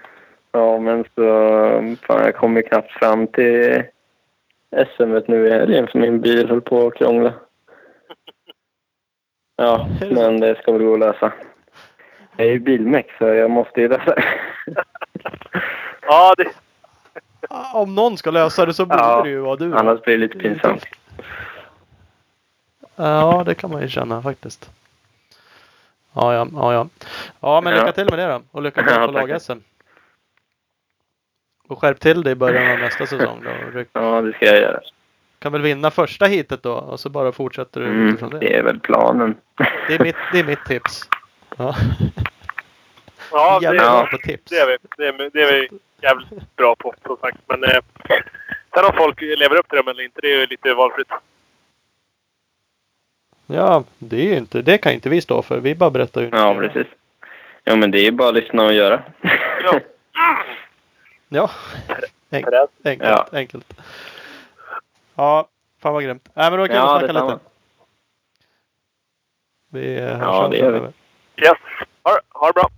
[0.52, 1.96] Ja, men så...
[2.06, 3.82] Fan, jag kommer knappt fram till
[4.96, 7.32] SM nu i helgen för min bil höll på att krångla.
[9.56, 11.32] Ja, men det ska väl gå att lösa.
[12.36, 14.24] Jag är ju bilmeck så jag måste ju lösa det.
[16.02, 16.44] Ja, det,
[17.72, 19.74] Om någon ska lösa det så borde Ja, det ju vara du.
[19.76, 20.84] Annars blir det lite pinsamt.
[22.96, 24.70] Ja, det kan man ju känna faktiskt.
[26.12, 26.88] Ja, ja, ja, ja.
[27.40, 27.78] Ja, men Ja.
[27.80, 28.42] lycka till med det då.
[28.50, 29.58] Och lycka till på lag-SM.
[31.68, 33.50] Och skärp till dig i början av nästa säsong då.
[33.92, 34.80] Ja, det ska jag göra.
[35.38, 38.38] kan väl vinna första heatet då och så bara fortsätter du Mm, utifrån det.
[38.38, 39.34] det är väl planen.
[39.88, 41.08] Det är mitt, det är mitt tips.
[41.56, 41.74] Ja.
[43.32, 43.90] Ja, det, Jävla ja.
[44.02, 44.50] bra på tips.
[44.50, 44.76] det är vi.
[44.96, 45.68] Det är, det är vi
[46.02, 47.38] jävligt bra på, som sagt.
[47.46, 47.78] Men eh,
[48.74, 51.08] sen om folk lever upp till dem eller inte, det är ju lite valfritt.
[53.46, 55.60] Ja, det är ju inte, det kan inte vi stå för.
[55.60, 56.28] Vi bara berättar ju.
[56.32, 56.86] Ja, precis.
[57.64, 59.02] Ja, men det är bara att lyssna och göra.
[59.64, 59.80] Ja.
[61.32, 61.50] Ja,
[62.30, 62.46] Enk,
[62.84, 63.26] enkelt, Ja.
[63.32, 63.74] enkelt.
[65.14, 65.48] Ja,
[65.82, 66.28] fan vad grymt.
[66.34, 67.38] Nej men det var kul Ja, att snacka lite.
[69.72, 70.78] Vi hörs Ja, det gör vi.
[71.44, 71.58] Yes.
[72.02, 72.68] Ha, ha det bra.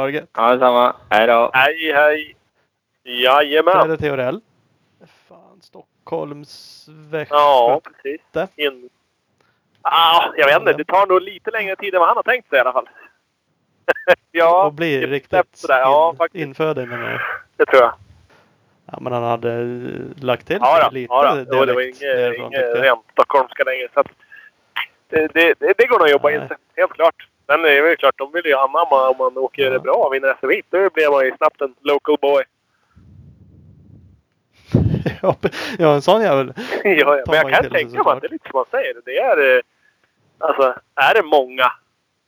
[0.00, 0.30] Ha det gött.
[0.36, 0.96] Ja, detsamma.
[1.10, 1.50] Hej då.
[1.54, 2.36] Hej, hej.
[3.02, 3.72] Jajamän.
[3.80, 4.40] Fredrik Theorell.
[5.28, 6.86] Fan, Stockholms.
[7.30, 8.20] Ja, precis.
[8.56, 8.88] In.
[9.82, 10.72] Ah, jag vet inte.
[10.72, 12.88] Det tar nog lite längre tid än vad han har tänkt sig i alla fall.
[14.32, 15.78] ja, och blir det- riktigt sådär.
[15.78, 16.42] Ja, in, faktiskt.
[16.42, 17.22] infödd i den här.
[17.56, 17.92] det tror jag.
[18.92, 21.36] Ja, men han hade eh, lagt till Ja, då, lite ja.
[21.38, 23.88] Jo, det var dialekt inget, rent stockholmska längre.
[23.94, 24.06] Så att,
[25.08, 26.38] det, det, det, det går nog att jobba Nej.
[26.40, 26.56] in sig.
[26.76, 27.26] Helt klart.
[27.50, 29.78] Sen är det väl klart, de vill ju anamma om man åker Ja.
[29.78, 30.66] bra och vinner SM hit.
[30.70, 32.44] Då blir man ju snabbt en local boy.
[35.78, 36.52] ja, en sån jävel.
[36.84, 38.94] ja, ja, men jag kan tänka mig att det är lite som man säger.
[39.04, 39.62] Det är, eh,
[40.38, 41.62] alltså, är det många,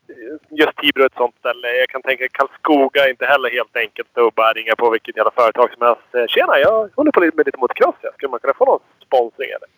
[0.09, 1.69] eh, just Tibro är ett sånt ställe.
[1.81, 5.31] Jag kan tänka Karlskoga är inte heller helt enkelt att bara ringa på vilket jävla
[5.31, 6.15] företag som helst.
[6.15, 7.95] Eh, Tjena, jag håller på med lite motocross.
[8.15, 9.69] Skulle man kunna få någon sponsring eller?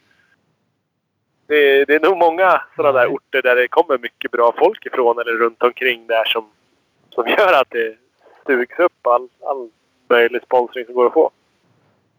[1.47, 5.19] Det, det är nog många sådana där orter där det kommer mycket bra folk ifrån
[5.19, 6.45] eller runt omkring där som,
[7.11, 7.97] som gör att det
[8.47, 9.71] sugs upp all, all
[10.09, 11.31] möjlig sponsring som går att få.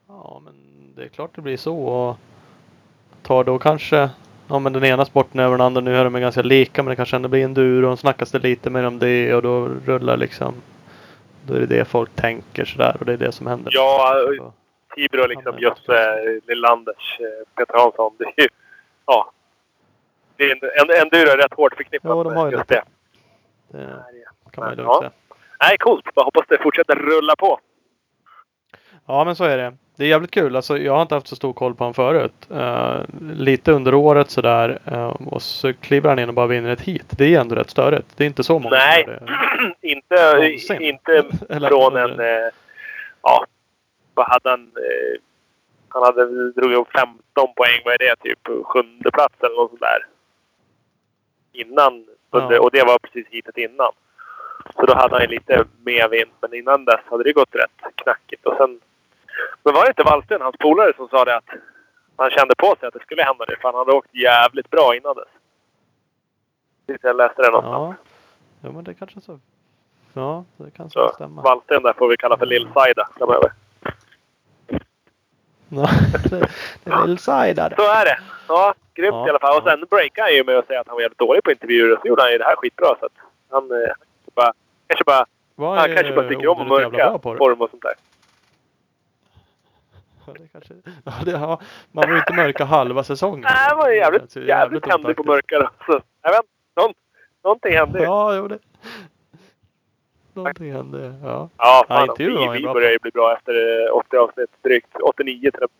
[0.07, 0.53] Ja, men
[0.95, 1.77] det är klart det blir så.
[1.77, 2.17] Och
[3.21, 4.09] tar då kanske
[4.47, 5.81] ja, men den ena sporten över den andra.
[5.81, 8.69] Nu är de ganska lika men det kanske ändå blir enduro och snackas det lite
[8.69, 10.53] mer om det och då rullar liksom.
[11.47, 13.71] Då är det det folk tänker sådär och det är det som händer.
[13.75, 14.15] Ja,
[14.95, 18.15] Tibro liksom, eh, Lillanders, eh, Peter Hansson.
[18.17, 18.47] Det är ju,
[19.05, 19.31] ja.
[20.37, 22.69] Det är en, en, enduro är rätt hårt förknippat Ja, de har med ju just
[22.69, 22.83] det.
[23.71, 23.77] det.
[23.77, 24.99] det kan man ju lugnt Ja.
[24.99, 25.11] säga.
[25.61, 26.13] Nej, coolt.
[26.15, 27.59] Bara hoppas det fortsätter rulla på.
[29.07, 29.73] Ja men så är det.
[29.97, 30.55] Det är jävligt kul.
[30.55, 32.47] Alltså, jag har inte haft så stor koll på honom förut.
[32.51, 33.01] Eh,
[33.33, 34.79] lite under året sådär.
[34.91, 37.05] Uh, och så kliver han in och bara vinner ett hit.
[37.17, 38.07] Det är ändå rätt störigt.
[38.17, 39.19] Det är inte så många Nej.
[39.81, 40.81] inte Någonsin.
[40.81, 41.23] inte
[41.69, 42.19] från en...
[42.19, 42.49] Eh,
[43.21, 43.45] ja,
[44.13, 44.61] vad hade han?
[44.61, 45.21] Eh,
[45.95, 47.81] han hade drog upp 15 poäng.
[47.85, 48.15] Vad är det?
[48.15, 50.05] Typ sjunde plats eller något sånt där.
[51.51, 52.05] Innan.
[52.31, 52.59] Ja.
[52.59, 53.91] Och det var precis hitet innan.
[54.75, 56.31] Så då hade han ju lite medvind.
[56.41, 58.45] Men innan dess hade det gått rätt knackigt.
[58.45, 58.79] Och sen,
[59.63, 61.49] men var det inte Wallsten, hans polare, som sa det att
[62.15, 63.55] han kände på sig att det skulle hända det.
[63.61, 65.33] För han hade åkt jävligt bra innan dess.
[66.87, 67.95] Tyckte Jag läste det någonstans.
[68.61, 68.67] Ja.
[68.67, 69.39] ja men det kanske så.
[70.13, 71.41] Ja det kan Så så stämma.
[71.41, 73.51] Wallsten där får vi kalla för Lill-Saida framöver.
[75.81, 75.89] Ja,
[76.83, 77.75] det är Lillsaida det.
[77.75, 78.19] Så är det.
[78.47, 79.57] Ja, grymt Ja, i alla fall.
[79.57, 81.93] Och sen breakade han ju med att säga att han var jävligt dålig på intervjuer.
[81.93, 82.87] Och så gjorde han ju det här skitbra.
[82.99, 83.11] Så att
[83.51, 83.93] han eh,
[84.35, 84.53] bara,
[84.87, 85.25] kanske bara,
[85.55, 87.93] Var han kanske bara tycker om att mörka form och sånt där.
[90.27, 90.73] Ja, det kanske,
[91.03, 91.59] ja, det, ja,
[91.91, 93.41] man vill inte mörka halva säsongen.
[93.41, 95.69] Nej, var ju jävligt, Det ser jävligt tändig på mörka då.
[95.85, 96.45] Så, jag vet.
[96.75, 96.93] Någon,
[97.43, 98.05] någonting hände ju.
[98.05, 98.59] Ja, jo det.
[100.35, 101.13] Någonting hände.
[101.23, 101.29] Ja.
[101.29, 102.09] Ja, Ja, fan.
[102.09, 103.53] intervjuer var vi, vi börjar ju bli bra efter
[103.87, 104.49] eh, 80 avsnitt.
[104.63, 105.71] Drygt 89 till att,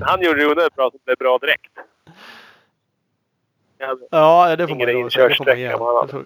[0.08, 1.72] Han gjorde ju onödigt bra så det blev bra direkt.
[4.10, 5.02] Ja, det får man ju.
[5.08, 5.68] Det får man ge.
[5.68, 6.24] Det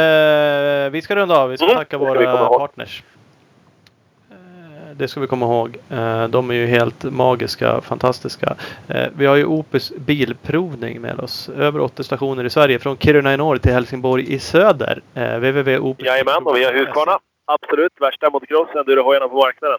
[0.00, 1.50] Eh, Vi ska runda av.
[1.50, 3.04] Vi ska Mm, tacka det våra partners.
[4.98, 5.76] Det ska vi komma ihåg.
[5.90, 8.56] Eh, de är ju helt magiska, fantastiska.
[8.88, 11.48] Eh, vi har ju Opus Bilprovning med oss.
[11.48, 12.78] Över 80 stationer i Sverige.
[12.78, 15.02] Från Kiruna i norr till Helsingborg i söder.
[15.14, 17.18] Eh, www.opus Jajamän, och vi har Husqvarna.
[17.44, 18.72] Absolut värsta motocrossen.
[18.72, 19.78] Du har endurohojarna på marknaden.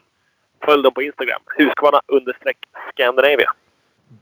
[0.66, 1.42] Följ dem på Instagram.
[1.58, 2.58] Husqvarna understreck
[2.92, 3.52] Scandinavia.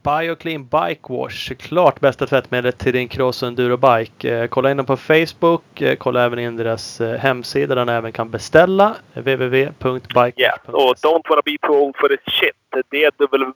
[0.03, 1.53] Bioclean Bike Wash.
[1.53, 4.35] Klart bästa tvättmedlet till din cross och enduro bike.
[4.35, 5.81] Eh, kolla in dem på Facebook.
[5.81, 8.95] Eh, kolla även in deras eh, hemsida där ni även kan beställa.
[9.13, 12.55] www.bikewash.se Yes, och don't wanna be too old for this shit.
[12.71, 13.53] DW...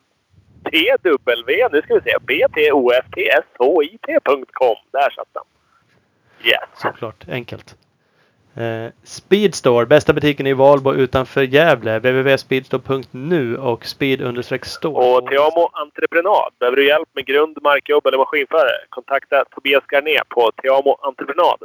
[1.72, 2.18] Nu ska vi se.
[2.22, 3.56] BTOFTSHIT.com.
[4.92, 5.44] Där satt den.
[6.44, 6.60] Yes.
[6.76, 7.76] Såklart, enkelt.
[8.56, 12.00] Eh, Speedstore, bästa butiken i Valbo utanför Gävle.
[12.00, 14.94] www.speedstore.nu och speed-store.
[14.94, 16.52] Och Teamo Entreprenad.
[16.60, 18.78] Behöver du hjälp med grund, markjobb eller maskinförare?
[18.90, 21.60] Kontakta Tobias Garné på Teamo Entreprenad.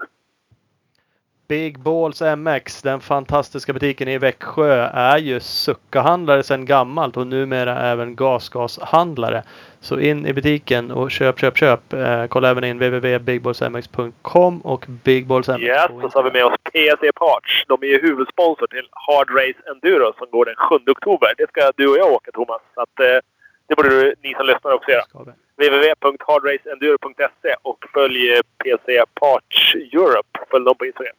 [1.48, 7.80] Big Balls MX, den fantastiska butiken i Växjö, är ju suckahandlare sedan gammalt och numera
[7.80, 9.42] även gasgashandlare.
[9.80, 11.92] Så in i butiken och köp, köp, köp.
[11.92, 16.54] Eh, kolla även in www.bigballsmx.com och bigballsmx Yes, på och så har vi med oss
[16.72, 17.64] PSE Parts.
[17.68, 21.34] De är ju huvudsponsor till Hard Race Enduro som går den 7 oktober.
[21.36, 22.60] Det ska du och jag åka Thomas.
[22.74, 23.18] Så att, eh,
[23.66, 25.04] Det borde du, ni som lyssnar också göra.
[25.56, 30.38] Www.hardraceenduro.se och följ PC Parts Europe.
[30.50, 31.16] Följ dem på Instagram.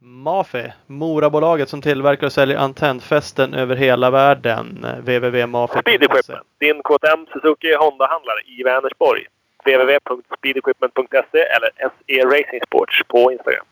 [0.00, 4.86] Mafi, Morabolaget som tillverkar och säljer antennfästen över hela världen.
[4.98, 5.80] www.mafi.se.
[5.80, 9.26] Speed Equipment, din KTM Suzuki Honda-handlare i Vänersborg.
[9.64, 13.64] www.speedequipment.se eller SE Racing Sports på Instagram.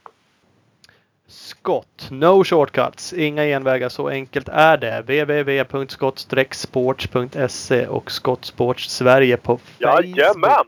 [1.29, 5.01] Skott, no shortcuts, inga genvägar, så enkelt är det.
[5.01, 10.05] www.skott-sports.se och Skottsports Sverige på Facebook.
[10.07, 10.65] Jajamän!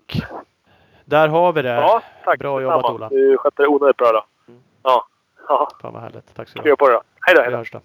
[1.05, 1.69] Där har vi det.
[1.69, 3.09] Ja, tack Bra jobbat Ola.
[3.09, 4.25] Du skötte det onödigt bra då.
[4.83, 5.07] Ja,
[5.49, 5.69] ja.
[5.83, 6.35] Fan vad härligt.
[6.35, 6.79] Tack så Skriv mycket.
[6.79, 7.03] på det då.
[7.21, 7.41] Hej då.
[7.41, 7.59] Hej Vi då.
[7.59, 7.81] hörs då.